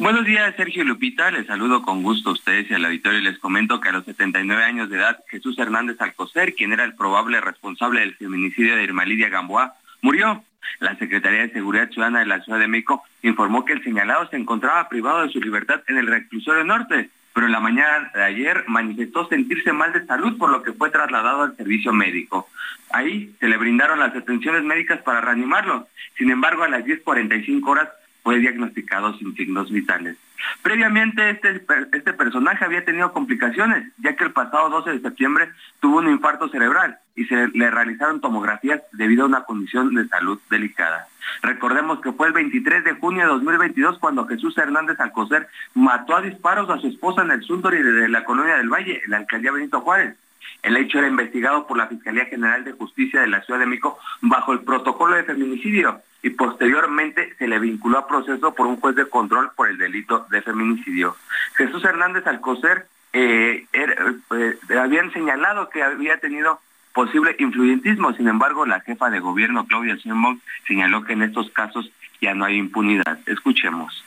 [0.00, 1.28] Buenos días, Sergio Lupita.
[1.32, 4.04] Les saludo con gusto a ustedes y al auditorio y les comento que a los
[4.04, 8.84] 79 años de edad, Jesús Hernández Alcocer, quien era el probable responsable del feminicidio de
[8.84, 10.44] Irma Lidia Gamboa, murió.
[10.78, 14.36] La Secretaría de Seguridad Ciudadana de la Ciudad de México informó que el señalado se
[14.36, 18.62] encontraba privado de su libertad en el reclusorio norte, pero en la mañana de ayer
[18.68, 22.48] manifestó sentirse mal de salud, por lo que fue trasladado al servicio médico.
[22.90, 25.88] Ahí se le brindaron las atenciones médicas para reanimarlo.
[26.16, 27.88] Sin embargo, a las 10.45 horas
[28.28, 30.18] fue diagnosticado sin signos vitales.
[30.60, 31.64] Previamente este,
[31.94, 35.48] este personaje había tenido complicaciones, ya que el pasado 12 de septiembre
[35.80, 40.38] tuvo un infarto cerebral y se le realizaron tomografías debido a una condición de salud
[40.50, 41.08] delicada.
[41.40, 46.20] Recordemos que fue el 23 de junio de 2022 cuando Jesús Hernández Alcocer mató a
[46.20, 49.52] disparos a su esposa en el Sundori de la colonia del Valle, en la alcaldía
[49.52, 50.18] Benito Juárez.
[50.62, 53.98] El hecho era investigado por la Fiscalía General de Justicia de la Ciudad de México
[54.20, 58.96] bajo el protocolo de feminicidio y posteriormente se le vinculó a proceso por un juez
[58.96, 61.16] de control por el delito de feminicidio.
[61.56, 66.60] Jesús Hernández Alcocer eh, eh, habían señalado que había tenido
[66.92, 71.90] posible influyentismo, sin embargo la jefa de gobierno Claudia Sheinbaum señaló que en estos casos
[72.20, 73.18] ya no hay impunidad.
[73.26, 74.04] Escuchemos.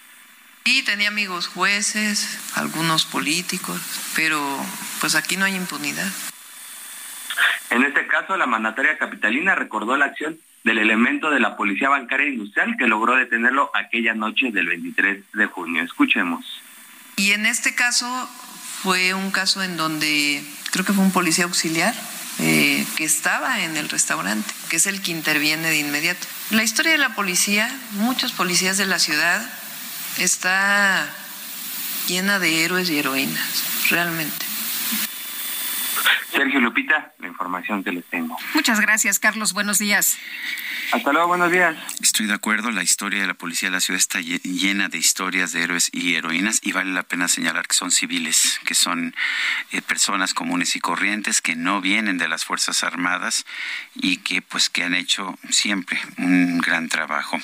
[0.66, 3.82] Sí, tenía amigos jueces, algunos políticos,
[4.16, 4.40] pero
[5.00, 6.12] pues aquí no hay impunidad.
[7.72, 12.28] En este caso, la mandataria capitalina recordó la acción del elemento de la Policía Bancaria
[12.28, 15.84] Industrial que logró detenerlo aquella noche del 23 de junio.
[15.84, 16.46] Escuchemos.
[17.16, 18.08] Y en este caso
[18.84, 21.96] fue un caso en donde creo que fue un policía auxiliar
[22.40, 26.28] eh, que estaba en el restaurante, que es el que interviene de inmediato.
[26.52, 29.48] La historia de la policía, muchos policías de la ciudad,
[30.18, 31.08] está
[32.08, 34.46] llena de héroes y heroínas, realmente.
[36.32, 38.38] Sergio Lupita, la información que les tengo.
[38.54, 39.54] Muchas gracias, Carlos.
[39.54, 40.18] Buenos días.
[40.92, 41.76] Hasta luego, buenos días.
[42.02, 45.54] Estoy de acuerdo, la historia de la policía de la ciudad está llena de historias
[45.54, 49.16] de héroes y heroínas y vale la pena señalar que son civiles, que son
[49.72, 53.46] eh, personas comunes y corrientes que no vienen de las Fuerzas Armadas
[53.96, 57.40] y que pues que han hecho siempre un gran trabajo.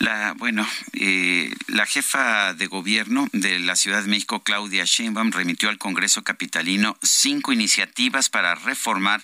[0.00, 5.68] La, bueno, eh, la jefa de gobierno de la Ciudad de México, Claudia Sheinbaum, remitió
[5.68, 9.20] al Congreso capitalino cinco iniciativas para reformar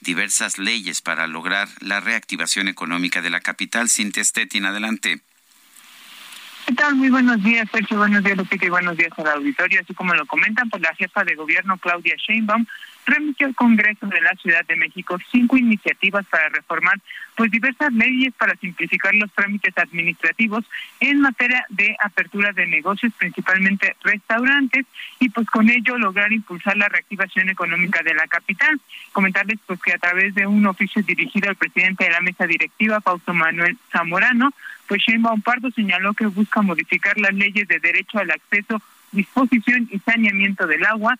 [0.00, 3.88] diversas leyes para lograr la reactivación económica de la capital.
[3.88, 5.20] Cintia Stettin, adelante.
[6.66, 6.96] ¿Qué tal?
[6.96, 7.96] Muy buenos días, Sergio.
[7.96, 9.80] Buenos días, Lupita, y buenos días al auditorio.
[9.80, 12.66] Así como lo comentan, pues la jefa de gobierno, Claudia Sheinbaum,
[13.06, 17.00] remitió al Congreso de la Ciudad de México cinco iniciativas para reformar
[17.36, 20.64] pues diversas leyes para simplificar los trámites administrativos
[21.00, 24.86] en materia de apertura de negocios, principalmente restaurantes,
[25.20, 28.80] y pues con ello lograr impulsar la reactivación económica de la capital.
[29.12, 33.00] Comentarles pues que a través de un oficio dirigido al presidente de la mesa directiva,
[33.00, 34.50] Fausto Manuel Zamorano,
[34.88, 38.80] pues Sheinbaum Pardo señaló que busca modificar las leyes de derecho al acceso,
[39.12, 41.18] disposición y saneamiento del agua,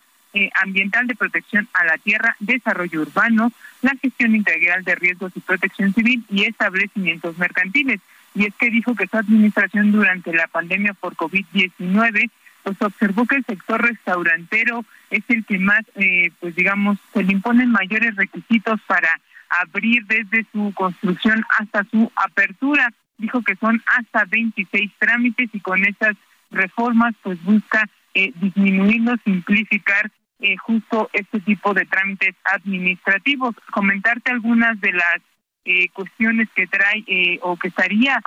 [0.62, 3.52] ambiental de protección a la tierra, desarrollo urbano,
[3.82, 8.00] la gestión integral de riesgos y protección civil y establecimientos mercantiles.
[8.34, 12.30] Y es que dijo que su administración durante la pandemia por COVID-19
[12.66, 17.32] pues observó que el sector restaurantero es el que más, eh, pues digamos, se le
[17.32, 19.08] imponen mayores requisitos para
[19.48, 22.92] abrir desde su construcción hasta su apertura.
[23.18, 26.16] Dijo que son hasta 26 trámites y con esas
[26.50, 33.54] reformas pues busca eh, disminuirlos, simplificar eh, justo este tipo de trámites administrativos.
[33.72, 35.22] Comentarte algunas de las
[35.64, 38.20] eh, cuestiones que trae eh, o que estaría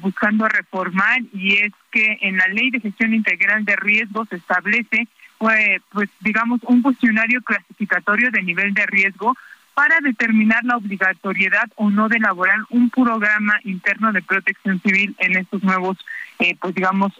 [0.00, 5.08] buscando reformar y es que en la ley de gestión integral de riesgos se establece
[5.38, 9.34] pues, pues digamos un cuestionario clasificatorio de nivel de riesgo
[9.72, 15.36] para determinar la obligatoriedad o no de elaborar un programa interno de protección civil en
[15.36, 15.96] estos nuevos
[16.60, 17.12] pues digamos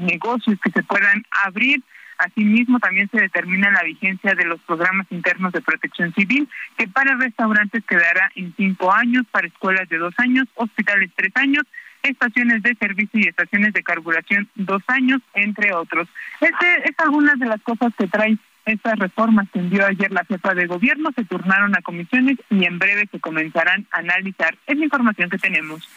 [0.00, 1.82] negocios que se puedan abrir
[2.20, 7.16] Asimismo, también se determina la vigencia de los programas internos de protección civil, que para
[7.16, 11.64] restaurantes quedará en cinco años, para escuelas de dos años, hospitales tres años,
[12.02, 16.08] estaciones de servicio y estaciones de carburación dos años, entre otros.
[16.40, 18.36] Este es algunas de las cosas que trae
[18.66, 22.78] estas reformas que envió ayer la jefa de gobierno, se turnaron a comisiones y en
[22.78, 24.58] breve se comenzarán a analizar.
[24.66, 25.88] Es la información que tenemos.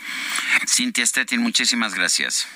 [0.66, 2.48] Cintia Stettin, muchísimas gracias.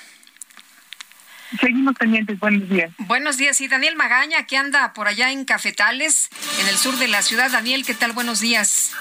[1.59, 2.91] Seguimos pendientes, buenos días.
[2.99, 6.29] Buenos días, y Daniel Magaña, que anda por allá en Cafetales,
[6.59, 7.49] en el sur de la ciudad.
[7.51, 8.11] Daniel, ¿qué tal?
[8.11, 8.91] Buenos días.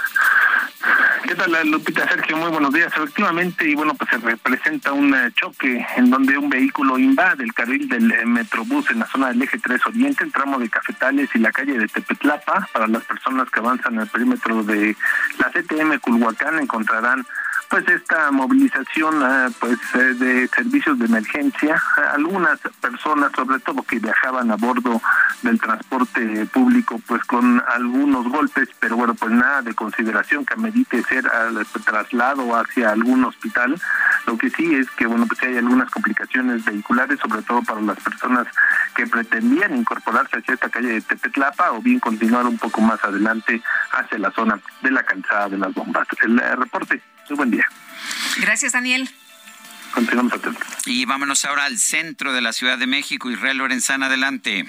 [1.26, 2.36] ¿Qué tal, Lupita Sergio?
[2.36, 2.92] Muy buenos días.
[2.96, 7.52] Efectivamente, y bueno, pues se representa un eh, choque en donde un vehículo invade el
[7.52, 11.28] carril del eh, Metrobús en la zona del eje 3 Oriente, el tramo de Cafetales
[11.34, 12.68] y la calle de Tepetlapa.
[12.72, 14.96] Para las personas que avanzan en el perímetro de
[15.38, 17.26] la CTM Culhuacán encontrarán
[17.68, 21.82] pues esta movilización ah, pues eh, de servicios de emergencia
[22.12, 25.00] algunas personas sobre todo que viajaban a bordo
[25.42, 31.02] del transporte público pues con algunos golpes pero bueno pues nada de consideración que amerite
[31.04, 31.28] ser
[31.84, 33.80] traslado hacia algún hospital.
[34.26, 37.98] Lo que sí es que bueno pues hay algunas complicaciones vehiculares sobre todo para las
[38.00, 38.46] personas
[38.94, 43.62] que pretendían incorporarse hacia esta calle de Tepetlapa o bien continuar un poco más adelante
[43.92, 46.06] hacia la zona de la calzada de las bombas.
[46.22, 47.66] El reporte muy buen día.
[48.38, 49.08] Gracias, Daniel.
[49.92, 50.66] continuamos atentos.
[50.86, 53.30] Y vámonos ahora al centro de la Ciudad de México.
[53.30, 54.66] Israel Lorenzana, adelante.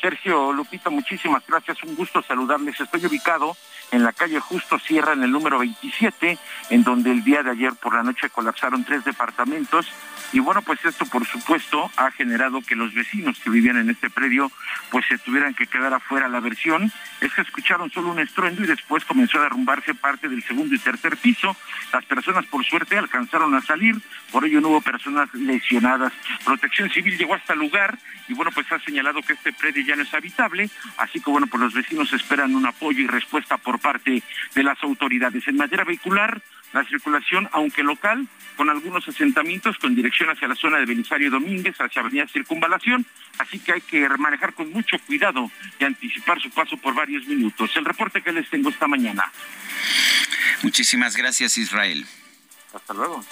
[0.00, 1.82] Sergio Lupita, muchísimas gracias.
[1.82, 2.80] Un gusto saludarles.
[2.80, 3.56] Estoy ubicado
[3.90, 6.38] en la calle Justo Sierra, en el número 27,
[6.70, 9.86] en donde el día de ayer por la noche colapsaron tres departamentos.
[10.32, 14.10] Y bueno, pues esto por supuesto ha generado que los vecinos que vivían en este
[14.10, 14.50] predio
[14.90, 16.28] pues se tuvieran que quedar afuera.
[16.28, 20.42] La versión es que escucharon solo un estruendo y después comenzó a derrumbarse parte del
[20.44, 21.56] segundo y tercer piso.
[21.92, 23.96] Las personas por suerte alcanzaron a salir,
[24.30, 26.12] por ello no hubo personas lesionadas.
[26.44, 27.98] Protección Civil llegó hasta el lugar
[28.28, 31.48] y bueno, pues ha señalado que este predio ya no es habitable, así que bueno,
[31.48, 34.22] pues los vecinos esperan un apoyo y respuesta por parte
[34.54, 35.46] de las autoridades.
[35.48, 36.40] En materia vehicular,
[36.72, 38.26] la circulación, aunque local,
[38.56, 43.06] con algunos asentamientos con dirección hacia la zona de Belisario Domínguez, hacia Avenida Circunvalación,
[43.38, 47.70] así que hay que manejar con mucho cuidado y anticipar su paso por varios minutos.
[47.76, 49.24] El reporte que les tengo esta mañana.
[50.62, 52.06] Muchísimas gracias, Israel.
[52.72, 53.24] Hasta luego.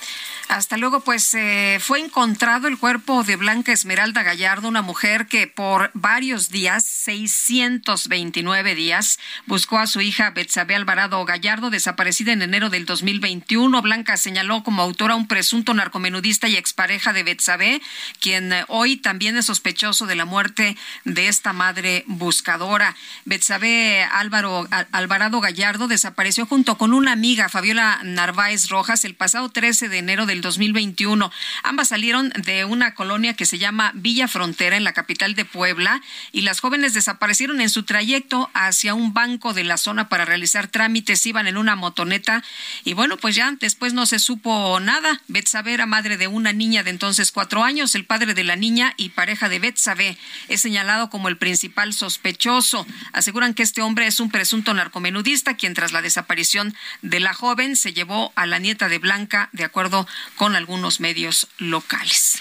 [0.49, 5.47] Hasta luego, pues eh, fue encontrado el cuerpo de Blanca Esmeralda Gallardo, una mujer que
[5.47, 12.71] por varios días, 629 días, buscó a su hija Betsabe Alvarado Gallardo, desaparecida en enero
[12.71, 13.83] del 2021.
[13.83, 17.83] Blanca señaló como autora un presunto narcomenudista y expareja de Betsabe,
[18.19, 22.97] quien eh, hoy también es sospechoso de la muerte de esta madre buscadora.
[23.27, 29.89] Betsabe Álvaro Alvarado Gallardo desapareció junto con una amiga, Fabiola Narváez Rojas, el pasado 13
[29.91, 31.31] de enero del 2021.
[31.63, 36.01] Ambas salieron de una colonia que se llama Villa Frontera en la capital de Puebla
[36.33, 40.69] y las jóvenes desaparecieron en su trayecto hacia un banco de la zona para realizar
[40.69, 41.27] trámites.
[41.27, 42.43] Iban en una motoneta
[42.85, 45.21] y bueno, pues ya después no se supo nada.
[45.29, 47.95] Betsabe era madre de una niña de entonces cuatro años.
[47.95, 50.17] El padre de la niña y pareja de Betsabe
[50.49, 52.87] es señalado como el principal sospechoso.
[53.13, 57.77] Aseguran que este hombre es un presunto narcomenudista quien tras la desaparición de la joven
[57.77, 59.18] se llevó a la nieta de Blanca
[59.53, 62.41] de acuerdo con algunos medios locales.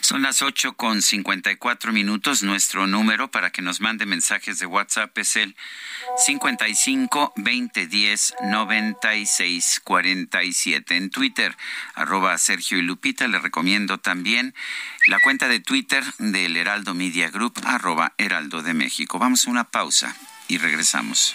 [0.00, 2.42] Son las ocho con cincuenta y cuatro minutos.
[2.42, 5.56] Nuestro número para que nos mande mensajes de WhatsApp es el
[6.24, 10.96] 55 20 10 96 47.
[10.96, 11.56] En Twitter,
[11.94, 13.26] arroba Sergio y Lupita.
[13.26, 14.54] Le recomiendo también
[15.08, 19.18] la cuenta de Twitter del Heraldo Media Group, arroba Heraldo de México.
[19.18, 20.14] Vamos a una pausa
[20.46, 21.34] y regresamos.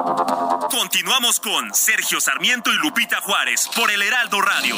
[0.91, 4.75] Continuamos con Sergio Sarmiento y Lupita Juárez por el Heraldo Radio.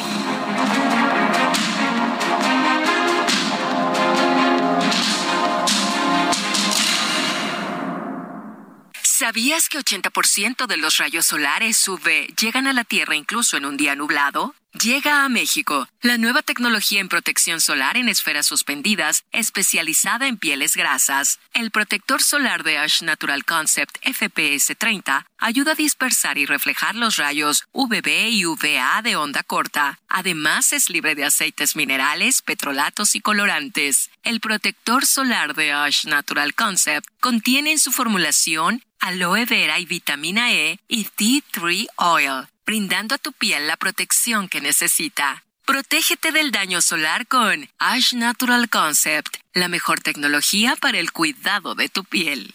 [9.02, 13.76] ¿Sabías que 80% de los rayos solares UV llegan a la Tierra incluso en un
[13.76, 14.54] día nublado?
[14.82, 20.74] Llega a México la nueva tecnología en protección solar en esferas suspendidas, especializada en pieles
[20.74, 21.38] grasas.
[21.52, 27.18] El protector solar de Ash Natural Concept FPS 30 ayuda a dispersar y reflejar los
[27.18, 30.00] rayos UVB y UVA de onda corta.
[30.08, 34.10] Además, es libre de aceites minerales, petrolatos y colorantes.
[34.24, 40.52] El protector solar de Ash Natural Concept contiene en su formulación aloe vera y vitamina
[40.52, 45.44] E y Tea Tree Oil brindando a tu piel la protección que necesita.
[45.64, 51.88] Protégete del daño solar con Ash Natural Concept, la mejor tecnología para el cuidado de
[51.88, 52.54] tu piel.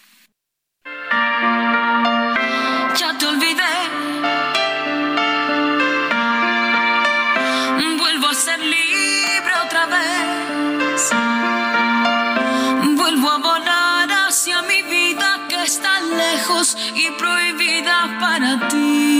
[2.96, 3.60] Ya te olvidé.
[7.98, 11.10] Vuelvo a ser libre otra vez.
[12.96, 19.19] Vuelvo a volar hacia mi vida que está lejos y prohibida para ti.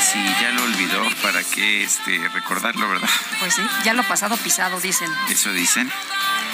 [0.00, 3.10] Y si ya lo olvidó, ¿para qué este, recordarlo, verdad?
[3.38, 5.10] Pues sí, ya lo pasado pisado, dicen.
[5.28, 5.92] Eso dicen.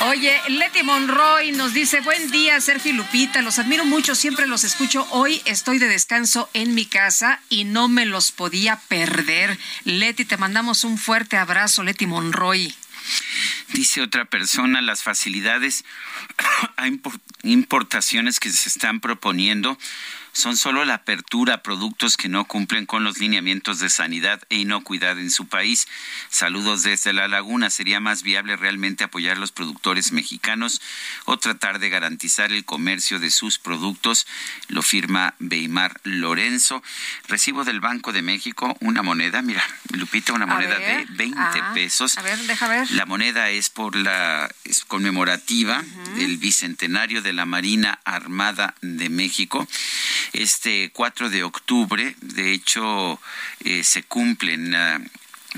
[0.09, 4.65] Oye, Leti Monroy nos dice, buen día, Sergio y Lupita, los admiro mucho, siempre los
[4.65, 5.07] escucho.
[5.13, 9.57] Hoy estoy de descanso en mi casa y no me los podía perder.
[9.85, 12.75] Leti, te mandamos un fuerte abrazo, Leti Monroy.
[13.69, 15.85] Dice otra persona, las facilidades
[16.77, 16.89] a
[17.45, 19.79] importaciones que se están proponiendo
[20.37, 24.59] son solo la apertura a productos que no cumplen con los lineamientos de sanidad e
[24.59, 25.89] inocuidad en su país.
[26.29, 27.71] Saludos desde La Laguna.
[27.71, 30.83] ¿Sería más viable realmente apoyar a los productores mexicanos
[31.25, 34.27] o tratar de garantizar el comercio de sus productos?
[34.69, 36.83] Lo firma Beimar Lorenzo.
[37.29, 42.19] Recibo del Banco de México una moneda, mira, Lupita, una moneda de 20 ah, pesos.
[42.19, 42.91] A ver, deja ver.
[42.91, 45.83] La moneda es por la es conmemorativa
[46.17, 49.67] del bicentenario de la Marina Armada de México
[50.33, 52.17] este 4 de octubre.
[52.21, 53.21] De hecho,
[53.65, 54.75] eh, se cumplen...
[54.75, 55.01] Ah,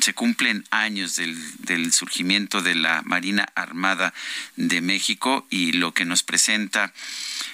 [0.00, 4.14] se cumplen años del, del, surgimiento de la Marina Armada
[4.54, 6.92] de México y lo que nos presenta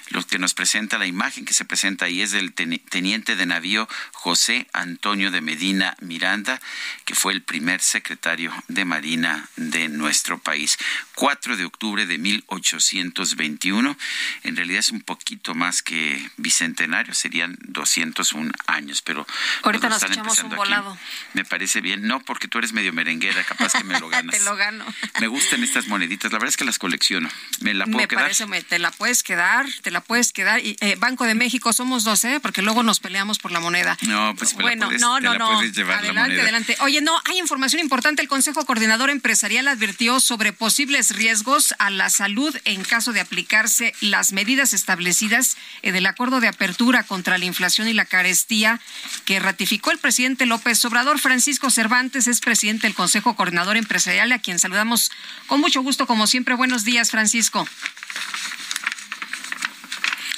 [0.09, 3.87] lo que nos presenta la imagen que se presenta ahí es del teniente de navío
[4.13, 6.59] José Antonio de Medina Miranda,
[7.05, 10.77] que fue el primer secretario de Marina de nuestro país.
[11.15, 13.97] 4 de octubre de 1821.
[14.43, 19.25] En realidad es un poquito más que bicentenario, serían 201 años, pero
[19.63, 20.97] ahorita nos echamos un volado.
[21.33, 24.37] me parece bien, no porque tú eres medio merenguera, capaz que me lo ganas.
[24.37, 24.85] te lo gano.
[25.19, 27.29] Me gustan estas moneditas, la verdad es que las colecciono.
[27.61, 28.23] Me la puedo me quedar.
[28.23, 30.59] Parece, te la puedes quedar, te la puedes quedar.
[30.59, 32.39] Y, eh, Banco de México somos dos, ¿eh?
[32.41, 33.97] Porque luego nos peleamos por la moneda.
[34.01, 35.59] No, pues bueno, puedes, no, no, no.
[35.59, 36.77] adelante, adelante.
[36.81, 38.21] Oye, no, hay información importante.
[38.21, 43.93] El Consejo Coordinador Empresarial advirtió sobre posibles riesgos a la salud en caso de aplicarse
[44.01, 48.79] las medidas establecidas en el acuerdo de apertura contra la inflación y la carestía
[49.25, 51.19] que ratificó el presidente López Obrador.
[51.19, 55.11] Francisco Cervantes es presidente del Consejo Coordinador Empresarial, a quien saludamos
[55.47, 56.55] con mucho gusto, como siempre.
[56.55, 57.67] Buenos días, Francisco.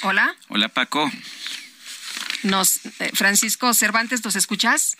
[0.02, 0.36] Hola.
[0.48, 1.10] Hola, Paco.
[2.42, 4.96] Nos, eh, Francisco Cervantes, ¿nos escuchas?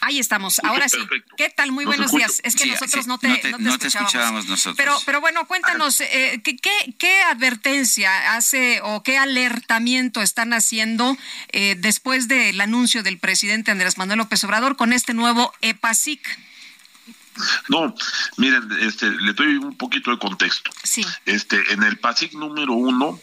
[0.00, 0.98] Ahí estamos, ahora sí.
[1.36, 1.70] ¿Qué tal?
[1.70, 2.40] Muy buenos días.
[2.42, 3.28] Es que nosotros no, te,
[3.58, 4.46] no, te, escuchábamos.
[4.46, 4.76] nosotros.
[4.76, 6.56] Pero, pero bueno, cuéntanos, eh, ¿qué,
[6.98, 11.16] qué, advertencia hace o qué alertamiento están haciendo
[11.52, 16.20] eh, después del anuncio del presidente Andrés Manuel López Obrador con este nuevo EPASIC?
[17.68, 17.94] No,
[18.38, 20.72] miren, este, le doy un poquito de contexto.
[20.82, 21.06] Sí.
[21.26, 23.20] Este, en el PASIC número uno,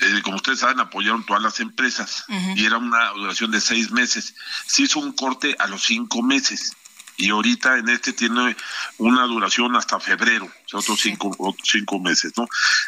[0.00, 2.24] eh, como ustedes saben, apoyaron todas las empresas
[2.56, 4.34] y era una duración de seis meses.
[4.66, 6.72] Se hizo un corte a los cinco meses
[7.16, 8.56] y ahorita en este tiene
[8.98, 12.46] una duración hasta febrero, o sea, otros cinco, cinco meses, ¿no?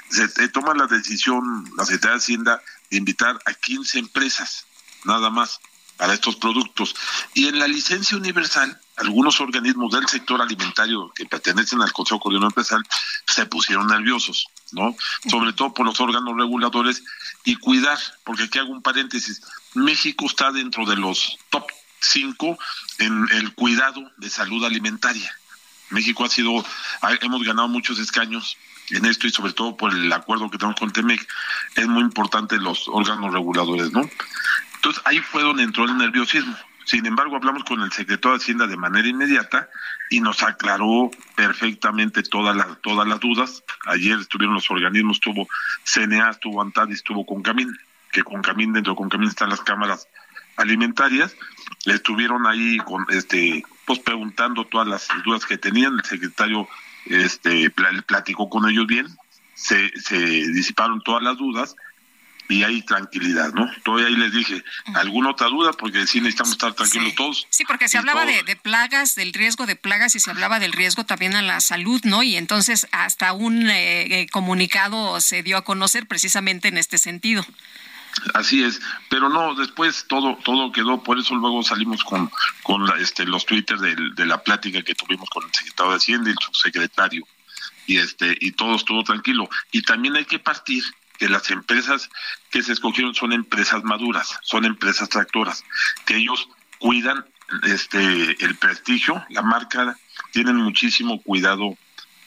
[0.09, 4.67] Se, toma la decisión, la Secretaría de Hacienda, de invitar a 15 empresas,
[5.05, 5.59] nada más,
[5.97, 6.95] para estos productos.
[7.35, 12.53] Y en la licencia universal, algunos organismos del sector alimentario que pertenecen al Consejo Coordinador
[12.53, 12.87] Empresarial
[13.27, 14.95] se pusieron nerviosos ¿no?
[15.29, 17.03] Sobre todo por los órganos reguladores
[17.45, 19.43] y cuidar, porque aquí hago un paréntesis,
[19.75, 21.67] México está dentro de los top
[22.01, 22.59] 5
[22.99, 25.35] en el cuidado de salud alimentaria.
[25.91, 26.65] México ha sido,
[27.21, 28.57] hemos ganado muchos escaños
[28.91, 31.27] en esto y sobre todo por el acuerdo que tenemos con Temec,
[31.77, 34.09] es muy importante los órganos reguladores, ¿no?
[34.77, 36.57] Entonces ahí fue donde entró el nerviosismo.
[36.91, 39.69] Sin embargo, hablamos con el secretario de Hacienda de manera inmediata
[40.11, 43.63] y nos aclaró perfectamente todas las todas las dudas.
[43.87, 45.47] Ayer estuvieron los organismos, estuvo
[45.85, 47.79] CNA, estuvo Antad estuvo Concamín,
[48.11, 50.09] que Concamín dentro de Concamín están las cámaras
[50.57, 51.37] alimentarias.
[51.85, 55.95] Le estuvieron ahí con este pues preguntando todas las dudas que tenían.
[55.97, 56.69] El secretario
[57.07, 59.07] este platicó con ellos bien,
[59.55, 61.77] se, se disiparon todas las dudas
[62.51, 63.71] y hay tranquilidad, ¿no?
[63.85, 64.65] Todavía ahí les dije,
[64.95, 65.73] ¿alguna otra duda?
[65.73, 67.47] Porque sí necesitamos estar tranquilos todos.
[67.49, 71.05] Sí, porque se hablaba de, plagas, del riesgo de plagas y se hablaba del riesgo
[71.05, 72.23] también a la salud, ¿no?
[72.23, 77.47] Y entonces hasta un eh, eh, comunicado se dio a conocer precisamente en este sentido.
[78.35, 82.31] Así es, pero no, después todo todo quedó, por eso luego salimos con
[82.65, 85.97] con la, este los twitters de, de la plática que tuvimos con el secretario de
[85.99, 87.25] Hacienda y el subsecretario
[87.87, 90.83] y este y todo estuvo tranquilo y también hay que partir
[91.21, 92.09] que las empresas
[92.51, 95.63] que se escogieron son empresas maduras, son empresas tractoras,
[96.07, 96.49] que ellos
[96.79, 97.27] cuidan
[97.65, 99.99] este el prestigio, la marca,
[100.33, 101.77] tienen muchísimo cuidado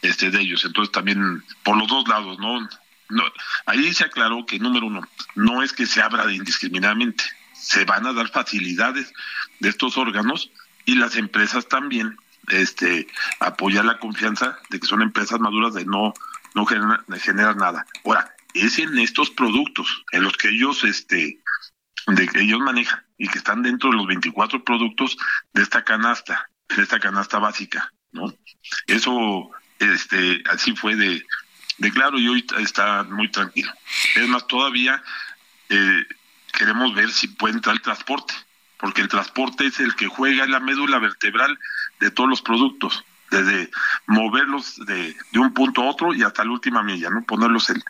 [0.04, 0.64] este de ellos.
[0.64, 2.62] Entonces también por los dos lados, ¿no?
[3.10, 3.24] no
[3.66, 5.02] ahí se aclaró que número uno,
[5.34, 9.12] no es que se abra indiscriminadamente, se van a dar facilidades
[9.60, 10.52] de estos órganos
[10.86, 12.16] y las empresas también
[12.50, 13.08] este
[13.40, 16.14] apoyar la confianza de que son empresas maduras de no
[16.54, 17.86] no generar, nada.
[18.06, 21.40] Ahora, es en estos productos, en los que ellos, este,
[22.08, 25.18] de que ellos manejan y que están dentro de los 24 productos
[25.54, 28.34] de esta canasta, de esta canasta básica, ¿no?
[28.88, 31.26] Eso, este, así fue de,
[31.78, 33.72] de claro y hoy está muy tranquilo.
[34.16, 35.02] Es más, todavía
[35.70, 36.06] eh,
[36.52, 38.34] queremos ver si puede entrar el transporte,
[38.78, 41.58] porque el transporte es el que juega en la médula vertebral
[42.00, 43.72] de todos los productos, desde
[44.06, 47.24] moverlos de, de un punto a otro y hasta la última milla, ¿no?
[47.24, 47.82] Ponerlos en,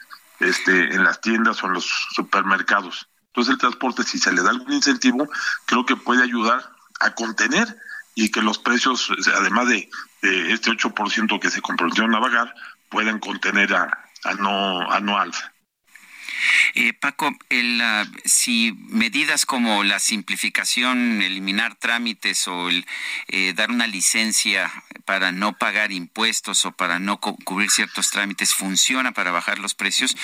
[0.50, 3.08] este, en las tiendas o en los supermercados.
[3.28, 5.28] Entonces el transporte, si se le da algún incentivo,
[5.66, 7.78] creo que puede ayudar a contener
[8.16, 9.90] y que los precios, además de,
[10.22, 12.54] de este 8% que se comprometieron a pagar,
[12.90, 15.53] puedan contener a, a no, a no alza.
[16.76, 17.82] Eh, Paco, el,
[18.26, 22.86] si medidas como la simplificación, eliminar trámites o el
[23.28, 24.72] eh, dar una licencia
[25.06, 30.16] para no pagar impuestos o para no cubrir ciertos trámites funciona para bajar los precios,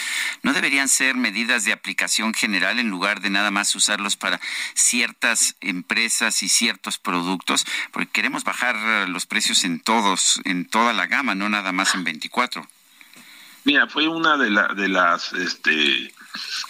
[0.41, 4.39] ¿no deberían ser medidas de aplicación general en lugar de nada más usarlos para
[4.73, 7.65] ciertas empresas y ciertos productos?
[7.91, 12.03] Porque queremos bajar los precios en todos, en toda la gama, no nada más en
[12.03, 12.67] 24.
[13.65, 16.13] Mira, fue una de, la, de las, este,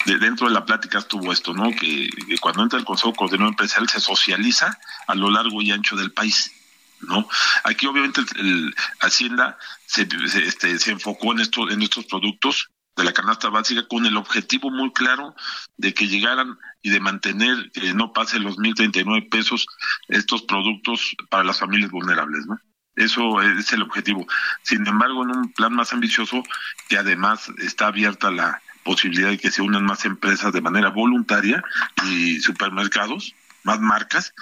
[0.06, 1.70] de dentro de la plática estuvo esto, ¿no?
[1.70, 2.08] Que,
[2.40, 6.52] cuando entra el Consejo Coordinador Empresarial se socializa a lo largo y ancho del país.
[7.00, 7.26] ¿no?
[7.64, 9.56] Aquí obviamente el, Hacienda
[9.86, 10.06] se,
[10.44, 14.70] este, se enfocó en, esto, en estos productos de la canasta básica con el objetivo
[14.70, 15.34] muy claro
[15.78, 19.66] de que llegaran y de mantener que no pase los 1.039 pesos
[20.08, 22.58] estos productos para las familias vulnerables, ¿no?
[23.00, 24.28] Eso es el objetivo.
[24.62, 26.42] Sin embargo, en un plan más ambicioso,
[26.88, 31.64] que además está abierta la posibilidad de que se unan más empresas de manera voluntaria
[32.04, 34.34] y supermercados, más marcas,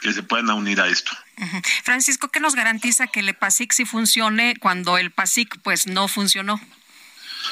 [0.00, 1.10] que se puedan unir a esto.
[1.82, 6.60] Francisco, ¿qué nos garantiza que el PASIC sí funcione cuando el PASIC pues no funcionó?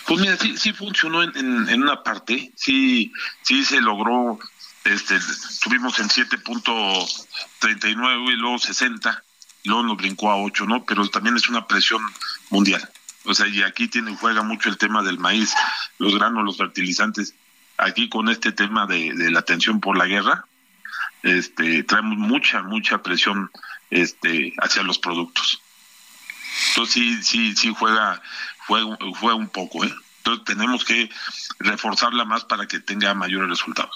[0.06, 3.12] Pues mira, sí, sí funcionó en, en, una parte, sí,
[3.42, 4.38] sí se logró,
[4.84, 9.24] este, estuvimos en 7.39 y luego 60,
[9.64, 10.84] luego nos brincó a 8, ¿no?
[10.84, 12.02] Pero también es una presión
[12.50, 12.88] mundial.
[13.24, 15.54] O sea, y aquí tiene, juega mucho el tema del maíz,
[15.98, 17.34] los granos, los fertilizantes.
[17.78, 20.46] Aquí con este tema de, de la tensión por la guerra,
[21.22, 23.50] este, traemos mucha, mucha presión
[23.90, 25.62] este, hacia los productos.
[26.68, 28.20] Entonces sí, sí, sí juega,
[28.66, 29.94] juega, juega un poco, ¿eh?
[30.18, 31.10] Entonces tenemos que
[31.58, 33.94] reforzarla más para que tenga mayores resultados.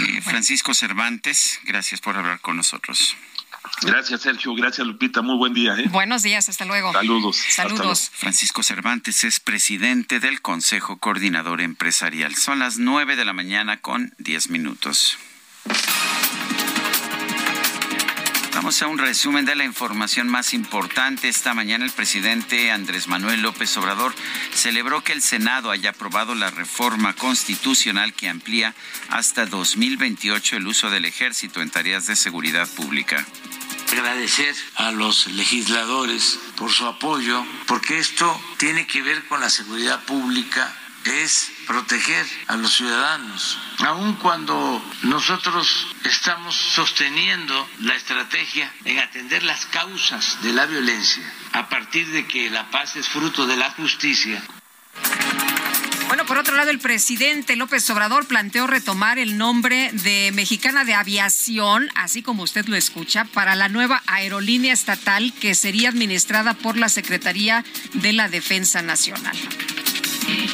[0.00, 3.16] Eh, Francisco Cervantes, gracias por hablar con nosotros.
[3.82, 4.54] Gracias, Sergio.
[4.54, 5.22] Gracias, Lupita.
[5.22, 5.74] Muy buen día.
[5.74, 5.88] ¿eh?
[5.90, 6.48] Buenos días.
[6.48, 6.92] Hasta luego.
[6.92, 7.36] Saludos.
[7.48, 8.10] Saludos.
[8.12, 12.34] Francisco Cervantes es presidente del Consejo Coordinador Empresarial.
[12.36, 15.18] Son las nueve de la mañana con diez minutos.
[18.54, 21.28] Vamos a un resumen de la información más importante.
[21.28, 24.14] Esta mañana el presidente Andrés Manuel López Obrador
[24.54, 28.74] celebró que el Senado haya aprobado la reforma constitucional que amplía
[29.10, 33.26] hasta 2028 el uso del ejército en tareas de seguridad pública
[33.92, 40.04] agradecer a los legisladores por su apoyo, porque esto tiene que ver con la seguridad
[40.04, 40.74] pública
[41.04, 43.58] es proteger a los ciudadanos.
[43.78, 51.22] Aun cuando nosotros estamos sosteniendo la estrategia en atender las causas de la violencia,
[51.52, 54.42] a partir de que la paz es fruto de la justicia,
[56.06, 60.94] bueno, por otro lado, el presidente López Obrador planteó retomar el nombre de Mexicana de
[60.94, 66.76] Aviación, así como usted lo escucha, para la nueva aerolínea estatal que sería administrada por
[66.76, 67.64] la Secretaría
[67.94, 69.36] de la Defensa Nacional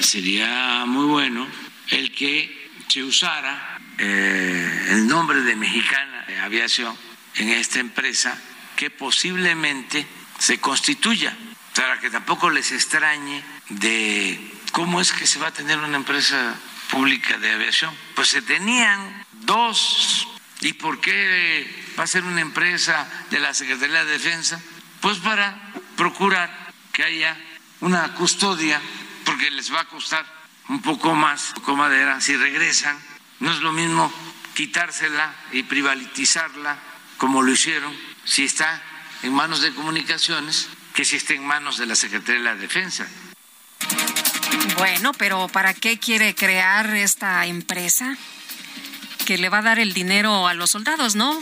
[0.01, 1.47] sería muy bueno
[1.89, 6.97] el que se usara eh, el nombre de Mexicana de Aviación
[7.37, 8.37] en esta empresa
[8.77, 10.07] que posiblemente
[10.39, 11.37] se constituya,
[11.75, 14.41] para que tampoco les extrañe de
[14.73, 16.57] cómo es que se va a tener una empresa
[16.91, 17.95] pública de aviación.
[18.15, 20.27] Pues se tenían dos,
[20.63, 24.61] ¿y por qué va a ser una empresa de la Secretaría de Defensa?
[25.01, 26.51] Pues para procurar
[26.93, 27.37] que haya
[27.81, 28.81] una custodia
[29.25, 30.25] porque les va a costar
[30.69, 32.99] un poco más, poco madera, si regresan.
[33.41, 34.13] No es lo mismo
[34.55, 36.79] quitársela y privatizarla
[37.17, 38.83] como lo hicieron si está
[39.23, 43.07] en manos de comunicaciones que si está en manos de la Secretaría de la Defensa.
[44.77, 48.17] Bueno, pero ¿para qué quiere crear esta empresa?
[49.25, 51.39] Que le va a dar el dinero a los soldados, ¿no?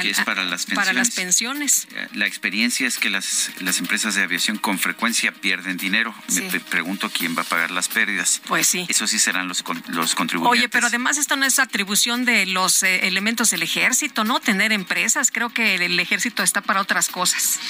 [0.00, 0.74] que es para las pensiones.
[0.74, 1.88] Para las pensiones.
[2.12, 6.14] La experiencia es que las, las empresas de aviación con frecuencia pierden dinero.
[6.28, 8.40] Me pregunto quién va a pagar las pérdidas.
[8.46, 8.86] Pues sí.
[8.88, 10.60] Eso sí serán los, los contribuyentes.
[10.60, 14.40] Oye, pero además esto no es atribución de los eh, elementos del ejército, ¿no?
[14.40, 15.30] Tener empresas.
[15.30, 17.60] Creo que el ejército está para otras cosas.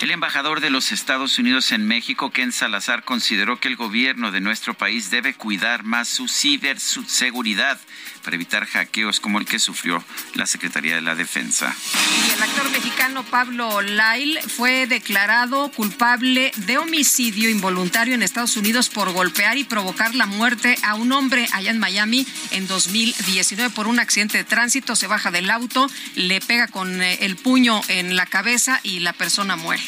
[0.00, 4.40] El embajador de los Estados Unidos en México, Ken Salazar, consideró que el gobierno de
[4.40, 7.80] nuestro país debe cuidar más su ciberseguridad
[8.22, 10.02] para evitar hackeos como el que sufrió
[10.34, 11.74] la Secretaría de la Defensa.
[12.26, 18.88] Y el actor mexicano Pablo Lail fue declarado culpable de homicidio involuntario en Estados Unidos
[18.88, 23.86] por golpear y provocar la muerte a un hombre allá en Miami en 2019 por
[23.86, 24.96] un accidente de tránsito.
[24.96, 29.12] Se baja del auto, le pega con eh, el puño en la cabeza y la
[29.12, 29.82] persona muere.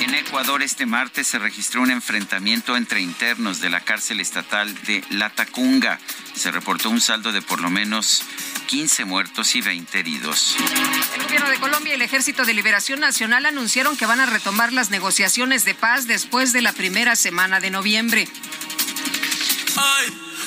[0.00, 5.04] En Ecuador este martes se registró un enfrentamiento entre internos de la cárcel estatal de
[5.10, 6.00] Latacunga.
[6.34, 8.22] Se reportó un saldo de por lo menos
[8.68, 10.56] 15 muertos y 20 heridos.
[11.14, 14.72] El gobierno de Colombia y el Ejército de Liberación Nacional anunciaron que van a retomar
[14.72, 18.26] las negociaciones de paz después de la primera semana de noviembre.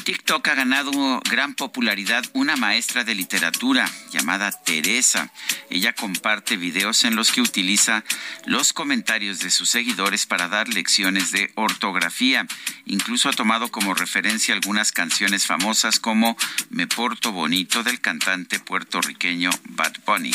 [0.06, 5.32] TikTok ha ganado gran popularidad una maestra de literatura llamada Teresa.
[5.72, 8.04] Ella comparte videos en los que utiliza
[8.46, 12.46] los comentarios de sus seguidores para dar lecciones de ortografía.
[12.86, 16.38] Incluso ha tomado como referencia algunas canciones famosas como
[16.70, 20.34] Me porto bonito del cantante puertorriqueño Bad Bunny.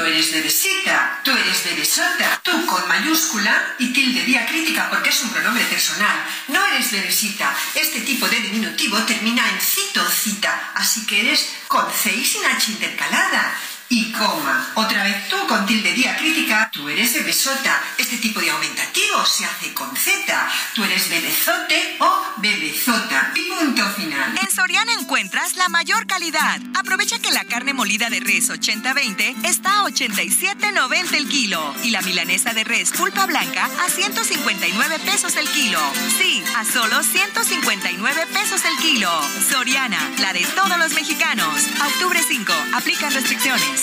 [0.00, 2.40] No eres de besita, tú eres de besota.
[2.42, 6.24] Tú con mayúscula y tilde diacrítica porque es un pronombre personal.
[6.48, 7.54] No eres de besita.
[7.74, 12.46] Este tipo de diminutivo termina en cito cita, así que eres con C y sin
[12.46, 13.54] H intercalada
[13.92, 14.70] y coma.
[14.76, 17.82] Otra vez tú con tilde diacrítica, tú eres de besota.
[17.98, 20.48] Este tipo de aumentativo se hace con Z.
[20.74, 23.32] Tú eres bebezote o bebezota.
[23.34, 24.38] Punto final.
[24.40, 26.60] En Soriana encuentras la mayor calidad.
[26.78, 32.02] Aprovecha que la carne molida de res 80-20 está a 87.90 el kilo y la
[32.02, 35.80] milanesa de res pulpa blanca a 159 pesos el kilo.
[36.16, 39.10] Sí, a solo 159 pesos el kilo.
[39.50, 41.66] Soriana, la de todos los mexicanos.
[41.88, 43.79] Octubre 5, aplican restricciones.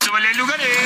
[0.00, 0.78] ¡Súbale lugares!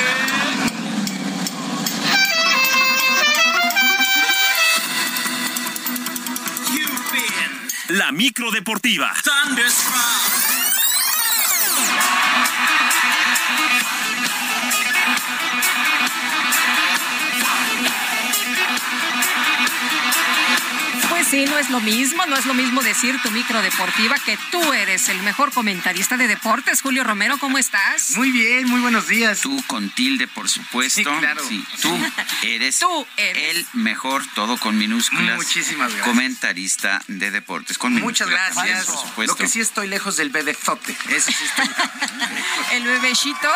[7.89, 9.13] La micro deportiva.
[21.29, 24.73] Sí, no es lo mismo, no es lo mismo decir tu micro deportiva que tú
[24.73, 26.81] eres el mejor comentarista de deportes.
[26.81, 28.11] Julio Romero, ¿cómo estás?
[28.15, 29.41] Muy bien, muy buenos días.
[29.41, 30.99] Tú con tilde, por supuesto.
[30.99, 31.41] Sí, claro.
[31.81, 31.97] tú
[32.43, 32.79] eres,
[33.17, 35.37] el mejor, todo con minúsculas.
[35.37, 36.07] Muchísimas gracias.
[36.07, 37.77] Comentarista de deportes.
[37.77, 38.85] Con Muchas gracias.
[38.85, 39.33] Por supuesto.
[39.33, 40.95] Lo que sí estoy lejos del bebezote.
[41.09, 41.65] Eso sí estoy.
[42.73, 43.49] el bebecito.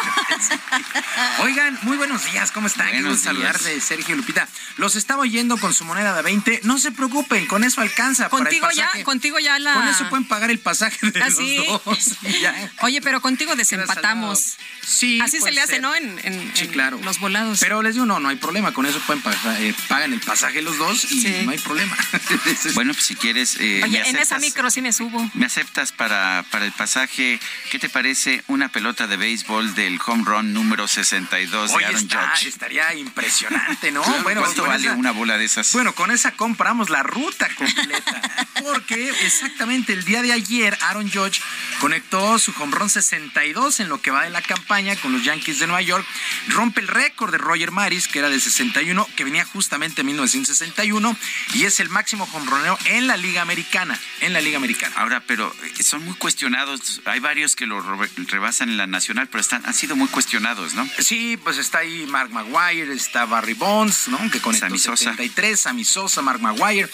[1.43, 2.51] Oigan, muy buenos días.
[2.51, 2.89] ¿Cómo están?
[2.89, 4.47] Quiero saludarles, Sergio Lupita.
[4.77, 6.61] Los estaba oyendo con su moneda de 20.
[6.63, 8.29] No se preocupen, con eso alcanza.
[8.29, 9.73] Contigo para el ya, contigo ya la.
[9.73, 12.17] Con eso pueden pagar el pasaje de ¿Ah, los dos.
[12.81, 14.57] Oye, pero contigo desempatamos.
[14.81, 15.19] Sí.
[15.21, 15.95] Así se le hace, ¿no?
[15.95, 16.99] En, en, sí, claro.
[17.03, 17.59] los volados.
[17.59, 18.73] Pero les digo, no, no hay problema.
[18.73, 21.95] Con eso pueden pagar, eh, pagan el pasaje los dos y no hay problema.
[22.73, 23.57] bueno, pues si quieres.
[23.59, 25.29] Eh, Oye, en esa micro sí me subo.
[25.33, 27.39] ¿Me aceptas para, para el pasaje?
[27.71, 32.47] ¿Qué te parece una pelota de béisbol del home run número 62 de Aaron Judge?
[32.47, 34.03] Estaría impresionante, ¿no?
[34.23, 35.71] bueno, ¿cuánto vale una bola de esas?
[35.73, 38.21] Bueno, con esa compramos la ruta completa.
[38.63, 41.41] Porque exactamente el día de ayer Aaron Judge
[41.79, 45.59] conectó su home run 62 en lo que va de la campaña con los Yankees
[45.59, 46.05] de Nueva York.
[46.49, 51.15] Rompe el récord de Roger Maris, que era de 61, que venía justamente en 1961
[51.53, 53.99] y es el máximo runero en la Liga Americana.
[54.21, 54.93] En la Liga Americana.
[54.97, 57.01] Ahora, pero eh, son muy cuestionados.
[57.05, 60.87] Hay varios que lo rebasan en la nacional, pero están, han sido muy cuestionados, ¿no?
[60.99, 64.17] Sí, pues está ahí Mark Maguire, está Barry Bonds, ¿no?
[64.31, 66.89] Que conectó Sammy 73, Sammy Sosa, Mark Maguire.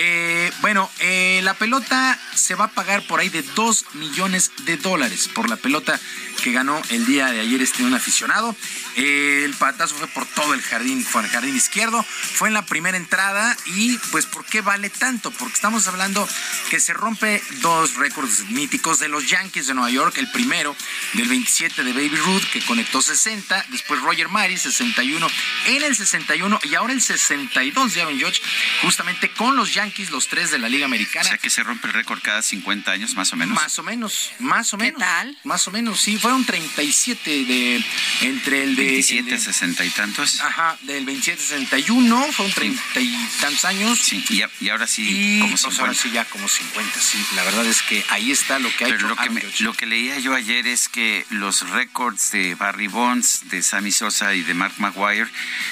[0.00, 4.76] Eh, bueno, eh, la pelota se va a pagar por ahí de 2 millones de
[4.76, 5.98] dólares por la pelota
[6.42, 8.54] que ganó el día de ayer este un aficionado.
[8.96, 12.64] Eh, el patazo fue por todo el jardín, fue el jardín izquierdo, fue en la
[12.64, 15.30] primera entrada y pues ¿por qué vale tanto?
[15.32, 16.28] Porque estamos hablando
[16.70, 20.76] que se rompe dos récords míticos de los Yankees de Nueva York, el primero
[21.14, 25.26] del 27 de Baby Ruth que conectó 60, después Roger Maris 61,
[25.66, 28.40] en el 61 y ahora el 62 de Aaron Judge,
[28.82, 31.24] justamente con los Yankees, los tres de la Liga Americana.
[31.24, 33.54] O sea que se rompe el récord cada 50 años más o menos.
[33.54, 34.94] Más o menos, más o menos.
[34.94, 35.38] ¿Qué tal?
[35.44, 37.82] Más o menos, sí, fue fueron 37 de
[38.20, 40.40] entre el de 27, 60 y tantos.
[40.42, 43.98] Ajá, del 27 61, fueron 30 y tantos años.
[43.98, 45.80] Sí, y, ahora sí como 50.
[45.80, 47.18] ahora sí ya como 50, sí.
[47.34, 50.18] La verdad es que ahí está lo que ha Pero lo que, lo que leía
[50.18, 54.74] yo ayer es que los récords de Barry Bonds, de Sammy Sosa y de Mark
[54.76, 55.30] Maguire,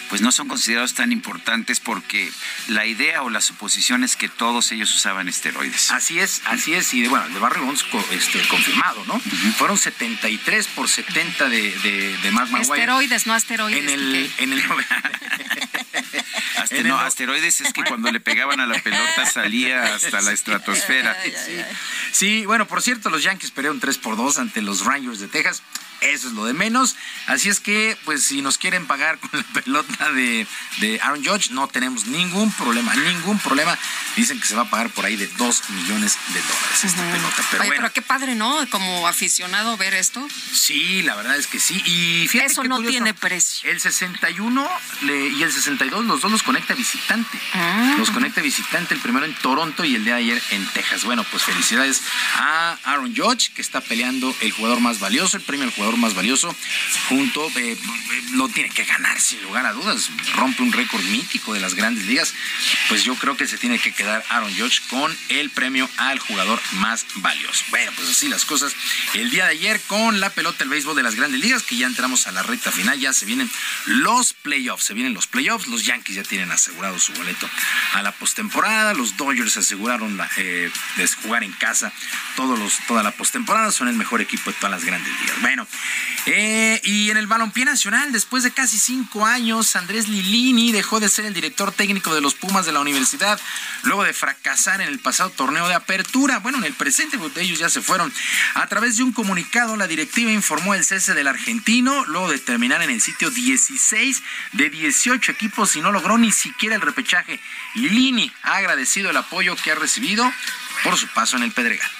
[0.08, 2.32] pues no son considerados tan importantes porque
[2.68, 5.90] la idea o la suposición es que todos ellos usaban esteroides.
[5.90, 6.94] Así es, así es.
[6.94, 9.20] Y de, bueno, de Barry Bonds este, confirmado, ¿no?
[9.58, 12.82] Fueron 73 por 70 de, de, de Mark Maguire.
[12.82, 13.82] Esteroides, no asteroides.
[13.82, 14.62] En el, en el
[16.84, 21.16] no, asteroides es que cuando le pegaban a la pelota salía hasta la estratosfera.
[22.12, 22.46] Sí.
[22.46, 25.62] bueno, por cierto, los Yankees perdieron 3 por 2 ante los Rangers de Texas.
[26.00, 26.96] Eso es lo de menos.
[27.26, 30.46] Así es que, pues, si nos quieren pagar con la pelota de,
[30.78, 33.78] de Aaron Judge, no tenemos ningún problema, ningún problema.
[34.16, 37.44] Dicen que se va a pagar por ahí de 2 millones de dólares esta pelota.
[37.50, 37.74] Pero, bueno.
[37.76, 38.68] pero qué padre, ¿no?
[38.70, 40.26] Como aficionado ver esto.
[40.52, 41.82] Sí, la verdad es que sí.
[41.84, 43.70] Y fíjate Eso no tiene precio.
[43.70, 44.68] El 61
[45.02, 47.38] y el 62, los dos los conecta visitante.
[47.54, 47.94] Ah.
[47.98, 51.04] Los conecta visitante, el primero en Toronto y el de ayer en Texas.
[51.04, 52.02] Bueno, pues felicidades
[52.36, 56.14] a Aaron Judge, que está peleando el jugador más valioso, el premio al jugador más
[56.14, 56.54] valioso,
[57.08, 57.76] junto, eh,
[58.32, 62.06] lo tiene que ganar sin lugar a dudas, rompe un récord mítico de las grandes
[62.06, 62.34] ligas,
[62.88, 66.60] pues yo creo que se tiene que quedar Aaron Judge con el premio al jugador
[66.72, 67.64] más valioso.
[67.70, 68.74] Bueno, pues así las cosas.
[69.14, 71.86] El día de ayer con la pelota del béisbol de las grandes ligas, que ya
[71.86, 73.50] entramos a la recta final, ya se vienen
[73.86, 77.48] los playoffs, se vienen los playoffs, los Yankees ya tienen asegurado su boleto
[77.94, 80.70] a la postemporada, los Dodgers aseguraron eh,
[81.22, 81.92] jugar en casa
[82.36, 85.40] todos los, toda la postemporada, son el mejor equipo de todas las grandes ligas.
[85.40, 85.66] Bueno,
[86.26, 91.08] eh, y en el balompié nacional, después de casi cinco años, Andrés Lilini dejó de
[91.08, 93.40] ser el director técnico de los Pumas de la universidad,
[93.84, 96.38] luego de fracasar en el pasado torneo de apertura.
[96.38, 98.12] Bueno, en el presente, pues, ellos ya se fueron.
[98.54, 102.82] A través de un comunicado, la directiva informó el cese del argentino, luego de terminar
[102.82, 104.22] en el sitio 16
[104.52, 107.40] de 18 equipos y no logró ni siquiera el repechaje.
[107.74, 110.30] Lilini ha agradecido el apoyo que ha recibido
[110.82, 111.90] por su paso en el Pedregal.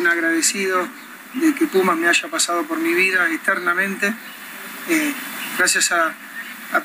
[0.00, 0.88] un agradecido
[1.34, 4.14] de que Pumas me haya pasado por mi vida eternamente.
[4.88, 5.14] Eh,
[5.58, 6.14] gracias a,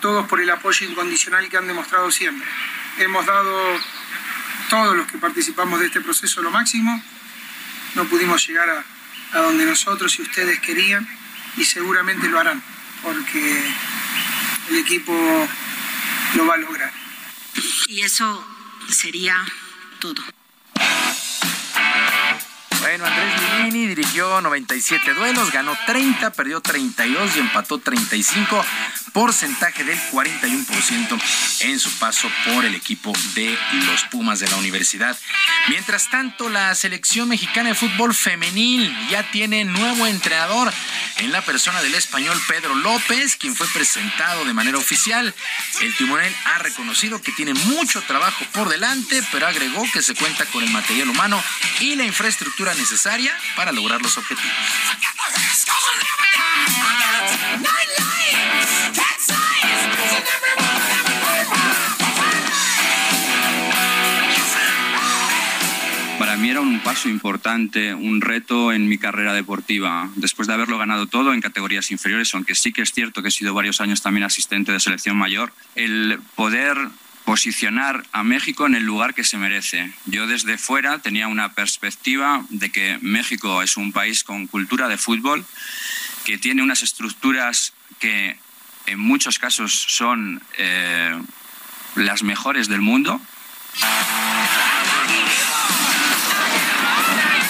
[0.02, 2.48] todos por el apoyo incondicional que han demostrado siempre.
[2.98, 3.80] Hemos dado
[4.70, 7.04] todos los que participamos de este proceso lo máximo.
[7.94, 8.84] No pudimos llegar a,
[9.38, 11.08] a donde nosotros y ustedes querían
[11.58, 12.62] y seguramente lo harán,
[13.04, 13.64] porque
[14.70, 15.14] el equipo
[16.36, 16.92] lo va a lograr.
[17.88, 18.46] Y eso
[18.90, 19.38] sería
[20.00, 20.24] todo.
[22.86, 28.64] Bueno, Andrés Lilini dirigió 97 duelos, ganó 30, perdió 32 y empató 35,
[29.12, 31.20] porcentaje del 41%
[31.62, 33.58] en su paso por el equipo de
[33.88, 35.18] los Pumas de la universidad.
[35.70, 40.72] Mientras tanto, la selección mexicana de fútbol femenil ya tiene nuevo entrenador
[41.18, 45.34] en la persona del español Pedro López, quien fue presentado de manera oficial.
[45.82, 50.46] El timonel ha reconocido que tiene mucho trabajo por delante, pero agregó que se cuenta
[50.46, 51.42] con el material humano
[51.80, 54.52] y la infraestructura necesaria para lograr los objetivos.
[66.20, 70.10] Para mí era un paso importante, un reto en mi carrera deportiva.
[70.16, 73.32] Después de haberlo ganado todo en categorías inferiores, aunque sí que es cierto que he
[73.32, 76.78] sido varios años también asistente de selección mayor, el poder
[77.26, 79.92] posicionar a México en el lugar que se merece.
[80.06, 84.98] Yo desde fuera tenía una perspectiva de que México es un país con cultura de
[84.98, 85.44] fútbol,
[86.24, 88.38] que tiene unas estructuras que
[88.86, 91.20] en muchos casos son eh,
[91.96, 93.20] las mejores del mundo.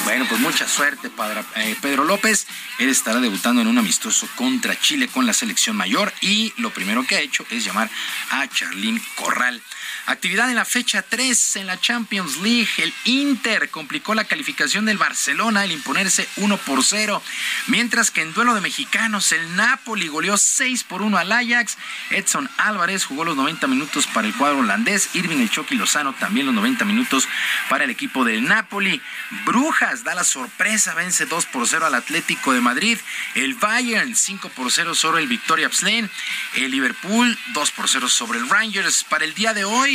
[0.05, 1.09] Bueno, pues mucha suerte
[1.55, 2.45] eh, Pedro López.
[2.77, 7.05] Él estará debutando en un amistoso contra Chile con la selección mayor y lo primero
[7.07, 7.89] que ha hecho es llamar
[8.29, 9.59] a Charlín Corral.
[10.07, 12.69] Actividad en la fecha 3 en la Champions League.
[12.77, 17.23] El Inter complicó la calificación del Barcelona al imponerse 1 por 0.
[17.67, 21.79] Mientras que en duelo de mexicanos, el Napoli goleó 6 por 1 al Ajax.
[22.11, 25.09] Edson Álvarez jugó los 90 minutos para el cuadro holandés.
[25.15, 27.27] Irving El Chucky Lozano también los 90 minutos
[27.67, 29.01] para el equipo del Napoli.
[29.43, 32.99] Brujas da la sorpresa, vence 2 por 0 al Atlético de Madrid.
[33.33, 36.11] El Bayern 5 por 0 sobre el Victoria Pslen.
[36.53, 39.03] El Liverpool 2 por 0 sobre el Rangers.
[39.03, 39.94] Para el día de hoy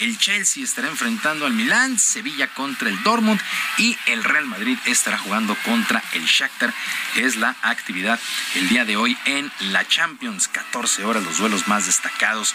[0.00, 3.40] el Chelsea estará enfrentando al Milán, Sevilla contra el Dortmund
[3.78, 6.72] y el Real Madrid estará jugando contra el Shakhtar.
[7.16, 8.18] Es la actividad
[8.54, 10.48] el día de hoy en la Champions.
[10.48, 12.54] 14 horas los duelos más destacados.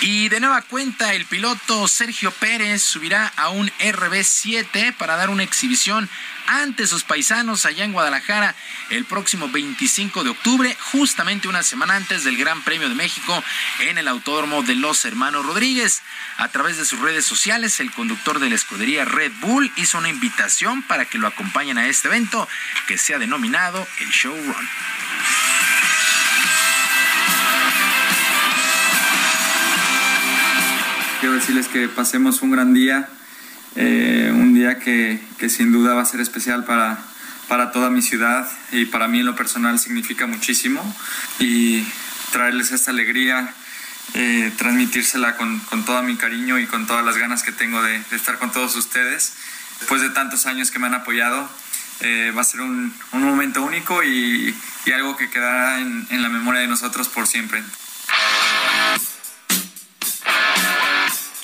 [0.00, 5.42] Y de nueva cuenta el piloto Sergio Pérez subirá a un RB7 para dar una
[5.42, 6.08] exhibición
[6.46, 8.54] ante sus paisanos allá en Guadalajara
[8.90, 13.42] el próximo 25 de octubre, justamente una semana antes del Gran Premio de México
[13.80, 16.02] en el Autódromo de los Hermanos Rodríguez.
[16.38, 20.08] A través de sus redes sociales, el conductor de la escudería Red Bull hizo una
[20.08, 22.48] invitación para que lo acompañen a este evento
[22.86, 24.68] que se ha denominado el Show Run.
[31.20, 33.08] Quiero decirles que pasemos un gran día
[33.78, 35.20] eh, un día que,
[35.50, 36.98] sin duda va a ser especial para,
[37.46, 40.82] para toda mi ciudad y para mí en lo personal significa muchísimo
[41.38, 41.84] y
[42.32, 43.52] traerles esta alegría,
[44.14, 48.02] eh, transmitírsela con, con, todo mi cariño y con todas las ganas que tengo de,
[48.12, 49.34] estar con todos ustedes.
[49.80, 51.48] Después de tantos años que me han apoyado,
[52.00, 54.54] eh, va a ser un, un momento único y,
[54.84, 57.62] y, algo que quedará en, en la memoria de nosotros por siempre.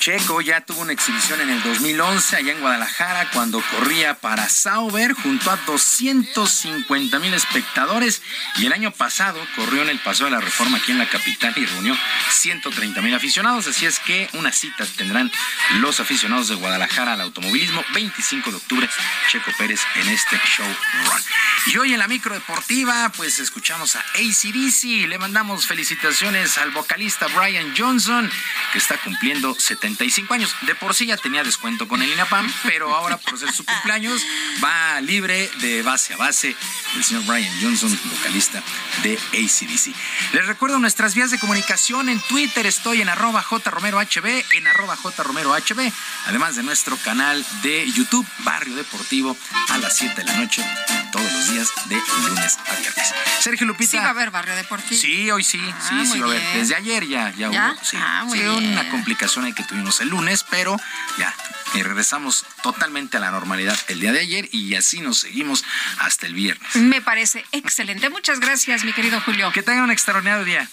[0.03, 5.13] Checo ya tuvo una exhibición en el 2011 allá en Guadalajara cuando corría para Sauber
[5.13, 8.21] junto a 250 mil espectadores
[8.57, 11.53] y el año pasado corrió en el Paso de la Reforma aquí en la capital
[11.55, 11.97] y reunió
[12.31, 13.65] 130 mil aficionados.
[13.67, 15.31] Así es que una cita tendrán
[15.75, 18.89] los aficionados de Guadalajara al automovilismo 25 de octubre.
[19.31, 20.67] Checo Pérez en este show
[21.05, 21.21] run.
[21.67, 25.07] Y hoy en la micro deportiva pues escuchamos a ACDC.
[25.07, 28.29] Le mandamos felicitaciones al vocalista Brian Johnson
[28.73, 29.92] que está cumpliendo 70
[30.31, 30.55] años.
[30.61, 34.21] De por sí ya tenía descuento con el INAPAM, pero ahora por ser su cumpleaños
[34.63, 36.55] va libre de base a base
[36.95, 38.61] el señor Brian Johnson, vocalista
[39.01, 39.95] de ACDC.
[40.33, 45.91] Les recuerdo nuestras vías de comunicación en Twitter, estoy en arroba jromerohb, en arroba jromerohb,
[46.27, 49.35] además de nuestro canal de YouTube, Barrio Deportivo,
[49.69, 50.63] a las 7 de la noche,
[51.11, 51.95] todos los días de
[52.27, 53.13] lunes a viernes.
[53.39, 53.91] Sergio Lupita.
[53.91, 54.99] Sí va a haber Barrio Deportivo.
[54.99, 56.41] Sí, hoy sí, sí, ah, sí va a haber.
[56.53, 57.83] Desde ayer ya, ya, hubo.
[57.83, 60.77] Sí, ah, sí una complicación ahí que tuvimos el lunes, pero
[61.17, 61.33] ya
[61.73, 65.63] y regresamos totalmente a la normalidad el día de ayer y así nos seguimos
[65.99, 66.75] hasta el viernes.
[66.75, 68.09] Me parece excelente.
[68.09, 69.51] Muchas gracias, mi querido Julio.
[69.51, 70.69] Que tengan un extraordinario día.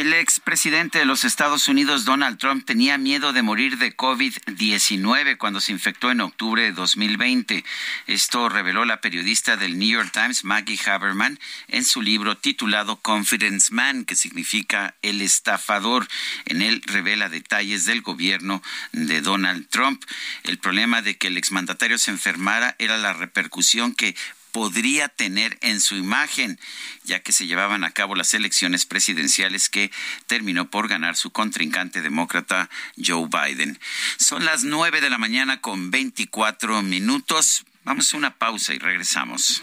[0.00, 5.60] El expresidente de los Estados Unidos, Donald Trump, tenía miedo de morir de COVID-19 cuando
[5.60, 7.62] se infectó en octubre de 2020.
[8.06, 13.74] Esto reveló la periodista del New York Times, Maggie Haberman, en su libro titulado Confidence
[13.74, 16.08] Man, que significa el estafador.
[16.46, 18.62] En él revela detalles del gobierno
[18.92, 20.02] de Donald Trump.
[20.44, 24.16] El problema de que el exmandatario se enfermara era la repercusión que
[24.52, 26.58] podría tener en su imagen,
[27.04, 29.90] ya que se llevaban a cabo las elecciones presidenciales que
[30.26, 33.78] terminó por ganar su contrincante demócrata Joe Biden.
[34.16, 37.64] Son las nueve de la mañana con 24 minutos.
[37.84, 39.62] Vamos a una pausa y regresamos.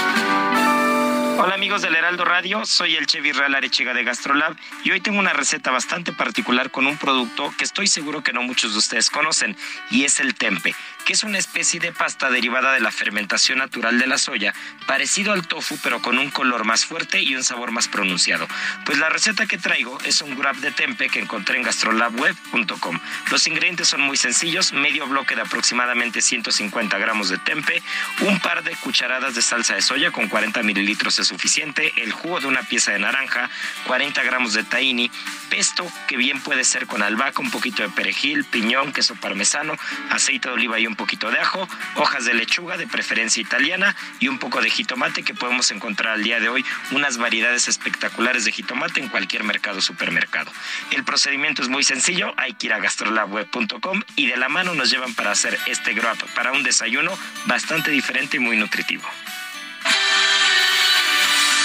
[1.43, 5.17] Hola amigos del Heraldo Radio, soy el chef Israel Arechiga de Gastrolab y hoy tengo
[5.17, 9.09] una receta bastante particular con un producto que estoy seguro que no muchos de ustedes
[9.09, 9.57] conocen
[9.89, 10.75] y es el tempe.
[11.05, 14.53] Que es una especie de pasta derivada de la fermentación natural de la soya,
[14.85, 18.47] parecido al tofu pero con un color más fuerte y un sabor más pronunciado.
[18.85, 22.99] Pues la receta que traigo es un grab de tempe que encontré en gastrolabweb.com.
[23.29, 27.81] Los ingredientes son muy sencillos, medio bloque de aproximadamente 150 gramos de tempe,
[28.21, 32.39] un par de cucharadas de salsa de soya con 40 mililitros es suficiente, el jugo
[32.39, 33.49] de una pieza de naranja,
[33.87, 35.11] 40 gramos de tahini,
[35.49, 39.75] pesto que bien puede ser con albahaca, un poquito de perejil, piñón, queso parmesano,
[40.09, 44.27] aceite de oliva y un poquito de ajo, hojas de lechuga de preferencia italiana y
[44.27, 48.51] un poco de jitomate que podemos encontrar al día de hoy unas variedades espectaculares de
[48.51, 50.51] jitomate en cualquier mercado o supermercado.
[50.91, 54.89] El procedimiento es muy sencillo, hay que ir a gastrolabweb.com y de la mano nos
[54.89, 59.07] llevan para hacer este grab para un desayuno bastante diferente y muy nutritivo.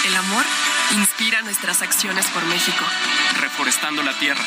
[0.06, 0.44] El amor
[0.92, 2.84] inspira nuestras acciones por México.
[3.40, 4.44] Reforestando la tierra,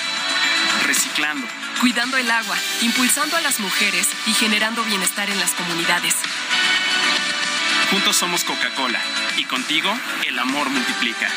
[0.83, 1.47] reciclando,
[1.79, 6.15] cuidando el agua, impulsando a las mujeres y generando bienestar en las comunidades.
[7.91, 8.99] Juntos somos Coca-Cola
[9.37, 9.91] y contigo
[10.27, 11.27] el amor multiplica.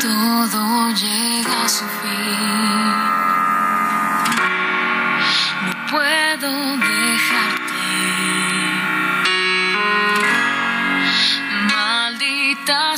[0.00, 3.08] Todo llega a su fin.
[5.66, 7.58] No puedo dejarte.
[11.74, 12.96] Maldita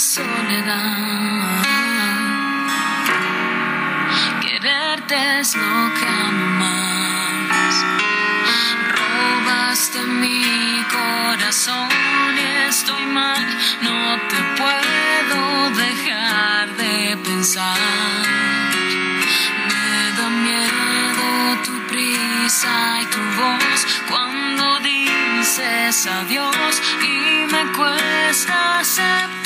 [4.41, 6.11] Quererte es lo que
[6.59, 7.75] más.
[8.99, 11.89] Robaste mi corazón
[12.37, 13.47] y estoy mal.
[13.83, 17.79] No te puedo dejar de pensar.
[19.69, 29.40] Me da miedo tu prisa y tu voz cuando dices adiós y me cuesta aceptar.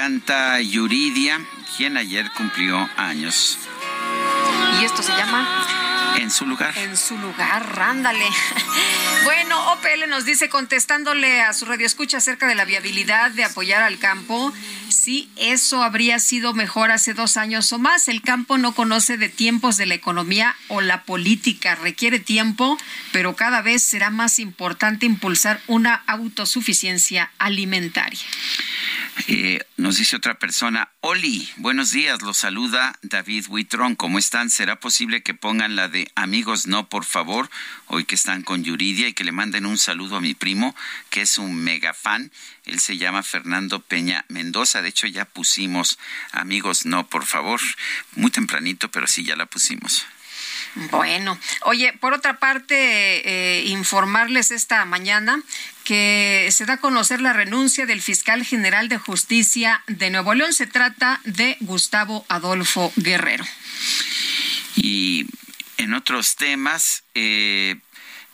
[0.00, 1.38] Canta Yuridia,
[1.76, 3.58] quien ayer cumplió años.
[4.80, 6.72] Y esto se llama En su lugar.
[6.78, 8.24] En su lugar, ándale.
[9.24, 13.82] Bueno, OPL nos dice, contestándole a su radio escucha acerca de la viabilidad de apoyar
[13.82, 14.50] al campo,
[14.88, 18.08] si eso habría sido mejor hace dos años o más.
[18.08, 22.78] El campo no conoce de tiempos de la economía o la política, requiere tiempo,
[23.12, 28.20] pero cada vez será más importante impulsar una autosuficiencia alimentaria.
[29.26, 34.50] Eh, nos dice otra persona, Oli, buenos días, los saluda David Huitrón, ¿cómo están?
[34.50, 37.50] ¿Será posible que pongan la de amigos no, por favor,
[37.86, 40.74] hoy que están con Yuridia y que le manden un saludo a mi primo,
[41.10, 42.30] que es un mega fan?
[42.64, 45.98] Él se llama Fernando Peña Mendoza, de hecho ya pusimos
[46.32, 47.60] amigos no, por favor,
[48.12, 50.06] muy tempranito, pero sí, ya la pusimos.
[50.74, 55.42] Bueno, oye, por otra parte, eh, informarles esta mañana
[55.90, 60.52] que se da a conocer la renuncia del fiscal general de justicia de Nuevo León.
[60.52, 63.44] Se trata de Gustavo Adolfo Guerrero.
[64.76, 65.26] Y
[65.78, 67.74] en otros temas, eh,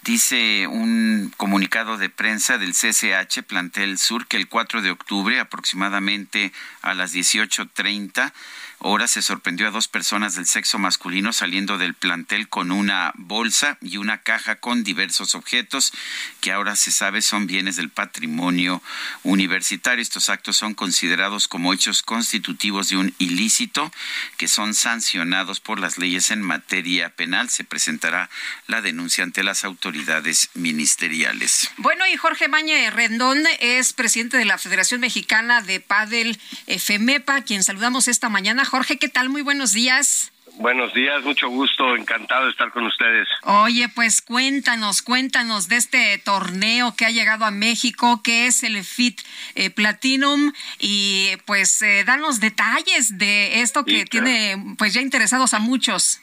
[0.04, 6.52] dice un comunicado de prensa del CCH Plantel Sur que el 4 de octubre, aproximadamente
[6.82, 8.34] a las 18.30
[8.78, 13.78] horas, se sorprendió a dos personas del sexo masculino saliendo del plantel con una bolsa
[13.80, 15.92] y una caja con diversos objetos
[16.40, 18.82] que ahora se sabe son bienes del patrimonio
[19.22, 20.02] universitario.
[20.02, 23.90] Estos actos son considerados como hechos constitutivos de un ilícito
[24.36, 27.48] que son sancionados por las leyes en materia penal.
[27.48, 28.28] Se presentará
[28.66, 31.70] la denuncia ante las autoridades ministeriales.
[31.78, 37.42] Bueno, y Jorge Mañe Rendón es presidente de la Federación Mexicana de Padel eh, FEMEPA,
[37.42, 38.64] quien saludamos esta mañana.
[38.66, 39.28] Jorge, ¿qué tal?
[39.28, 40.32] Muy buenos días.
[40.58, 43.28] Buenos días, mucho gusto, encantado de estar con ustedes.
[43.42, 48.82] Oye, pues cuéntanos, cuéntanos de este torneo que ha llegado a México, que es el
[48.82, 49.20] FIT
[49.54, 54.24] eh, Platinum, y pues eh, danos detalles de esto que Sí, claro.
[54.26, 56.22] tiene pues ya interesados a muchos.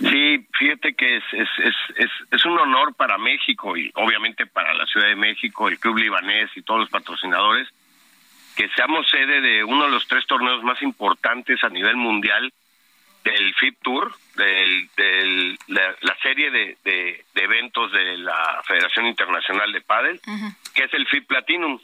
[0.00, 4.74] Sí, fíjate que es, es, es, es, es un honor para México y obviamente para
[4.74, 7.68] la Ciudad de México, el Club Libanés y todos los patrocinadores,
[8.56, 12.52] que seamos sede de uno de los tres torneos más importantes a nivel mundial
[13.24, 19.06] del FIT Tour, del, del- la, la serie de, de- de eventos de la Federación
[19.06, 20.20] Internacional de Padel,
[20.74, 21.78] que es el FIT Platinum.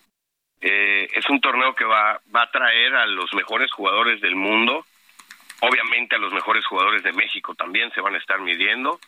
[0.63, 4.87] Eh, es un torneo que va, va a traer a los mejores jugadores del mundo,
[5.61, 8.99] obviamente a los mejores jugadores de México también se van a estar midiendo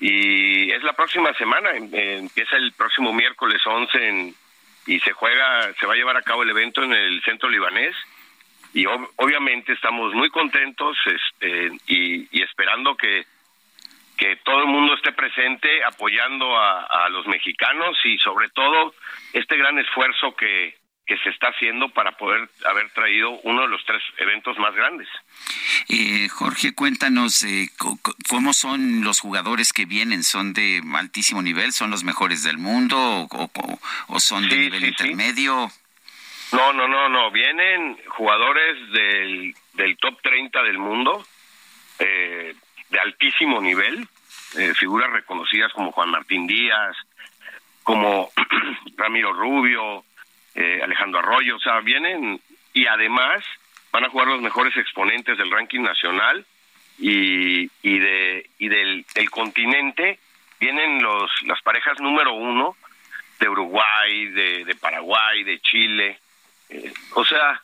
[0.00, 4.34] y es la próxima semana, empieza el próximo miércoles 11 en,
[4.86, 7.94] y se juega, se va a llevar a cabo el evento en el centro libanés.
[8.74, 13.26] Y obviamente estamos muy contentos este, y, esperando que,
[14.16, 18.94] que todo el mundo esté presente apoyando a los mexicanos y sobre todo
[19.34, 23.84] este gran esfuerzo que, que se está haciendo para poder haber traído uno de los
[23.84, 25.08] tres eventos más grandes.
[25.88, 27.68] Eh, Jorge, cuéntanos eh,
[28.28, 30.22] cómo son los jugadores que vienen.
[30.22, 31.72] ¿Son de altísimo nivel?
[31.72, 33.28] ¿Son los mejores del mundo
[34.08, 35.70] o, son de nivel intermedio?
[36.52, 37.30] No, no, no, no.
[37.32, 41.26] Vienen jugadores del, del top 30 del mundo,
[41.98, 42.54] eh,
[42.90, 44.06] de altísimo nivel,
[44.76, 46.94] figuras reconocidas como Juan Martín Díaz,
[47.82, 48.30] como
[48.96, 50.04] Ramiro Rubio,
[50.54, 52.40] eh, Alejandro Arroyo, o sea, vienen
[52.72, 53.44] y además
[53.92, 56.44] van a jugar los mejores exponentes del ranking nacional
[56.98, 60.18] y, y de y del, continente.
[60.60, 62.76] Vienen los las parejas número uno
[63.40, 66.18] de Uruguay, de, Paraguay, de Chile,
[66.68, 67.60] eh, o sea,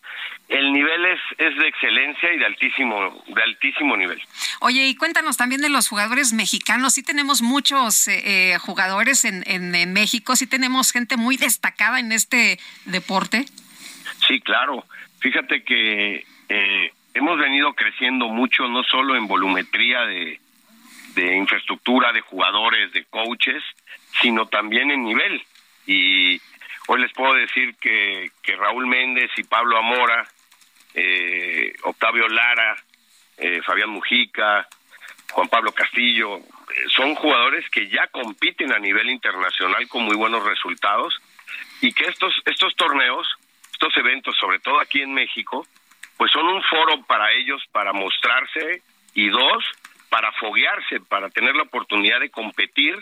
[0.49, 4.21] el nivel es, es de excelencia y de altísimo de altísimo nivel.
[4.61, 6.95] Oye, y cuéntanos también de los jugadores mexicanos.
[6.95, 12.13] Sí tenemos muchos eh, eh, jugadores en, en, México, sí tenemos gente muy destacada en
[12.13, 13.45] este deporte.
[14.27, 14.85] Sí, claro.
[15.21, 20.41] Fíjate que eh, hemos venido creciendo mucho, no solo en volumetría de,
[21.15, 23.63] de infraestructura, de jugadores, de coaches,
[24.23, 25.43] sino también en nivel.
[25.87, 26.41] Y
[26.87, 30.27] hoy les puedo decir que, que Raúl Méndez y Pablo Amora
[30.95, 32.77] eh, Octavio Lara,
[33.37, 34.67] eh, Fabián Mujica,
[35.33, 36.43] Juan Pablo Castillo, eh,
[36.95, 41.15] son jugadores que ya compiten a nivel internacional con muy buenos resultados
[41.81, 43.27] y que estos, estos torneos,
[43.73, 45.67] estos eventos, sobre todo aquí en México,
[46.17, 48.83] pues son un foro para ellos para mostrarse
[49.15, 49.65] y dos,
[50.09, 52.97] para foguearse, para tener la oportunidad de competir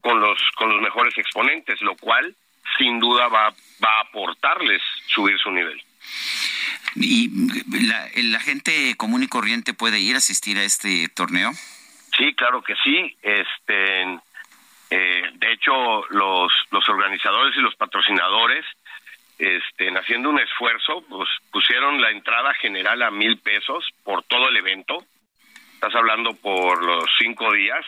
[0.00, 2.34] con los, con los mejores exponentes, lo cual
[2.78, 3.50] sin duda va,
[3.84, 5.80] va a aportarles subir su nivel.
[6.94, 7.30] ¿Y
[8.22, 11.52] la, gente común y corriente puede ir a asistir a este torneo?
[12.16, 13.16] Sí, claro que sí.
[13.22, 14.02] Este,
[14.90, 18.64] eh, de hecho, los, los organizadores y los patrocinadores,
[19.38, 24.56] este, haciendo un esfuerzo, pues pusieron la entrada general a mil pesos por todo el
[24.56, 25.04] evento.
[25.74, 27.84] Estás hablando por los cinco días.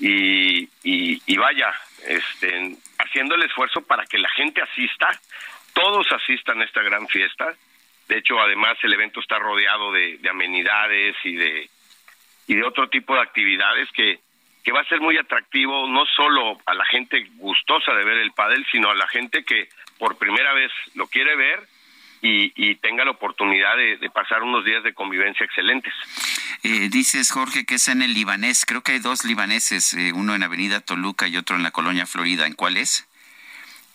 [0.00, 1.74] Y, y, y vaya,
[2.06, 5.10] este, haciendo el esfuerzo para que la gente asista,
[5.78, 7.56] todos asistan a esta gran fiesta
[8.08, 11.70] de hecho, además el evento está rodeado de, amenidades y de
[12.46, 14.20] y de otro tipo de actividades que,
[14.64, 18.32] que va a ser muy atractivo no solo a la gente gustosa de ver el
[18.32, 19.68] pádel, sino a la gente que
[19.98, 21.68] por primera vez lo quiere ver
[22.22, 25.92] y, tenga la oportunidad de, pasar unos días de convivencia excelentes.
[26.62, 28.64] Eh, dices, Jorge, que es en el libanés.
[28.66, 32.06] Creo que hay dos libaneses, eh, uno en Avenida Toluca y otro en la colonia
[32.06, 32.46] Florida.
[32.46, 33.07] ¿En cuál es?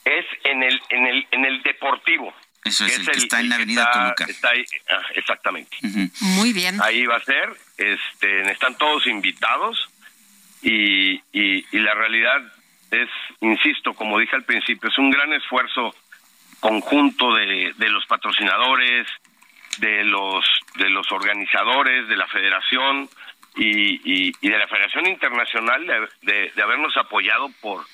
[0.05, 2.33] Es en el, en el, en el deportivo.
[2.63, 4.25] Eso es, el, que está en la Avenida Toluca.
[4.25, 5.77] Está ahí, ah, exactamente.
[6.21, 6.79] Muy bien.
[6.81, 7.49] Ahí va a ser.
[7.77, 9.89] Este, están todos invitados
[10.61, 12.41] y, y, la realidad
[12.91, 13.09] es,
[13.41, 15.93] insisto, como dije al principio, es un gran esfuerzo
[16.61, 19.07] conjunto de, de los patrocinadores,
[19.79, 23.09] de los de los organizadores, de la Federación
[23.57, 25.85] y, y, de la Federación Internacional
[26.21, 27.85] de, de habernos apoyado por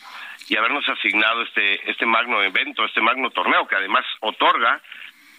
[0.49, 4.81] y habernos asignado este, este magno evento, este magno torneo, que además otorga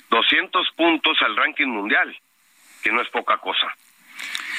[0.08, 2.16] 200 puntos al ranking mundial,
[2.82, 3.74] que no es poca cosa.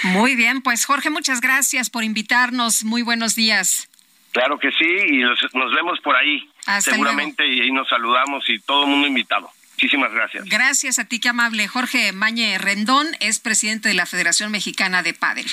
[0.03, 2.83] Muy bien, pues Jorge, muchas gracias por invitarnos.
[2.83, 3.87] Muy buenos días.
[4.31, 5.39] Claro que sí, y nos,
[5.73, 6.49] vemos por ahí.
[6.79, 9.49] seguramente, y ahí nos saludamos y todo el mundo invitado.
[9.81, 10.45] Muchísimas gracias.
[10.45, 11.67] Gracias a ti, qué amable.
[11.67, 15.47] Jorge Mañe Rendón es presidente de la Federación Mexicana de Padel.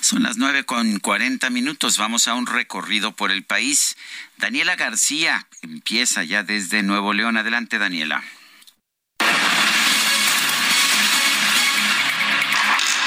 [0.00, 1.96] Son las nueve con cuarenta minutos.
[1.96, 3.96] Vamos a un recorrido por el país.
[4.36, 7.36] Daniela García empieza ya desde Nuevo León.
[7.36, 8.24] Adelante, Daniela.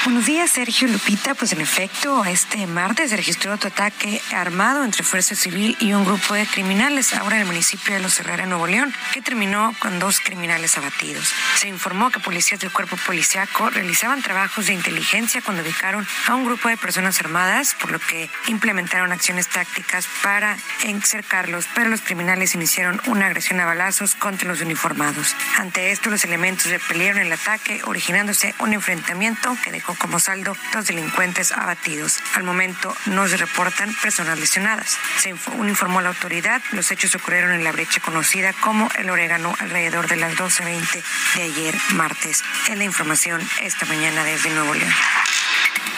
[0.03, 1.36] Buenos días, Sergio Lupita.
[1.36, 6.03] Pues en efecto, este martes se registró otro ataque armado entre Fuerza Civil y un
[6.06, 9.99] grupo de criminales, ahora en el municipio de Los Herrera, Nuevo León, que terminó con
[9.99, 11.32] dos criminales abatidos.
[11.56, 16.45] Se informó que policías del cuerpo policiaco realizaban trabajos de inteligencia cuando ubicaron a un
[16.45, 22.56] grupo de personas armadas, por lo que implementaron acciones tácticas para encercarlos, pero los criminales
[22.56, 25.36] iniciaron una agresión a balazos contra los uniformados.
[25.57, 30.88] Ante esto, los elementos repelieron el ataque, originándose un enfrentamiento que dejó como saldo dos
[30.88, 32.19] delincuentes abatidos.
[32.35, 34.97] Al momento no se reportan personas lesionadas.
[35.18, 40.07] Se informó la autoridad, los hechos ocurrieron en la brecha conocida como el orégano alrededor
[40.07, 41.03] de las 12.20
[41.36, 42.44] de ayer martes.
[42.68, 44.94] En la información esta mañana desde Nuevo León.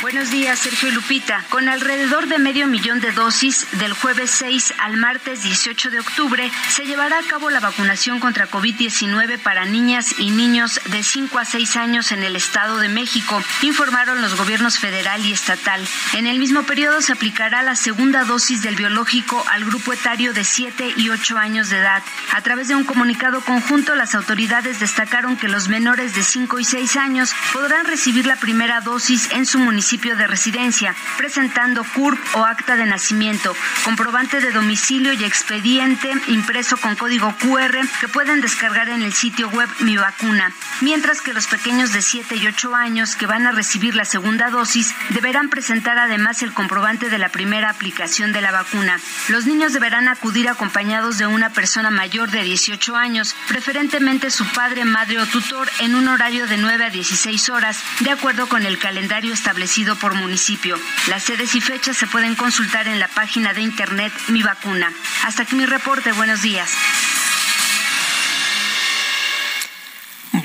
[0.04, 1.46] Buenos días, Sergio y Lupita.
[1.48, 6.52] Con alrededor de medio millón de dosis, del jueves 6 al martes 18 de octubre,
[6.68, 11.46] se llevará a cabo la vacunación contra COVID-19 para niñas y niños de 5 a
[11.46, 15.82] 6 años en el Estado de México, informaron los gobiernos federal y estatal.
[16.12, 20.44] En el mismo periodo se aplicará la segunda dosis del biológico al grupo etario de
[20.44, 22.04] 7 y 8 años de edad.
[22.34, 26.66] A través de un comunicado conjunto, las autoridades destacaron que los menores de 5 y
[26.66, 32.46] 6 años podrán recibir la primera dosis en su municipio de residencia, presentando CURP o
[32.46, 38.90] acta de nacimiento, comprobante de domicilio y expediente impreso con código QR que pueden descargar
[38.90, 40.52] en el sitio web Mi Vacuna,
[40.82, 44.50] mientras que los pequeños de 7 y 8 años que van a recibir la segunda
[44.50, 49.00] dosis deberán presentar además el comprobante de la primera aplicación de la vacuna.
[49.30, 54.86] Los niños deberán acudir acompañados de una persona mayor de 18 años, preferentemente su padre,
[54.86, 58.78] madre o tutor, en un horario de 9 a 16 horas, de acuerdo con el
[58.78, 59.53] calendario establecido
[60.00, 60.80] por municipio.
[61.08, 64.92] Las sedes y fechas se pueden consultar en la página de internet Mi Vacuna.
[65.26, 66.12] Hasta aquí mi reporte.
[66.12, 66.72] Buenos días.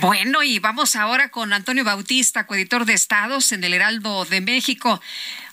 [0.01, 5.01] Bueno, y vamos ahora con Antonio Bautista, coeditor de Estados en el Heraldo de México.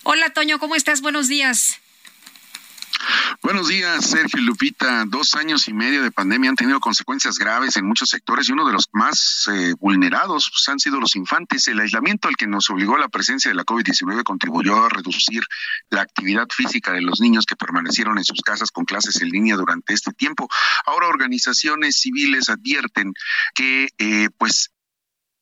[0.04, 1.00] Hola, Toño, ¿cómo estás?
[1.00, 1.80] Buenos días.
[3.42, 5.06] Buenos días, Sergio y Lupita.
[5.08, 8.66] Dos años y medio de pandemia han tenido consecuencias graves en muchos sectores y uno
[8.66, 11.68] de los más eh, vulnerados pues, han sido los infantes.
[11.68, 15.44] El aislamiento al que nos obligó la presencia de la COVID-19 contribuyó a reducir
[15.90, 19.56] la actividad física de los niños que permanecieron en sus casas con clases en línea
[19.56, 20.48] durante este tiempo.
[20.86, 23.14] Ahora organizaciones civiles advierten
[23.54, 24.72] que eh, pues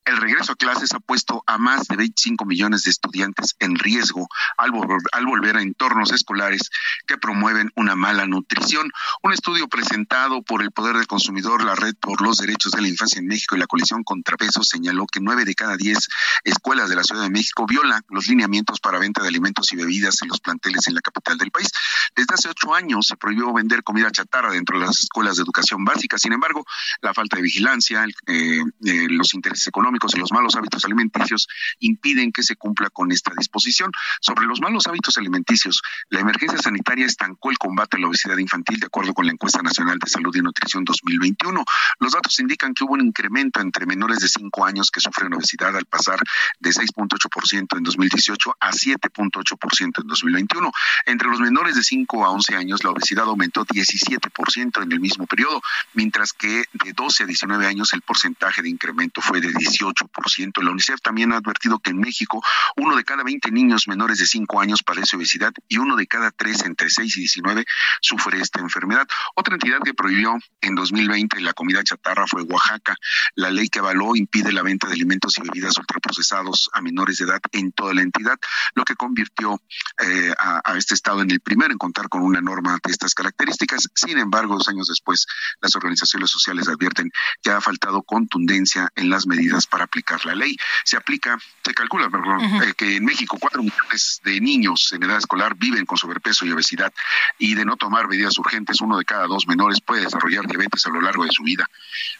[0.04, 4.28] el regreso a clases ha puesto a más de 25 millones de estudiantes en riesgo
[4.56, 6.70] al, volver a entornos escolares
[7.06, 8.90] que promueven una mala nutrición.
[9.22, 12.88] Un estudio presentado por el Poder del Consumidor, la Red por los Derechos de la
[12.88, 16.08] Infancia en México y la coalición Contrapeso señaló que nueve de cada diez
[16.44, 20.20] escuelas de la Ciudad de México violan los lineamientos para venta de alimentos y bebidas
[20.22, 21.70] en los planteles en la capital del país.
[22.14, 25.84] Desde hace ocho años se prohibió vender comida chatarra dentro de las escuelas de educación
[25.84, 26.18] básica.
[26.18, 26.64] Sin embargo,
[27.00, 31.48] la falta de vigilancia, eh, eh, los intereses económicos, y los malos hábitos alimenticios
[31.78, 33.92] impiden que se cumpla con esta disposición.
[34.20, 38.80] Sobre los malos hábitos alimenticios, la emergencia sanitaria estancó el combate a la obesidad infantil
[38.80, 41.64] de acuerdo con la encuesta nacional de salud y nutrición 2021.
[42.00, 45.76] Los datos indican que hubo un incremento entre menores de 5 años que sufren obesidad
[45.76, 46.18] al pasar
[46.58, 50.72] de 6.8% en 2018 a 7.8% en 2021.
[51.06, 55.26] Entre los menores de 5 a 11 años la obesidad aumentó 17% en el mismo
[55.26, 59.83] periodo, mientras que de 12 a 19 años el porcentaje de incremento fue de 18
[60.28, 60.62] ciento.
[60.62, 62.42] La UNICEF también ha advertido que en México
[62.76, 66.30] uno de cada 20 niños menores de 5 años padece obesidad y uno de cada
[66.30, 67.64] 3 entre 6 y 19
[68.00, 69.06] sufre esta enfermedad.
[69.34, 72.96] Otra entidad que prohibió en 2020 la comida chatarra fue Oaxaca.
[73.34, 77.24] La ley que avaló impide la venta de alimentos y bebidas ultraprocesados a menores de
[77.24, 78.38] edad en toda la entidad,
[78.74, 79.60] lo que convirtió
[79.98, 83.14] eh, a, a este estado en el primero en contar con una norma de estas
[83.14, 83.88] características.
[83.94, 85.26] Sin embargo, dos años después,
[85.60, 87.10] las organizaciones sociales advierten
[87.42, 90.56] que ha faltado contundencia en las medidas para aplicar la ley.
[90.84, 95.18] Se aplica, se calcula, perdón, eh, que en México cuatro millones de niños en edad
[95.18, 96.92] escolar viven con sobrepeso y obesidad
[97.40, 100.90] y de no tomar medidas urgentes, uno de cada dos menores puede desarrollar diabetes a
[100.90, 101.68] lo largo de su vida.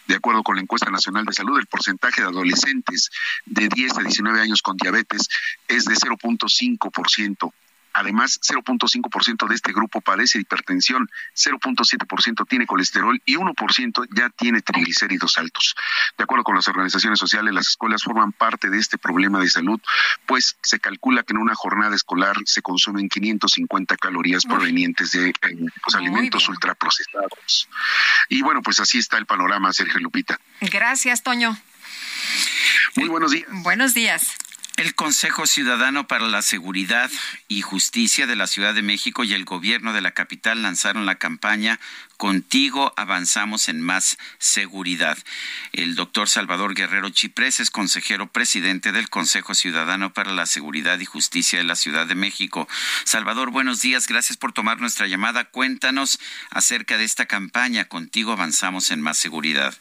[0.09, 3.11] De acuerdo con la encuesta nacional de salud, el porcentaje de adolescentes
[3.45, 5.29] de 10 a 19 años con diabetes
[5.69, 7.53] es de 0.5%.
[7.95, 15.39] Además, 0.5% de este grupo padece hipertensión, 0.7% tiene colesterol y 1% ya tiene triglicéridos
[15.39, 15.77] altos.
[16.19, 19.81] De acuerdo con las organizaciones sociales, las escuelas forman parte de este problema de salud,
[20.27, 25.35] pues se calcula que en una jornada escolar se consumen 550 calorías provenientes de eh,
[25.41, 27.69] pues, alimentos ultraprocesados.
[28.29, 30.39] Y bueno, pues así está el panorama, Sergio Lupita.
[30.61, 31.57] Gracias, Toño.
[32.97, 33.49] Muy buenos días.
[33.51, 34.37] Buenos días.
[34.77, 37.09] El Consejo Ciudadano para la Seguridad
[37.47, 41.15] y Justicia de la Ciudad de México y el gobierno de la capital lanzaron la
[41.15, 41.79] campaña
[42.17, 45.17] Contigo avanzamos en más seguridad.
[45.73, 51.05] El doctor Salvador Guerrero Chiprés es consejero presidente del Consejo Ciudadano para la Seguridad y
[51.05, 52.67] Justicia de la Ciudad de México.
[53.05, 54.09] Salvador, buenos días.
[54.09, 55.45] Gracias por tomar nuestra llamada.
[55.45, 56.19] Cuéntanos
[56.51, 59.75] acerca de esta campaña Contigo avanzamos en más seguridad.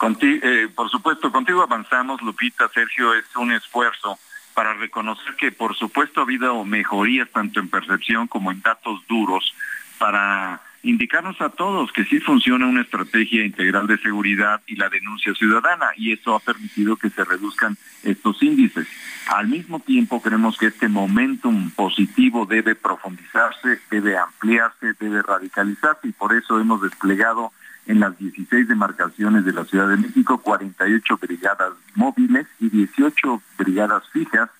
[0.00, 4.18] Eh, por supuesto, contigo avanzamos, Lupita, Sergio, es un esfuerzo
[4.54, 9.54] para reconocer que por supuesto ha habido mejorías tanto en percepción como en datos duros
[9.98, 15.34] para indicarnos a todos que sí funciona una estrategia integral de seguridad y la denuncia
[15.34, 18.86] ciudadana y eso ha permitido que se reduzcan estos índices.
[19.28, 26.12] Al mismo tiempo creemos que este momentum positivo debe profundizarse, debe ampliarse, debe radicalizarse y
[26.12, 27.52] por eso hemos desplegado
[27.88, 34.04] en las 16 demarcaciones de la Ciudad de México, 48 brigadas móviles y 18 brigadas
[34.10, 34.50] fijas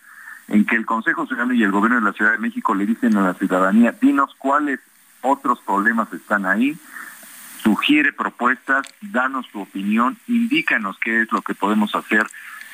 [0.49, 3.17] en que el Consejo Ciudadano y el Gobierno de la Ciudad de México le dicen
[3.19, 4.81] a la ciudadanía, dinos cuáles
[5.21, 6.79] otros problemas están ahí,
[7.63, 12.27] sugiere propuestas, danos tu opinión, indícanos qué es lo que podemos hacer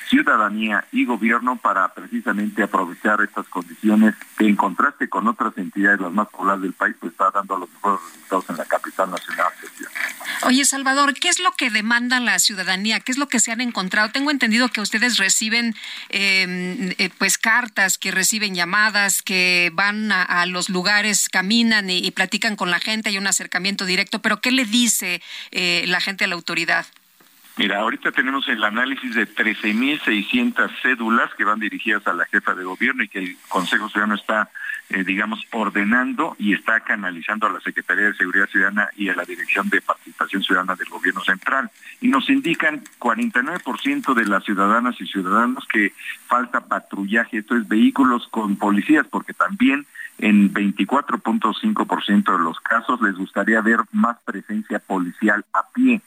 [0.08, 6.12] ciudadanía y gobierno para precisamente aprovechar estas condiciones que en contraste con otras entidades las
[6.12, 9.52] más pobladas del país pues está dando los mejores resultados en la capital nacional.
[10.42, 13.00] Oye, Salvador, ¿qué es lo que demanda la ciudadanía?
[13.00, 14.10] ¿Qué es lo que se han encontrado?
[14.10, 15.74] Tengo entendido que ustedes reciben
[16.10, 22.56] em, eh, pues cartas, que reciben llamadas, que van a, los lugares, caminan y, platican
[22.56, 26.28] con la gente, hay un acercamiento directo, pero ¿qué le dice eh, la gente a
[26.28, 26.86] la autoridad?
[27.56, 32.64] Mira, ahorita tenemos el análisis de 13.600 cédulas que van dirigidas a la jefa de
[32.64, 34.50] gobierno y que el Consejo Ciudadano está,
[34.90, 39.24] eh, digamos, ordenando y está canalizando a la Secretaría de Seguridad Ciudadana y a la
[39.24, 41.70] Dirección de Participación Ciudadana del Gobierno Central.
[42.00, 45.92] Y nos indican 49% de las ciudadanas y ciudadanos que
[46.26, 49.86] falta patrullaje, esto es vehículos con policías, porque también
[50.18, 56.02] en 24.5% de los casos les gustaría ver más presencia policial a pie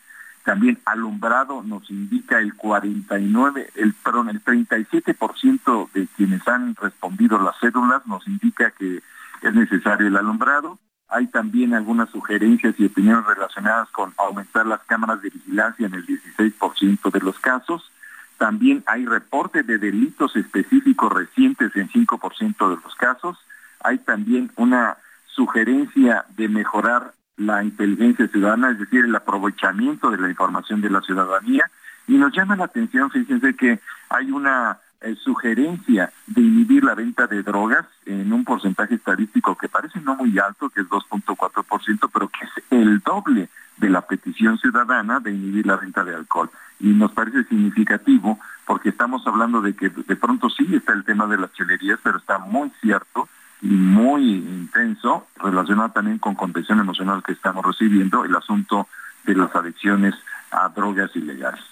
[0.48, 7.60] también alumbrado nos indica el 49, el perdón, el 37% de quienes han respondido las
[7.60, 9.02] cédulas nos indica que
[9.42, 10.80] es necesario el alumbrado.
[11.10, 16.06] Hay también algunas sugerencias y opiniones relacionadas con aumentar las cámaras de vigilancia en el
[16.08, 17.92] 16% de los casos.
[18.38, 23.38] También hay reportes de delitos específicos recientes en 5% de los casos.
[23.82, 24.96] Hay también una
[25.26, 31.02] sugerencia de mejorar la inteligencia ciudadana, es decir, el aprovechamiento de la información de la
[31.02, 31.70] ciudadanía.
[32.08, 37.28] Y nos llama la atención, fíjense que hay una eh, sugerencia de inhibir la venta
[37.28, 42.28] de drogas en un porcentaje estadístico que parece no muy alto, que es 2.4%, pero
[42.30, 46.50] que es el doble de la petición ciudadana de inhibir la venta de alcohol.
[46.80, 51.28] Y nos parece significativo porque estamos hablando de que de pronto sí está el tema
[51.28, 53.30] de las chelerías, pero está muy cierto
[53.62, 58.88] muy intenso, relacionado también con contención emocional que estamos recibiendo, el asunto
[59.26, 60.14] de las adicciones
[60.52, 61.64] a drogas ilegales.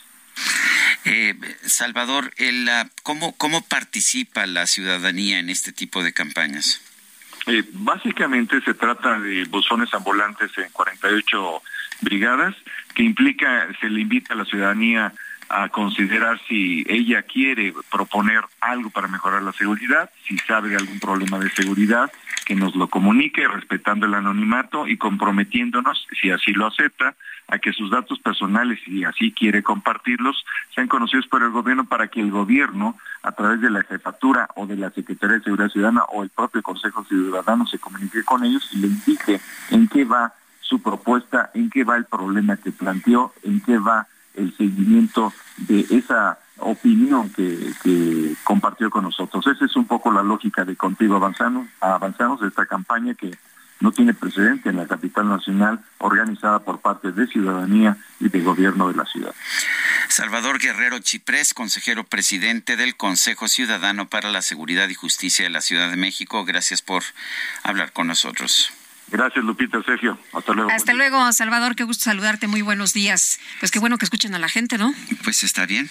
[1.06, 2.68] Eh, Salvador, el,
[3.04, 6.82] ¿cómo, ¿cómo participa la ciudadanía en este tipo de campañas?
[7.48, 11.62] Eh, básicamente se trata de buzones ambulantes en 48
[12.02, 12.56] brigadas,
[12.96, 15.14] que implica, se le invita a la ciudadanía
[15.50, 21.00] a considerar si ella quiere proponer algo para mejorar la seguridad, si sabe de algún
[21.00, 22.12] problema de seguridad,
[22.46, 27.16] que nos lo comunique respetando el anonimato y comprometiéndonos, si así lo acepta,
[27.48, 32.08] a que sus datos personales, si así quiere compartirlos, sean conocidos por el gobierno para
[32.08, 36.04] que el gobierno, a través de la jefatura o de la Secretaría de Seguridad Ciudadana
[36.06, 39.40] o el propio Consejo Ciudadano, se comunique con ellos y le indique
[39.72, 44.08] en qué va su propuesta, en qué va el problema que planteó, en qué va
[44.38, 49.46] el seguimiento de esa opinión que, compartió con nosotros.
[49.48, 53.32] Esa es un poco la lógica de Contigo Avanzamos, avanzamos esta campaña que
[53.80, 58.88] no tiene precedente en la capital nacional, organizada por parte de ciudadanía y de gobierno
[58.88, 59.34] de la ciudad.
[60.08, 65.62] Salvador Guerrero Chiprés, consejero presidente del Consejo Ciudadano para la Seguridad y Justicia de la
[65.62, 67.04] Ciudad de México, gracias por
[67.64, 68.72] hablar con nosotros.
[69.08, 70.18] Gracias, Lupita, Sergio.
[70.34, 70.72] Hasta luego.
[70.72, 71.76] Hasta luego, Salvador.
[71.76, 72.48] Qué gusto saludarte.
[72.48, 73.40] Muy buenos días.
[73.60, 74.94] Pues qué bueno que escuchen a la gente, ¿no?
[75.24, 75.90] Pues está bien.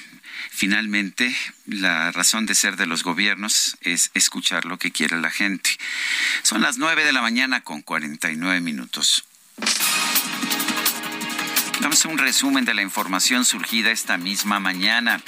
[0.51, 1.35] Finalmente,
[1.67, 5.71] la razón de ser de los gobiernos es escuchar lo que quiere la gente.
[6.43, 9.25] Son las nueve de la mañana con 49 minutos.
[11.81, 15.21] Vamos a un resumen de la información surgida esta misma mañana.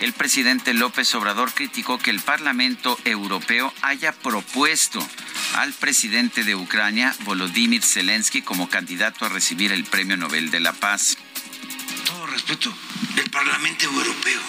[0.00, 5.06] El presidente López Obrador criticó que el Parlamento Europeo haya propuesto
[5.56, 10.72] al presidente de Ucrania, Volodymyr Zelensky, como candidato a recibir el Premio Nobel de la
[10.72, 11.18] Paz.
[12.06, 12.72] Todo respeto,
[13.16, 14.40] el Parlamento Europeo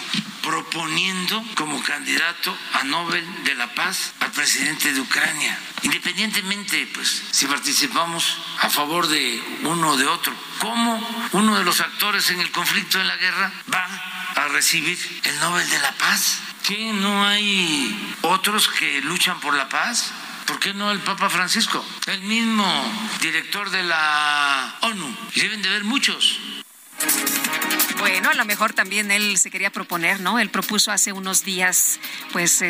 [0.42, 7.46] proponiendo como candidato a Nobel de la Paz al presidente de Ucrania, independientemente pues si
[7.46, 10.34] participamos a favor de uno o de otro.
[10.60, 15.40] ¿Cómo uno de los actores en el conflicto en la guerra va a recibir el
[15.40, 16.40] Nobel de la Paz?
[16.64, 20.12] ¿Que no hay otros que luchan por la paz?
[20.46, 21.84] ¿Por qué no el Papa Francisco?
[22.08, 22.66] El mismo
[23.22, 25.18] director de la ONU.
[25.36, 26.40] deben de haber muchos.
[28.00, 30.40] Bueno, a lo mejor también él se quería proponer, ¿no?
[30.40, 32.00] Él propuso hace unos días,
[32.32, 32.68] pues, eh,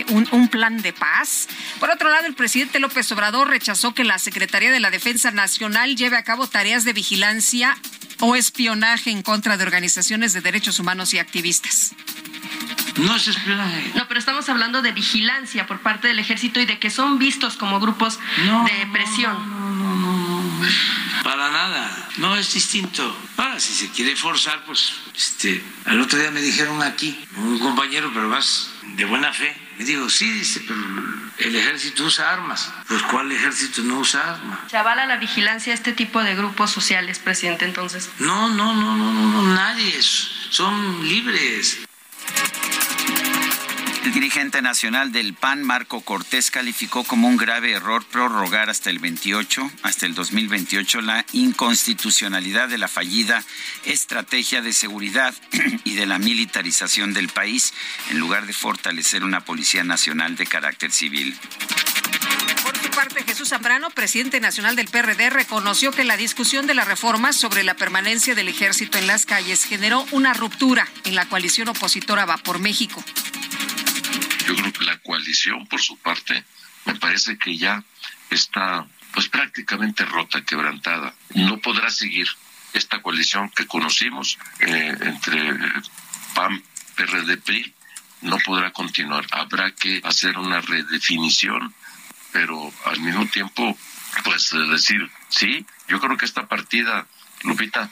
[0.00, 1.48] eh, un, un, plan de paz.
[1.80, 5.96] Por otro lado, el presidente López Obrador rechazó que la Secretaría de la Defensa Nacional
[5.96, 7.76] lleve a cabo tareas de vigilancia
[8.20, 11.94] o espionaje en contra de organizaciones de derechos humanos y activistas.
[12.96, 13.92] No es espionaje.
[13.94, 17.56] No, pero estamos hablando de vigilancia por parte del ejército y de que son vistos
[17.56, 19.34] como grupos de presión.
[19.50, 20.33] No, no, no, no,
[21.22, 22.08] Para nada.
[22.18, 23.16] No es distinto.
[23.36, 28.10] Ahora, si se quiere forzar, pues, este, al otro día me dijeron aquí, un compañero,
[28.12, 30.80] pero más de buena fe, Y digo, sí, dice, pero
[31.38, 32.72] el ejército usa armas.
[32.86, 34.60] Pues ¿cuál ejército no usa armas?
[34.70, 38.10] ¿Se avala la vigilancia a este tipo de grupos sociales, presidente, entonces?
[38.20, 40.00] No, no, no, no, no, no nadie.
[40.50, 41.80] Son libres.
[44.04, 48.98] El dirigente nacional del PAN, Marco Cortés, calificó como un grave error prorrogar hasta el
[48.98, 53.42] 28, hasta el 2028, la inconstitucionalidad de la fallida
[53.86, 55.34] estrategia de seguridad
[55.84, 57.72] y de la militarización del país,
[58.10, 61.34] en lugar de fortalecer una policía nacional de carácter civil.
[62.62, 66.84] Por su parte, Jesús Zambrano, presidente nacional del PRD, reconoció que la discusión de la
[66.84, 71.68] reforma sobre la permanencia del ejército en las calles generó una ruptura en la coalición
[71.68, 73.02] opositora Va por México.
[74.46, 76.44] Yo creo que la coalición, por su parte,
[76.84, 77.82] me parece que ya
[78.30, 81.14] está pues prácticamente rota, quebrantada.
[81.34, 82.26] No podrá seguir
[82.72, 85.54] esta coalición que conocimos eh, entre
[86.34, 86.62] PAN,
[86.96, 87.72] PRD, PRI,
[88.22, 89.26] no podrá continuar.
[89.30, 91.72] Habrá que hacer una redefinición,
[92.32, 93.78] pero al mismo tiempo,
[94.24, 97.06] pues decir, sí, yo creo que esta partida,
[97.42, 97.90] Lupita,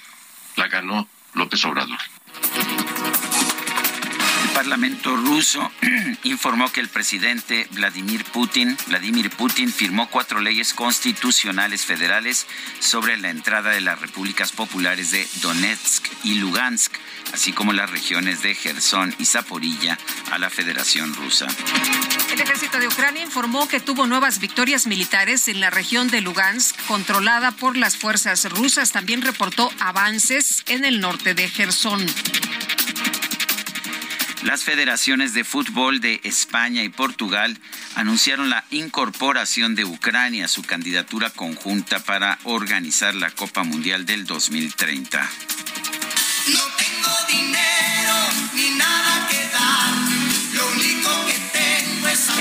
[0.56, 1.98] la ganó López Obrador.
[4.54, 5.72] Parlamento ruso
[6.24, 12.46] informó que el presidente Vladimir Putin, Vladimir Putin firmó cuatro leyes constitucionales federales
[12.78, 16.92] sobre la entrada de las repúblicas populares de Donetsk y Lugansk,
[17.32, 19.98] así como las regiones de Gerson y Zaporilla
[20.30, 21.46] a la Federación Rusa.
[22.32, 26.76] El ejército de Ucrania informó que tuvo nuevas victorias militares en la región de Lugansk,
[26.86, 28.92] controlada por las fuerzas rusas.
[28.92, 32.06] También reportó avances en el norte de Gerson.
[34.42, 37.56] Las federaciones de fútbol de España y Portugal
[37.94, 44.26] anunciaron la incorporación de Ucrania a su candidatura conjunta para organizar la Copa Mundial del
[44.26, 45.20] 2030.
[46.48, 48.14] No tengo dinero
[48.54, 49.01] ni nada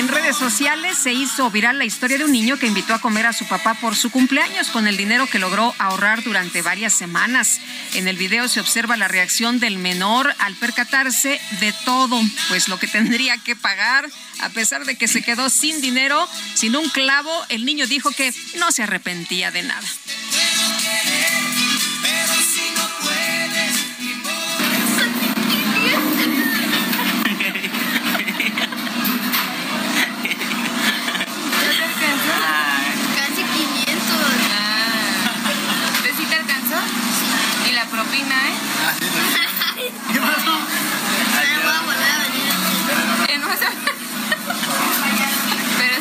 [0.01, 3.27] En redes sociales se hizo viral la historia de un niño que invitó a comer
[3.27, 7.61] a su papá por su cumpleaños con el dinero que logró ahorrar durante varias semanas.
[7.93, 12.79] En el video se observa la reacción del menor al percatarse de todo, pues lo
[12.79, 17.31] que tendría que pagar, a pesar de que se quedó sin dinero, sin un clavo,
[17.49, 19.87] el niño dijo que no se arrepentía de nada.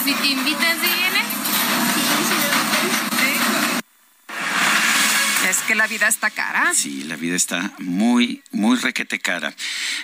[0.04, 1.26] Si te invitan, ¿sí vienes?
[5.48, 6.72] Es que la vida está cara.
[6.74, 9.52] Sí, la vida está muy, muy requete cara.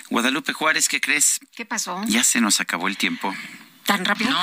[0.09, 1.39] Guadalupe Juárez, ¿qué crees?
[1.55, 2.01] ¿Qué pasó?
[2.07, 3.33] Ya se nos acabó el tiempo.
[3.85, 4.35] ¿Tan rápido?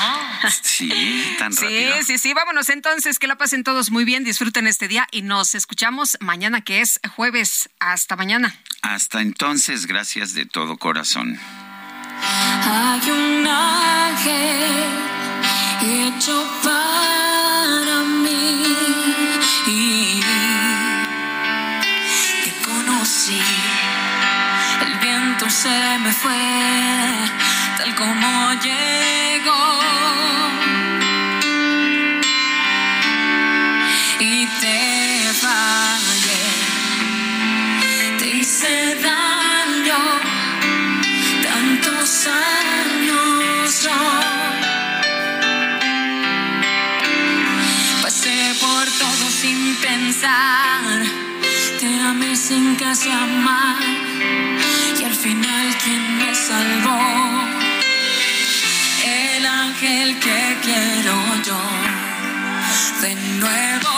[0.62, 0.90] Sí,
[1.38, 1.96] tan Sí, rápido.
[2.06, 2.32] sí, sí.
[2.32, 3.18] Vámonos entonces.
[3.18, 4.24] Que la pasen todos muy bien.
[4.24, 7.68] Disfruten este día y nos escuchamos mañana, que es jueves.
[7.80, 8.54] Hasta mañana.
[8.80, 11.38] Hasta entonces, gracias de todo corazón.
[12.22, 15.13] Hay un ángel
[15.84, 18.62] hecho para mí
[19.66, 20.20] y
[22.44, 23.40] te conocí.
[24.86, 26.36] El viento se me fue
[27.78, 30.23] tal como llegó
[50.24, 51.02] pensar
[51.78, 53.76] te amé sin casi amar
[54.98, 56.98] y al final quien me salvó
[59.04, 61.60] el ángel que quiero yo.
[63.02, 63.88] De nuevo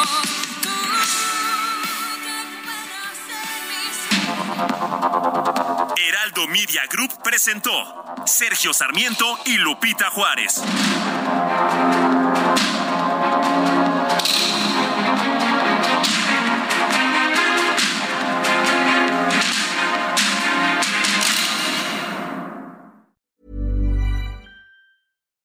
[5.96, 7.70] Heraldo Media Group presentó
[8.26, 10.62] Sergio Sarmiento y Lupita Juárez.